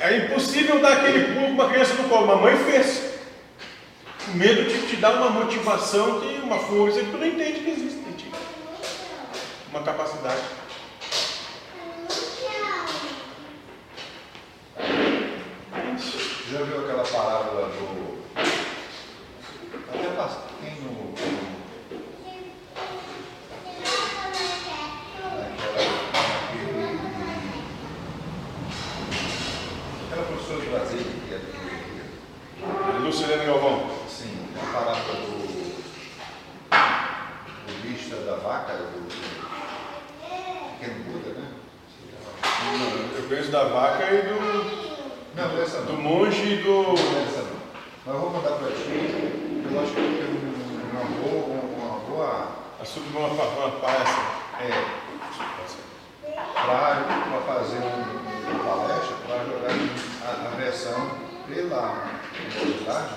[0.00, 2.26] é impossível dar aquele pulo com uma criança no colo.
[2.26, 3.14] Mamãe fez.
[4.28, 7.70] O medo te, te dá uma motivação, que, uma força que tu não entende que
[7.70, 8.32] existe em ti.
[9.70, 10.42] Uma capacidade.
[16.50, 18.24] Já viu aquela parábola do.
[19.86, 20.08] Até
[20.62, 21.12] tem no.
[30.06, 33.04] Aquela professora de Brasília que é do.
[33.04, 33.90] Lucilene Galvão.
[34.08, 35.36] Sim, a parábola do.
[37.66, 39.06] do bicho da vaca, do.
[40.78, 41.46] pequeno Buda, né?
[43.18, 44.87] Eu conheço da vaca e do,
[45.38, 46.82] Não, do monge e do.
[46.82, 46.94] Não.
[48.04, 48.90] Mas eu vou mandar para ti.
[49.70, 51.58] Eu acho que tem um- uma boa.
[51.78, 52.48] Uma boa
[52.80, 54.22] Assunto uma, uma palestra.
[54.60, 54.70] é,
[56.54, 59.70] para fazer um- uma palestra, para jogar
[60.26, 61.10] a, a versão
[61.46, 61.82] pela
[62.40, 63.14] universidade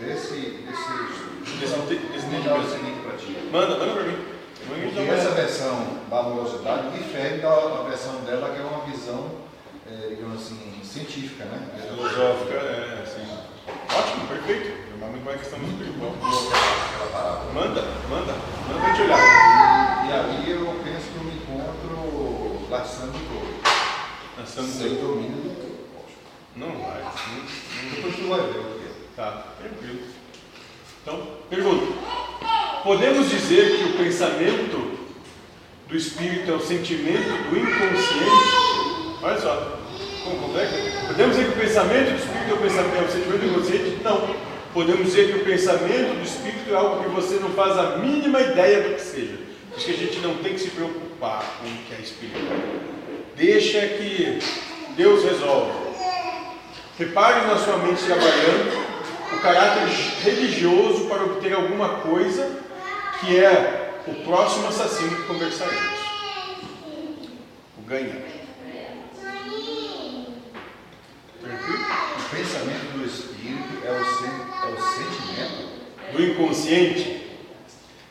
[0.00, 0.34] desse.
[0.34, 1.18] desse
[1.58, 3.48] Desse, desse link para ti.
[3.50, 4.18] Manda, manda pra mim.
[4.66, 9.30] Porque essa versão da amorosidade difere da, da versão dela, que é uma visão,
[9.90, 10.58] é, digamos assim,
[10.98, 11.68] científica, né?
[11.88, 13.38] Filosófica, é, assim.
[13.96, 14.88] Ótimo, perfeito.
[14.90, 15.78] Normalmente uma questão muito
[17.12, 17.52] parábola.
[17.54, 18.34] Manda, manda,
[18.68, 20.06] manda gente olhar.
[20.06, 23.58] E ali eu penso que eu me encontro laçando todo.
[24.36, 25.02] Lançando Sem seu.
[25.02, 26.10] domínio do corpo.
[26.56, 27.02] Não vai.
[27.02, 28.92] Não, Depois tu vai ver o que é.
[29.16, 30.00] Tá, tranquilo.
[31.02, 31.86] Então, pergunta.
[32.82, 34.98] Podemos dizer que o pensamento
[35.88, 39.18] do espírito é o sentimento do inconsciente?
[39.22, 39.77] Olha só.
[41.06, 43.98] Podemos dizer que o pensamento do espírito é o, pensamento, é o sentimento inconsciente?
[44.02, 44.36] Não.
[44.72, 48.40] Podemos dizer que o pensamento do espírito é algo que você não faz a mínima
[48.40, 49.38] ideia do que seja.
[49.76, 52.58] Isso que a gente não tem que se preocupar com o que é espiritual.
[53.36, 54.38] Deixa que
[54.96, 55.72] Deus resolve.
[56.98, 58.88] Repare na sua mente trabalhando
[59.32, 59.88] o caráter
[60.24, 62.50] religioso para obter alguma coisa
[63.20, 65.98] que é o próximo assassino que conversaremos.
[67.78, 68.16] O ganhar.
[69.20, 70.26] Tranquilo?
[71.42, 74.30] O pensamento do espírito é o, sen,
[74.62, 75.68] é o sentimento.
[76.12, 77.26] Do inconsciente.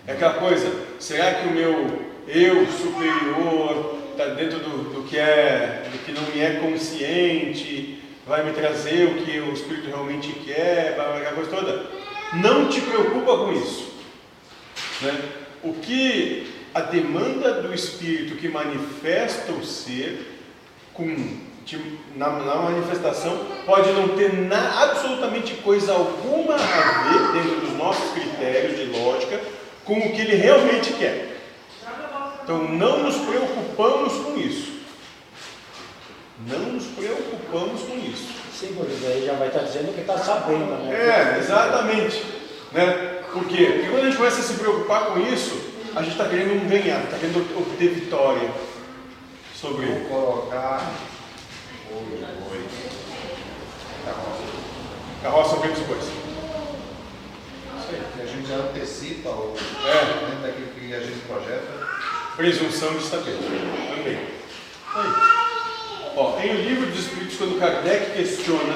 [0.06, 5.90] É aquela coisa, será que o meu eu superior está dentro do, do que é,
[5.92, 10.96] do que não me é consciente, vai me trazer o que o espírito realmente quer,
[10.96, 11.86] vai- aquela coisa toda?
[12.36, 13.94] Não te preocupa com isso.
[15.02, 15.22] né?
[15.64, 20.26] O que a demanda do espírito que manifesta o ser
[20.94, 21.38] com,
[22.16, 28.12] na, na manifestação pode não ter na, absolutamente coisa alguma a ver dentro dos nossos
[28.12, 29.42] critérios de lógica
[29.84, 31.38] com o que ele realmente quer.
[32.44, 34.78] Então não nos preocupamos com isso.
[36.48, 38.28] Não nos preocupamos com isso.
[38.54, 40.94] Sim, porque daí já vai estar dizendo que está sabendo, né?
[40.94, 42.24] É, exatamente.
[42.72, 43.22] Né?
[43.34, 43.66] Por quê?
[43.66, 45.68] Porque quando a gente começa a se preocupar com isso,
[45.98, 48.52] A gente está querendo ganhar, está querendo obter vitória
[49.56, 49.88] sobre.
[49.88, 50.92] Vou colocar
[51.92, 52.66] o boi.
[54.06, 54.44] Carroça.
[55.24, 56.04] Carroça vem depois.
[56.04, 59.56] Isso aí, que a gente já antecipa o,
[59.86, 60.06] É.
[60.26, 61.88] dentro daquilo que a gente projeta.
[62.36, 63.36] Presunção de saber.
[63.36, 64.20] Também.
[64.96, 65.14] Aí.
[66.16, 68.74] Ó, em O Livro dos Espíritos, quando Kardec questiona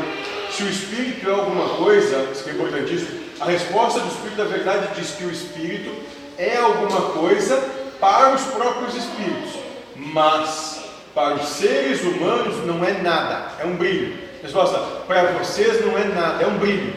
[0.51, 4.43] se o espírito é alguma coisa, isso que é importantíssimo, a resposta do Espírito da
[4.43, 5.91] Verdade diz que o espírito
[6.37, 7.57] é alguma coisa
[7.99, 9.53] para os próprios espíritos,
[9.95, 10.80] mas
[11.13, 14.17] para os seres humanos não é nada, é um brilho.
[14.41, 14.77] Resposta:
[15.07, 16.93] para vocês não é nada, é um brilho.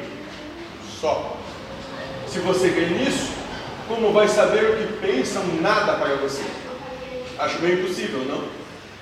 [1.01, 1.37] Só.
[2.29, 3.31] Se você crê nisso,
[3.87, 6.43] como vai saber o que pensam nada para você?
[7.39, 8.45] Acho meio impossível, não?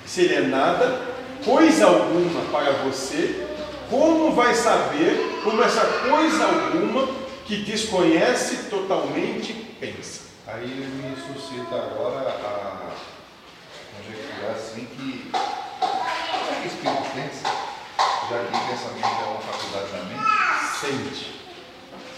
[0.05, 1.01] Se ele é nada,
[1.45, 3.47] coisa alguma para você,
[3.89, 7.07] como vai saber como essa coisa alguma
[7.45, 10.23] que desconhece totalmente pensa?
[10.47, 12.82] Aí me suscita agora a
[14.43, 17.43] conjecturar assim que como é que o espírito pensa?
[18.29, 20.23] Já que o pensamento é uma faculdade da mente?
[20.79, 21.41] Sente.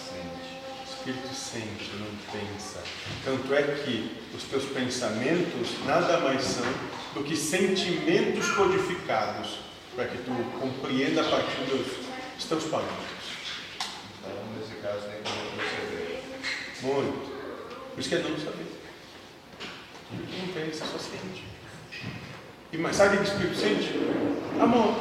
[0.07, 0.61] Sente.
[0.79, 2.83] O espírito sente, não pensa.
[3.23, 6.65] Tanto é que os teus pensamentos nada mais são
[7.13, 9.59] do que sentimentos codificados
[9.95, 11.87] para que tu compreenda a partir dos,
[12.35, 13.05] dos teus parâmetros.
[14.19, 16.23] Então, nesse caso, tem que retroceder.
[16.81, 17.35] Muito.
[17.93, 18.65] Por isso que é não saber.
[20.11, 21.55] Não pensa, só sente.
[22.71, 23.93] E mas sabe o que o Espírito sente?
[24.59, 24.95] Amor.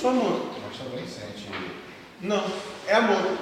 [0.00, 0.46] Só amor.
[0.66, 1.48] Mas também sente.
[2.20, 2.44] Não,
[2.86, 3.38] é amor.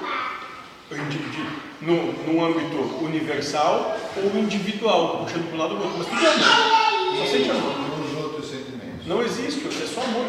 [1.80, 5.98] No, no âmbito universal ou individual, puxando para um lado ou outro.
[5.98, 7.18] Mas tudo é amor.
[7.18, 7.78] Só sente amor.
[7.98, 9.06] Nos outros sentimentos.
[9.06, 10.26] Não existe, é só amor.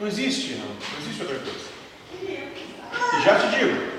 [0.00, 0.66] Não existe, não.
[0.66, 1.74] Não existe outra coisa.
[3.18, 3.92] E já te digo,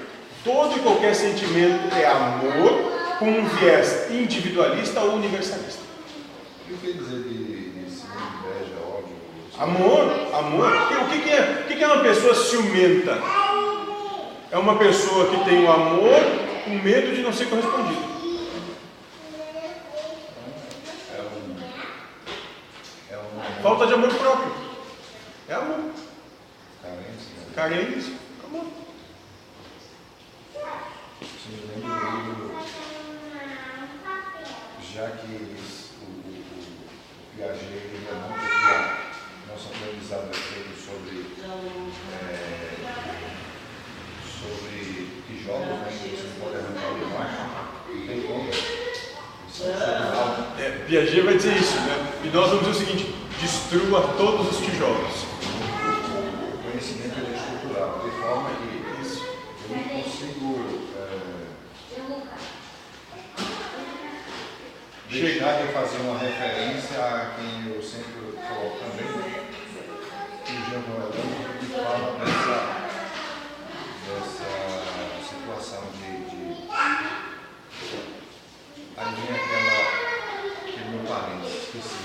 [0.43, 5.85] todo e qualquer sentimento é amor com um viés individualista ou universalista.
[6.68, 9.16] E o que dizer de, de inveja, ódio?
[9.60, 10.72] Amor, amor.
[11.06, 13.22] O que, que é, o que, que é uma pessoa ciumenta?
[14.52, 16.20] É uma pessoa que tem o amor
[16.64, 18.02] com medo de não ser correspondido.
[21.14, 21.58] É um.
[23.12, 23.62] É um.
[23.62, 24.52] Falta de amor próprio.
[25.48, 25.92] É amor.
[26.82, 27.32] Carência.
[27.38, 27.46] né?
[27.54, 28.14] Carência.
[28.44, 28.66] Amor.
[34.94, 35.85] Já que eles,
[37.36, 42.72] o Piaget queria muito que a nosso aprendizado é feito sobre, é,
[44.40, 46.88] sobre tijolos, né, que você não pode arrancar
[47.90, 48.49] não tem como.
[50.16, 50.62] Alto.
[50.62, 52.14] É, Piaget vai dizer isso, né?
[52.24, 55.26] E nós vamos dizer o seguinte: destrua todos os tijolos.
[56.14, 58.66] O conhecimento ele é estrutural, de forma que
[59.72, 60.48] eu não consigo
[60.98, 61.36] é,
[65.22, 69.10] deixar de fazer uma referência a quem eu sempre coloco também, o
[70.70, 72.58] Jean Noelano, que fala dessa,
[74.06, 74.50] dessa
[75.24, 76.38] situação de, de
[78.96, 79.78] vem aquela,
[80.68, 82.04] aquele meu parente, esqueci.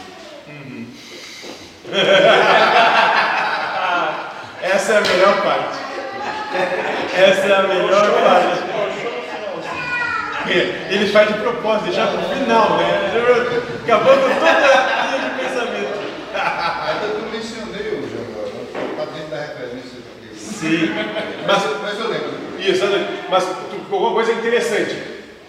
[4.62, 5.78] Essa é a melhor parte.
[7.16, 8.69] Essa é a melhor parte.
[10.52, 13.12] Ele faz de propósito, deixar para o final, né?
[13.82, 16.01] Acabando toda a linha de pensamento.
[16.35, 20.01] Ainda eu mencionei o Noelano, está dentro da referência
[20.36, 20.90] Sim,
[21.47, 22.31] Mas, mas eu lembro.
[22.59, 22.85] Isso,
[23.31, 23.44] mas
[23.90, 24.94] uma coisa interessante,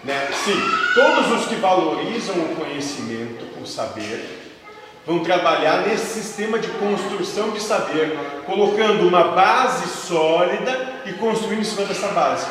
[0.04, 0.28] né?
[0.32, 0.58] Sim,
[0.94, 4.42] todos os que valorizam o conhecimento, o saber,
[5.06, 8.16] vão trabalhar nesse sistema de construção de saber,
[8.46, 12.46] colocando uma base sólida e construindo em cima dessa base.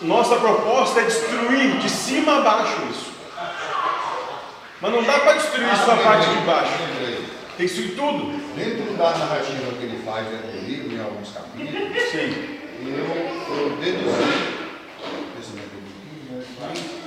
[0.00, 3.12] Nossa proposta é destruir de cima a baixo isso.
[4.80, 6.72] Mas não dá para destruir só a parte de baixo.
[7.56, 8.38] Tem que destruir tudo.
[8.54, 12.60] Dentro da narrativa que ele faz dentro do livro, em alguns capítulos, Sim.
[12.86, 14.58] eu, eu deduzi,
[15.54, 15.62] né,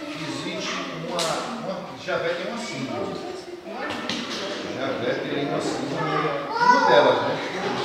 [0.07, 0.73] que existe
[1.07, 1.97] uma, uma.
[2.03, 3.15] Javé tem uma síndrome.
[4.77, 6.41] Javé tem uma síndrome.
[6.49, 7.37] Uma delas, né?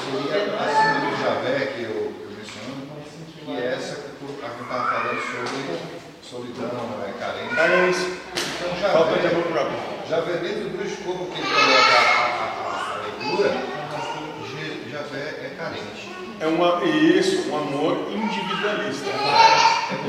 [0.05, 2.87] Seria a síndrome de Javé que eu, eu menciono,
[3.45, 4.06] que é essa
[4.67, 5.83] estava falando sobre
[6.23, 7.55] solidão, é, carência.
[7.57, 8.09] Carência.
[8.59, 9.79] Então, Falta de amor próprio.
[10.09, 13.51] Javé dentro do escopo que ele coloca a, a, a, leitura,
[14.91, 16.17] Ja- Javé é carente.
[16.39, 19.07] É uma, isso, um amor individualista.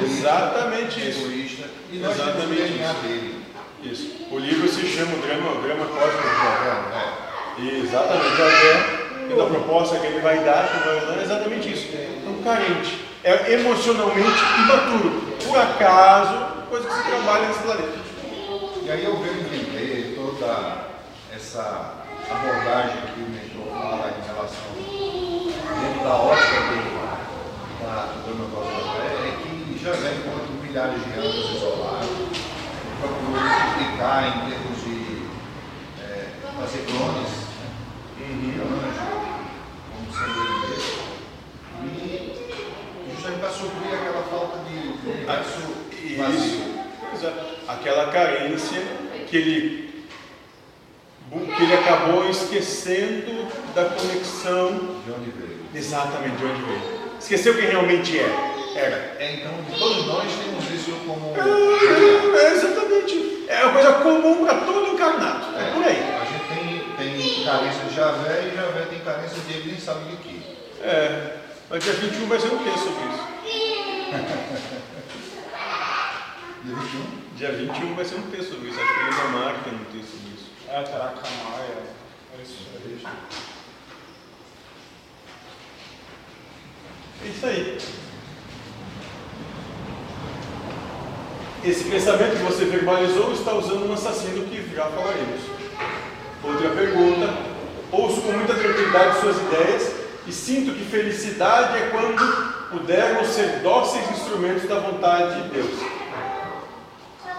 [0.03, 1.19] Exatamente isso.
[1.21, 2.93] egoísta e nós Exatamente isso.
[3.01, 3.43] dele.
[3.83, 4.27] Isso.
[4.31, 6.73] O livro se chama o Drama, o drama Cósmico de Javé.
[6.93, 7.61] É.
[7.61, 8.97] E exatamente, Javé,
[9.31, 11.87] e da proposta que ele vai dar, que vai dar, é exatamente isso.
[11.95, 13.05] É um carente.
[13.27, 15.35] É emocionalmente imaturo.
[15.45, 17.99] Por acaso, coisa que se trabalha nesse planeta.
[18.83, 20.87] E aí eu venho entender toda
[21.35, 26.97] essa abordagem que o mentor fala em relação, dentro da ótica dele,
[27.81, 32.29] da, do meu Javé, é que Javé, enquanto milhares de anos isolado,
[33.01, 35.27] procurou multiplicar em termos de
[36.01, 37.31] é, fazer clones
[38.15, 39.11] de anjo,
[39.91, 41.03] como sendo ele mesmo,
[41.83, 42.46] e
[43.27, 46.35] justamente para suprir aquela falta de vazio.
[46.35, 46.77] Isso.
[47.13, 47.45] Exato.
[47.67, 48.81] Aquela carência
[49.27, 50.05] que ele,
[51.31, 54.71] que ele acabou esquecendo da conexão
[55.05, 55.57] De onde veio?
[55.73, 56.81] exatamente de onde veio.
[57.19, 58.53] Esqueceu quem realmente é.
[58.75, 59.15] Era.
[59.19, 61.33] É, então, todos nós temos isso como.
[61.33, 62.39] DNA.
[62.39, 63.45] É, exatamente.
[63.47, 65.57] É uma coisa comum para todo encarnado.
[65.57, 66.03] É por aí.
[66.13, 70.11] A gente tem, tem carência de Javé e Javé tem carência de ele nem sabe
[70.11, 70.35] de quê.
[70.83, 71.46] É.
[71.69, 73.27] Mas dia 21 vai ser um texto sobre isso.
[76.63, 77.35] Dia 21?
[77.35, 78.79] Dia 21 vai ser um texto sobre isso.
[78.79, 80.45] Acho que ele não marca um texto sobre isso.
[80.69, 81.83] É, Taracamaia.
[82.37, 83.05] É isso aí.
[87.23, 87.77] É isso aí.
[91.65, 95.41] Esse pensamento que você verbalizou está usando um assassino que já falaremos.
[96.43, 97.57] Outra pergunta.
[97.91, 104.11] Ouço com muita tranquilidade suas ideias e sinto que felicidade é quando pudermos ser dóceis
[104.11, 105.71] instrumentos da vontade de Deus.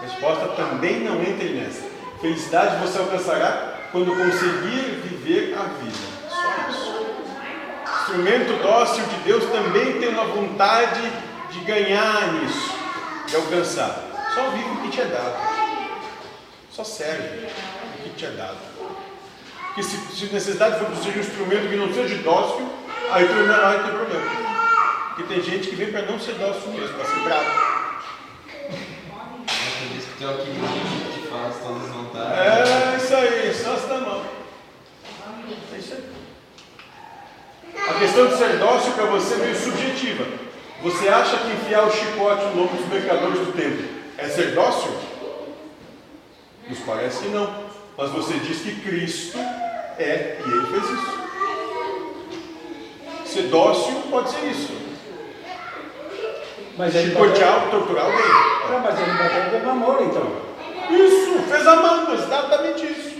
[0.01, 1.83] Resposta também não entre nessa.
[2.19, 5.97] Felicidade você alcançará quando conseguir viver a vida.
[6.29, 7.05] Só isso.
[8.01, 11.01] Instrumento dócil de Deus também tem uma vontade
[11.51, 12.73] de ganhar nisso,
[13.27, 14.03] de alcançar.
[14.33, 15.37] Só vive o que te é dado.
[16.71, 17.47] Só serve
[17.99, 18.57] o que te é dado.
[19.67, 22.78] Porque se, se necessidade for seja um instrumento que não seja dócil,
[23.11, 24.49] aí tu não vai ter problema.
[25.07, 27.69] Porque tem gente que vem para não ser dócil mesmo, para ser bravo.
[28.67, 32.39] Por isso que tem aqui que faz todas as vontades.
[32.39, 34.25] É isso aí, só se dá mão.
[35.73, 36.19] É isso aí.
[37.89, 40.25] A questão de ser dócil para você é meio subjetiva.
[40.81, 43.85] Você acha que enfiar o chicote no lombo dos mercadores do templo
[44.17, 44.95] é ser dócil?
[46.69, 47.67] Nos parece que não.
[47.97, 49.37] Mas você diz que Cristo
[49.97, 51.28] é e ele fez isso.
[53.29, 54.73] Ser dócil pode ser isso.
[56.75, 58.25] Mas ele bateu, Chicotear, torturar alguém.
[58.25, 60.49] Ah, mas ele bateu com amor, então.
[60.89, 63.17] Isso, fez a mão, exatamente isso.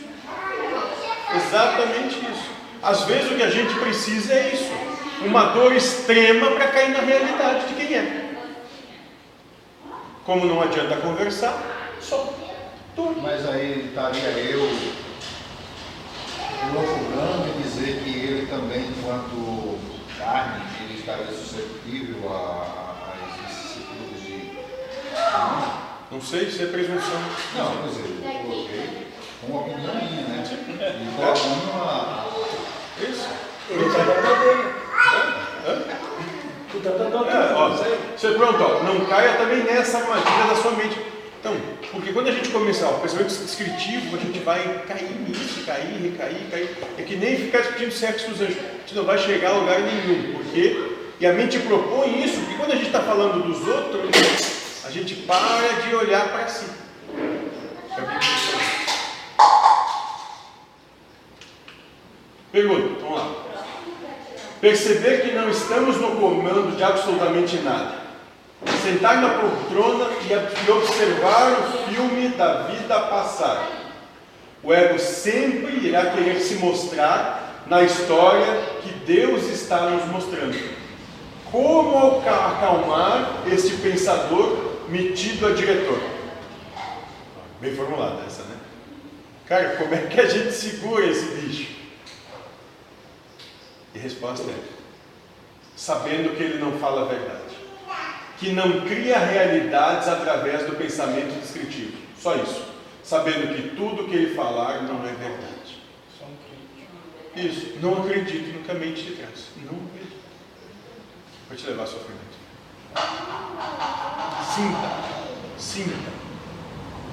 [1.36, 2.50] Exatamente isso.
[2.82, 4.72] Às vezes o que a gente precisa é isso.
[5.26, 8.30] Uma dor extrema para cair na realidade de quem é.
[10.26, 11.62] Como não adianta conversar,
[12.02, 12.34] só
[12.96, 13.16] dor.
[13.22, 14.62] Mas aí estaria eu
[16.74, 19.79] loucurando e dizer que ele também, enquanto
[20.30, 24.52] carne, ele estaria suscetível a, a, vicissitudes de.
[26.12, 27.20] Não sei se é presunção.
[27.56, 29.08] Não, quer dizer, eu coloquei
[29.44, 30.44] uma opinião minha, né?
[30.80, 32.28] E colocando uma.
[33.02, 33.28] Isso.
[33.70, 34.80] Ele está dando dele.
[36.72, 37.98] Tu está dando É, ó, dele.
[38.16, 40.98] você pronto, ó, não caia também nessa armadilha da sua mente.
[41.40, 41.56] Então,
[41.92, 46.50] porque quando a gente começar o pensamento descritivo, a gente vai cair nisso, cair, recair,
[46.52, 46.78] cair.
[46.98, 48.58] É que nem ficar discutindo sexo dos anjos.
[48.94, 50.34] Não vai chegar a lugar nenhum.
[50.34, 50.98] Por quê?
[51.20, 55.16] E a mente propõe isso, porque quando a gente está falando dos outros, a gente
[55.16, 56.66] para de olhar para si.
[62.52, 63.32] Pergunta, vamos lá.
[64.60, 68.00] Perceber que não estamos no comando de absolutamente nada.
[68.84, 73.70] Sentar na poltrona e e observar o filme da vida passar.
[74.64, 80.58] O ego sempre irá querer se mostrar na história que Deus está nos mostrando.
[81.52, 86.00] Como acalmar este pensador metido a diretor?
[87.62, 88.56] Bem formulada essa, né?
[89.48, 91.76] Cara, como é que a gente segura esse bicho?
[93.94, 94.56] E a resposta é:
[95.76, 97.56] sabendo que ele não fala a verdade,
[98.40, 101.98] que não cria realidades através do pensamento descritivo.
[102.18, 102.64] Só isso.
[103.04, 105.59] Sabendo que tudo que ele falar não é verdade.
[107.40, 107.78] Isso.
[107.82, 109.46] Não acredite no mente te traz.
[109.58, 110.18] Não acredite.
[111.48, 112.20] Vai te levar a sofrimento.
[114.56, 114.90] Sinta.
[115.58, 116.12] Sinta.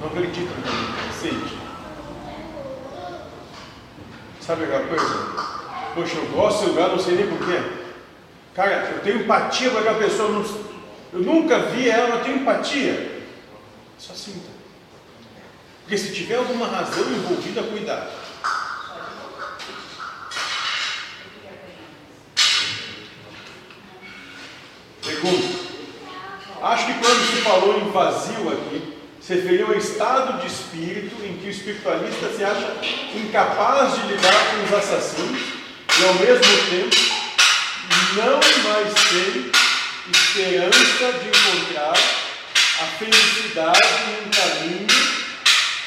[0.01, 1.15] Não acredite no a mente traz.
[1.15, 1.57] Sente.
[4.41, 5.57] Sabe aquela coisa?
[5.95, 7.63] Poxa, eu gosto desse lugar, não sei nem porquê.
[8.55, 10.31] Cara, eu tenho empatia com aquela pessoa.
[10.31, 10.67] não-
[11.13, 13.23] eu nunca vi ela, mas tenho empatia.
[13.99, 14.49] Só sinta.
[15.83, 18.26] Porque se tiver alguma razão envolvida, cuidado.
[25.21, 25.67] Pergunta.
[26.63, 31.37] Acho que quando se falou em vazio aqui, se referiu ao estado de espírito em
[31.39, 32.77] que o espiritualista se acha
[33.15, 35.41] incapaz de lidar com os assassinos
[35.99, 36.97] e ao mesmo tempo
[38.15, 38.41] não
[38.71, 39.51] mais tem
[40.13, 41.95] esperança de encontrar
[42.81, 44.87] a felicidade em um caminho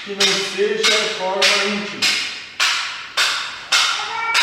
[0.06, 2.19] que não seja de forma íntima.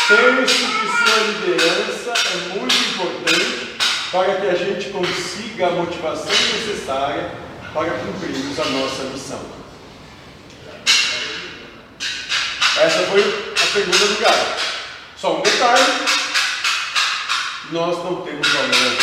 [0.07, 3.66] Penso que sua liderança é muito importante
[4.17, 7.29] para que a gente consiga a motivação necessária
[7.71, 9.39] para cumprirmos a nossa missão.
[12.79, 14.55] Essa foi a pergunta do Gaio.
[15.17, 15.83] Só um detalhe:
[17.71, 18.97] nós não temos valor.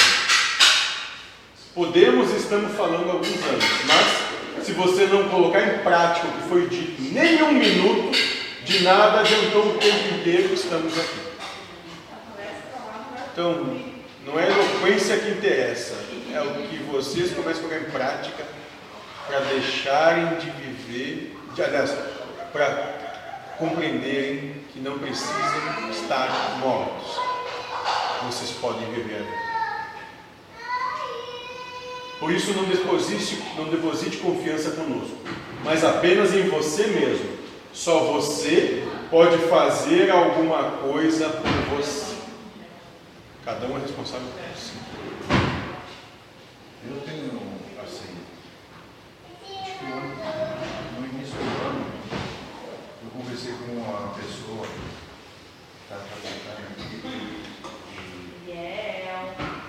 [1.77, 6.49] Podemos, estamos falando há alguns anos, mas se você não colocar em prática o que
[6.49, 8.19] foi dito nem um minuto,
[8.65, 11.20] de nada adiantou o tempo inteiro que estamos aqui.
[13.32, 13.94] Então,
[14.27, 15.95] não é a eloquência que interessa,
[16.33, 18.45] é o que vocês começam a colocar em prática
[19.27, 21.95] para deixarem de viver, de, aliás,
[22.53, 22.95] para
[23.59, 27.19] compreenderem que não precisam estar mortos.
[28.27, 29.25] Vocês podem viver.
[32.19, 35.19] Por isso, não deposite, não deposite confiança conosco,
[35.63, 37.35] mas apenas em você mesmo.
[37.73, 42.14] Só você pode fazer alguma coisa por você.
[43.45, 44.73] Cada um é responsável por si.
[46.87, 47.41] Eu tenho,
[47.83, 48.16] assim,
[49.61, 49.97] acho que no,
[51.01, 51.85] no início do ano,
[53.03, 54.81] eu conversei com uma pessoa que
[55.83, 57.45] estava trabalhando aqui e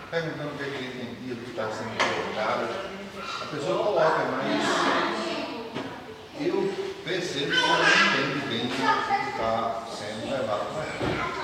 [0.09, 2.63] perguntando o que, é que ele entendia do que estava sendo colocado.
[3.41, 4.63] A pessoa coloca, mas
[6.39, 6.73] eu
[7.03, 8.75] percebo que ela não entende bem o que
[9.31, 11.35] está sendo levado para ela.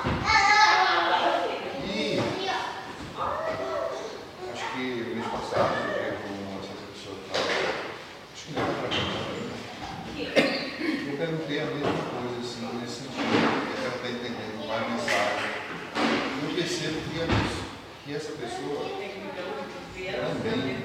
[1.93, 2.19] E
[4.53, 4.83] acho que
[5.13, 7.51] mês passado eu tive com essa pessoa que estava,
[8.33, 9.21] acho que não era trabalhando
[11.07, 13.31] Eu perguntei a mesma coisa, assim, nesse sentido,
[13.67, 15.51] que ela está entendendo mais a mensagem.
[15.97, 16.51] E eu
[16.91, 17.31] percebo
[18.03, 18.83] que, essa pessoa
[20.43, 20.77] também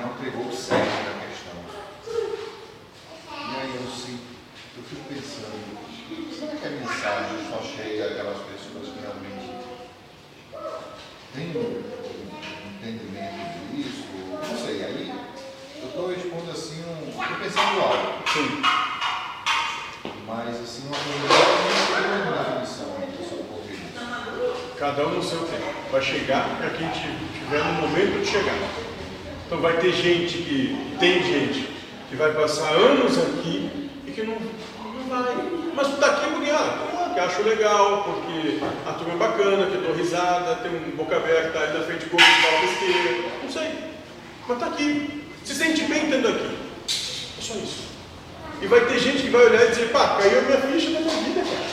[0.00, 1.58] não pegou o certo da questão.
[3.28, 4.30] E aí eu sinto,
[4.76, 5.58] eu fico pensando,
[6.38, 9.46] será que a mensagem só chega àquelas pessoas que realmente
[11.34, 11.82] têm um
[12.76, 14.04] entendimento disso?
[14.30, 15.12] Não sei, aí
[15.80, 17.08] eu estou expondo assim um.
[17.08, 18.22] Estou pensando algo.
[18.32, 18.62] Sim.
[20.26, 24.70] Mas assim, uma coisa não tem uma definição ainda sobre o porquê disso.
[24.82, 25.62] Cada um no seu tempo.
[25.92, 28.58] Vai chegar para quem tiver no momento de chegar.
[29.46, 30.96] Então vai ter gente que.
[30.98, 31.68] Tem gente
[32.10, 35.36] que vai passar anos aqui e que não, não vai.
[35.72, 39.94] Mas está aqui ah, que acho legal, porque a turma é bacana, que eu dou
[39.94, 43.28] risada, tem um boca aberta ali na frente que fala besteira.
[43.40, 43.70] Não sei.
[44.48, 45.28] Mas está aqui.
[45.44, 46.58] Se sente bem estando aqui.
[47.38, 47.84] É só isso.
[48.60, 50.98] E vai ter gente que vai olhar e dizer, pá, caiu a minha ficha da
[50.98, 51.70] minha vida, cara.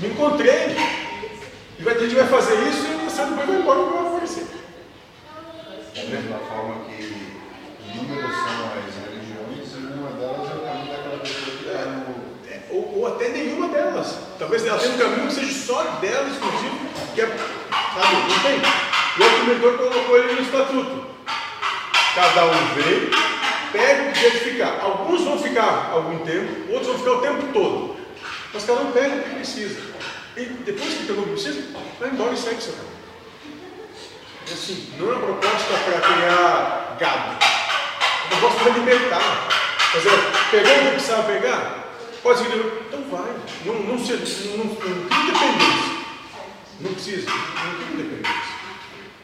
[0.00, 1.05] Me encontrei.
[1.78, 4.46] E ter gente vai fazer isso e você depois vai embora e vai aparecer.
[5.94, 7.36] Da mesma forma que
[7.84, 12.26] inúmeras são as religiões e uma delas é o caminho daquela pessoa que está no.
[12.48, 14.16] É, ou, ou até nenhuma delas.
[14.38, 16.78] Talvez ela tenha um caminho que seja só dela, exclusivo,
[17.14, 18.60] que é, sabe, não tem.
[19.18, 21.06] E outro mentor colocou ele no estatuto.
[22.14, 23.10] Cada um veio,
[23.72, 24.80] pega o que quer ficar.
[24.80, 27.96] Alguns vão ficar algum tempo, outros vão ficar o tempo todo.
[28.54, 29.95] Mas cada um pega o que precisa.
[30.36, 31.62] E depois que pegou o precisa,
[31.98, 32.96] vai embora e segue seu caminho.
[34.48, 37.42] É assim, não é uma proposta para criar gado.
[37.42, 39.48] É uma proposta para libertar.
[39.92, 40.10] Quer dizer,
[40.50, 41.86] pegou o que precisava pegar?
[42.22, 42.82] Pode seguir.
[42.86, 43.34] Então vai.
[43.64, 45.96] Não, não, se, não, não cria dependência.
[46.80, 47.30] Não precisa.
[47.30, 48.56] Não cria dependência.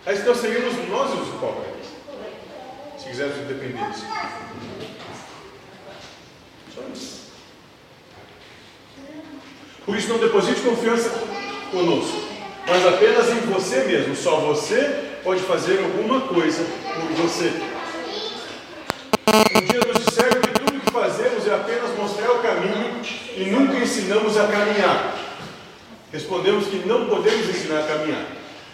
[0.06, 1.86] Aí então seríamos nós os hipócritas.
[2.98, 4.08] Se quisermos dependência.
[6.74, 7.21] Só isso.
[9.84, 11.10] Por isso não deposite confiança
[11.72, 12.16] conosco,
[12.66, 14.14] mas apenas em você mesmo.
[14.14, 16.64] Só você pode fazer alguma coisa
[16.94, 17.52] por você.
[19.54, 23.00] Um dia nos disseram que tudo que fazemos é apenas mostrar o caminho
[23.36, 25.16] e nunca ensinamos a caminhar.
[26.12, 28.26] Respondemos que não podemos ensinar a caminhar,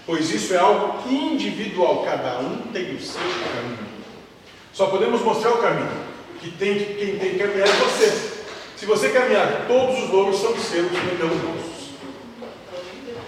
[0.05, 3.79] pois isso é algo individual, cada um tem o seu caminho.
[4.73, 5.89] Só podemos mostrar o caminho,
[6.41, 8.38] que tem, quem tem que caminhar é você.
[8.79, 11.89] Se você caminhar, todos os louros são seus e não nossos.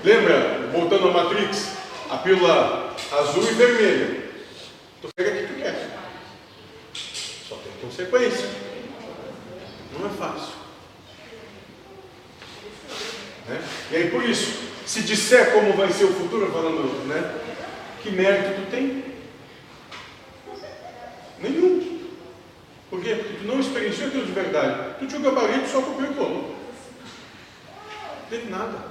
[0.04, 1.72] Lembra, voltando à Matrix,
[2.08, 4.30] a pílula azul e vermelha.
[5.02, 5.90] Tu pega o que tu quer.
[7.48, 8.48] Só tem consequência.
[9.98, 10.54] Não é fácil.
[13.48, 13.60] Né?
[13.90, 14.56] E aí por isso,
[14.86, 17.40] se disser como vai ser o futuro, falando, né?
[18.00, 19.04] Que mérito tu tem?
[21.40, 22.00] Nenhum.
[22.88, 23.16] Por quê?
[23.16, 24.89] Porque tu não experienciou aquilo de verdade.
[25.00, 26.56] Tu tinha o gabarito, só copiou e colou.
[28.20, 28.90] Não teve nada.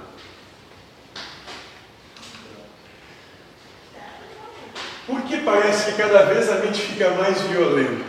[5.06, 8.04] Por que parece que cada vez a mente fica mais violenta?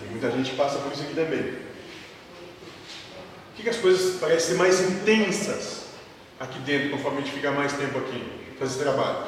[0.00, 1.66] Tem muita gente que passa por isso aqui também.
[3.54, 5.86] Por que, as coisas parecem ser mais intensas
[6.38, 8.24] aqui dentro, conforme a gente fica mais tempo aqui,
[8.56, 9.26] fazer trabalho?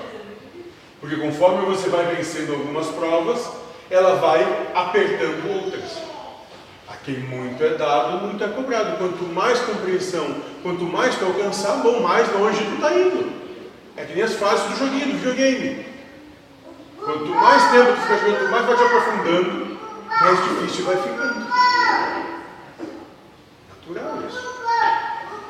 [1.00, 3.44] Porque conforme você vai vencendo algumas provas,
[3.90, 6.17] ela vai apertando outras.
[7.04, 8.98] Quem muito é dado, muito é cobrado.
[8.98, 13.32] Quanto mais compreensão, quanto mais tu alcançar, bom, mais longe tu está indo.
[13.96, 15.86] É que nem as fases do joguinho, do videogame.
[17.02, 19.78] Quanto mais tempo tu fica jogando, mais vai te aprofundando,
[20.20, 21.46] mais difícil vai ficando.
[23.70, 24.58] Natural isso.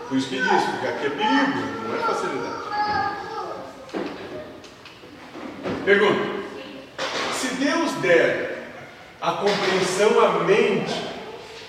[0.08, 2.68] Por isso que diz, porque aqui é perigo, não é facilidade.
[5.84, 6.20] Pergunta:
[7.32, 8.68] se Deus der
[9.20, 11.07] a compreensão à mente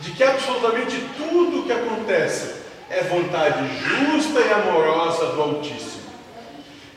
[0.01, 2.55] de que absolutamente tudo o que acontece
[2.89, 6.09] é vontade justa e amorosa do Altíssimo,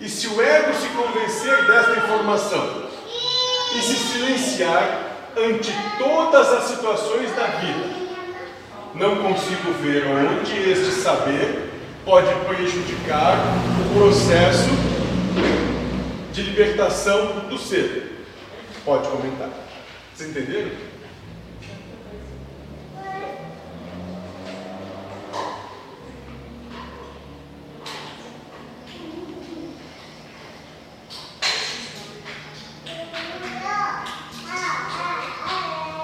[0.00, 2.88] e se o ego se convencer desta informação
[3.76, 8.02] e se silenciar ante todas as situações da vida,
[8.94, 11.70] não consigo ver onde este saber
[12.04, 13.38] pode prejudicar
[13.80, 14.68] o processo
[16.32, 18.26] de libertação do ser.
[18.84, 19.50] Pode comentar.
[20.14, 20.70] Vocês entenderam?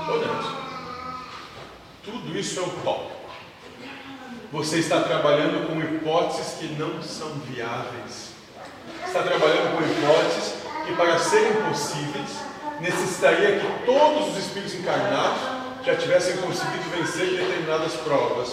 [0.06, 0.46] Podemos.
[2.04, 3.10] Tudo isso é um pó.
[4.68, 8.32] Você está trabalhando com hipóteses que não são viáveis.
[9.06, 12.28] Está trabalhando com hipóteses que, para serem possíveis,
[12.78, 15.40] necessitaria que todos os espíritos encarnados
[15.82, 18.52] já tivessem conseguido vencer determinadas provas.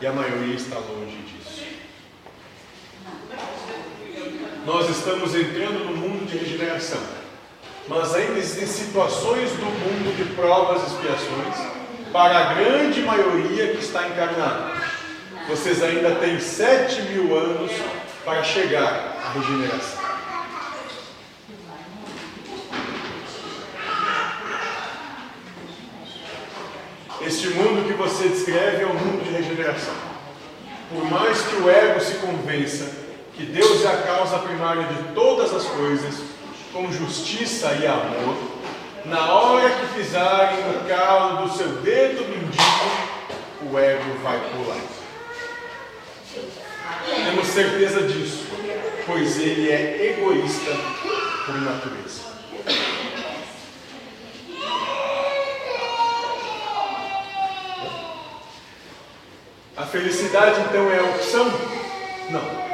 [0.00, 1.64] E a maioria está longe disso.
[4.64, 7.02] Nós estamos entrando no mundo de regeneração.
[7.88, 11.72] Mas ainda existem situações do mundo de provas e expiações
[12.12, 14.85] para a grande maioria que está encarnada.
[15.48, 17.70] Vocês ainda têm sete mil anos
[18.24, 20.04] para chegar à regeneração.
[27.20, 29.94] Este mundo que você descreve é um mundo de regeneração.
[30.90, 32.90] Por mais que o ego se convença
[33.34, 36.22] que Deus é a causa primária de todas as coisas,
[36.72, 38.36] com justiça e amor,
[39.04, 44.95] na hora que pisarem no calo do seu dedo mindinho, o ego vai pular.
[47.24, 48.46] Temos certeza disso,
[49.06, 50.70] pois ele é egoísta
[51.46, 52.26] por natureza.
[59.76, 61.46] A felicidade então é a opção?
[62.30, 62.66] Não.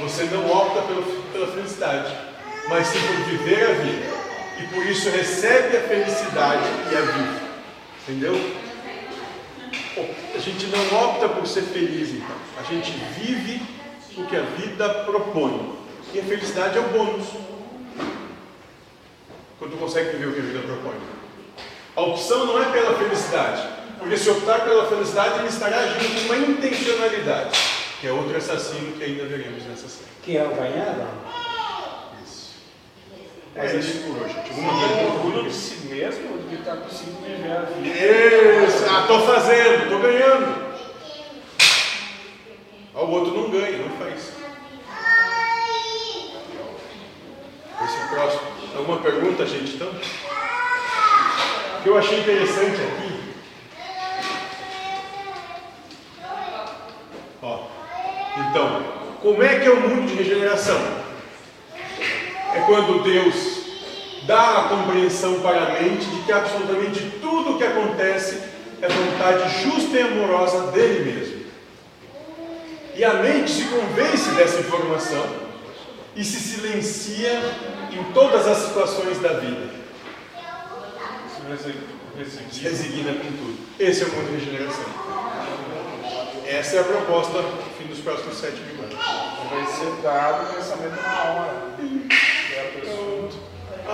[0.00, 0.82] Você não opta
[1.32, 2.16] pela felicidade,
[2.68, 4.22] mas sim por viver a vida.
[4.60, 7.40] E por isso recebe a felicidade e a vive.
[8.02, 8.61] Entendeu?
[10.34, 12.36] A gente não opta por ser feliz, então.
[12.58, 13.62] A gente vive
[14.16, 15.76] o que a vida propõe.
[16.12, 17.26] E a felicidade é o bônus.
[19.58, 20.96] Quando consegue viver o que a vida propõe.
[21.94, 23.62] A opção não é pela felicidade.
[23.98, 27.58] Porque se optar pela felicidade, ele estará agindo com uma intencionalidade.
[28.00, 30.10] Que é outro assassino que ainda veremos nessa série.
[30.22, 31.06] Que é o ganhado?
[33.54, 33.76] Isso.
[33.76, 34.50] É isso por hoje, gente.
[34.50, 35.12] Alguma Tem pergunta?
[35.12, 38.64] orgulho de si mesmo, de estar conseguindo viver a vida.
[38.66, 40.72] Isso, ah, tô fazendo, tô ganhando.
[42.94, 44.32] Ah, o outro não ganha, não faz.
[47.84, 48.42] Esse é o próximo.
[48.76, 49.88] Alguma pergunta, gente, então?
[49.88, 53.22] O que eu achei interessante aqui.
[57.42, 57.64] Ó,
[58.38, 58.82] então,
[59.20, 61.01] como é que é o mundo de regeneração?
[62.54, 63.62] É quando Deus
[64.26, 68.42] dá a compreensão para a mente de que absolutamente tudo o que acontece
[68.80, 71.42] é vontade justa e amorosa dele mesmo.
[72.94, 75.24] E a mente se convence dessa informação
[76.14, 77.40] e se silencia
[77.90, 79.70] em todas as situações da vida.
[82.50, 83.58] Se resigna com tudo.
[83.78, 84.84] Esse é o mundo de regeneração.
[86.46, 88.98] Essa é a proposta no fim dos próximos sete mil anos.
[89.50, 92.21] Vai ser dado o pensamento na hora.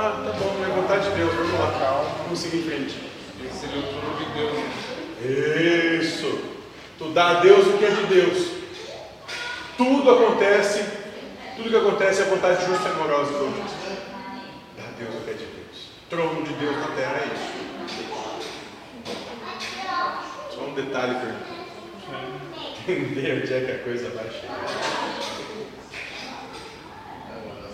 [0.00, 3.02] Ah, tá bom, é vontade de Deus, vamos lá, calma, vamos seguir em frente.
[3.44, 6.04] Esse seria o turno de Deus.
[6.04, 6.40] Isso!
[6.96, 8.48] Tu dá a Deus o que é de Deus.
[9.76, 10.84] Tudo acontece,
[11.56, 13.70] tudo que acontece é a vontade justa e amorosa do Deus.
[14.76, 15.90] Dá a Deus o que é de Deus.
[16.08, 17.50] trono de Deus na terra, é isso.
[20.54, 21.34] Só um detalhe para
[22.86, 24.60] entender onde é que a coisa vai chegar.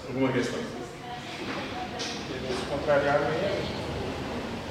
[0.08, 0.74] Alguma questão?
[2.48, 3.20] Se contrariar.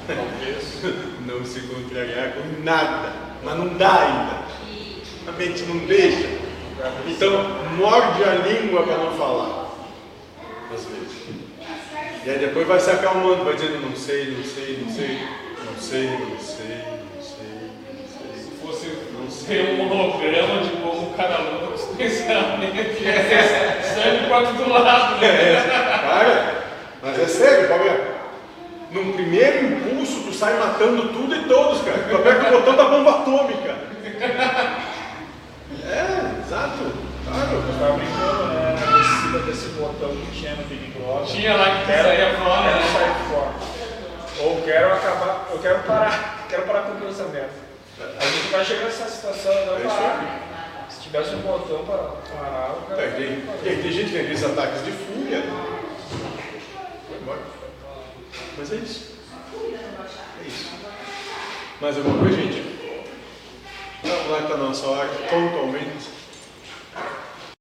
[0.06, 0.82] Talvez.
[1.26, 4.44] Não se contrariar com nada, mas não dá ainda.
[5.26, 6.28] A mente não deixa.
[7.06, 7.30] Então,
[7.78, 9.70] morde a língua para não falar.
[10.74, 11.14] Às vezes.
[12.26, 15.18] E aí depois vai se acalmando, vai dizendo: não sei, não sei, não sei,
[15.64, 16.84] não sei, não sei, não sei,
[17.14, 18.42] não sei.
[18.42, 23.82] Se fosse Não ser um holograma de como o cara luta com os pensamentos, ter
[23.82, 25.26] sangue para todo lado, né?
[25.26, 26.63] É, cara,
[27.04, 27.84] mas é sério, Paulo.
[28.90, 31.98] Num primeiro impulso, tu sai matando tudo e todos, cara.
[32.08, 33.76] Tu aperta o botão da bomba atômica.
[35.84, 36.92] É, exato.
[37.26, 37.52] Claro.
[37.52, 38.74] Eu estava brincando, né?
[38.74, 41.26] Em cima desse botão que tinha no Big Brother.
[41.26, 42.92] Tinha lá que Quero saía fora, quero né?
[42.92, 43.54] sair fora.
[44.40, 47.64] Ou quero acabar, eu quero parar, quero parar com o pensamento.
[48.00, 50.86] A gente vai chegar nessa situação, não É parar.
[50.88, 51.98] Se tivesse um botão para
[52.36, 53.02] parar, o cara.
[53.02, 55.42] Tem, tem, tem, tem gente que tem aqueles ataques de fúria.
[57.24, 57.40] Embora.
[58.58, 59.14] Mas é isso.
[60.42, 60.70] É isso.
[61.80, 62.62] Mais alguma coisa, gente?
[64.02, 66.10] Vamos lá está a nossa hora, pontualmente.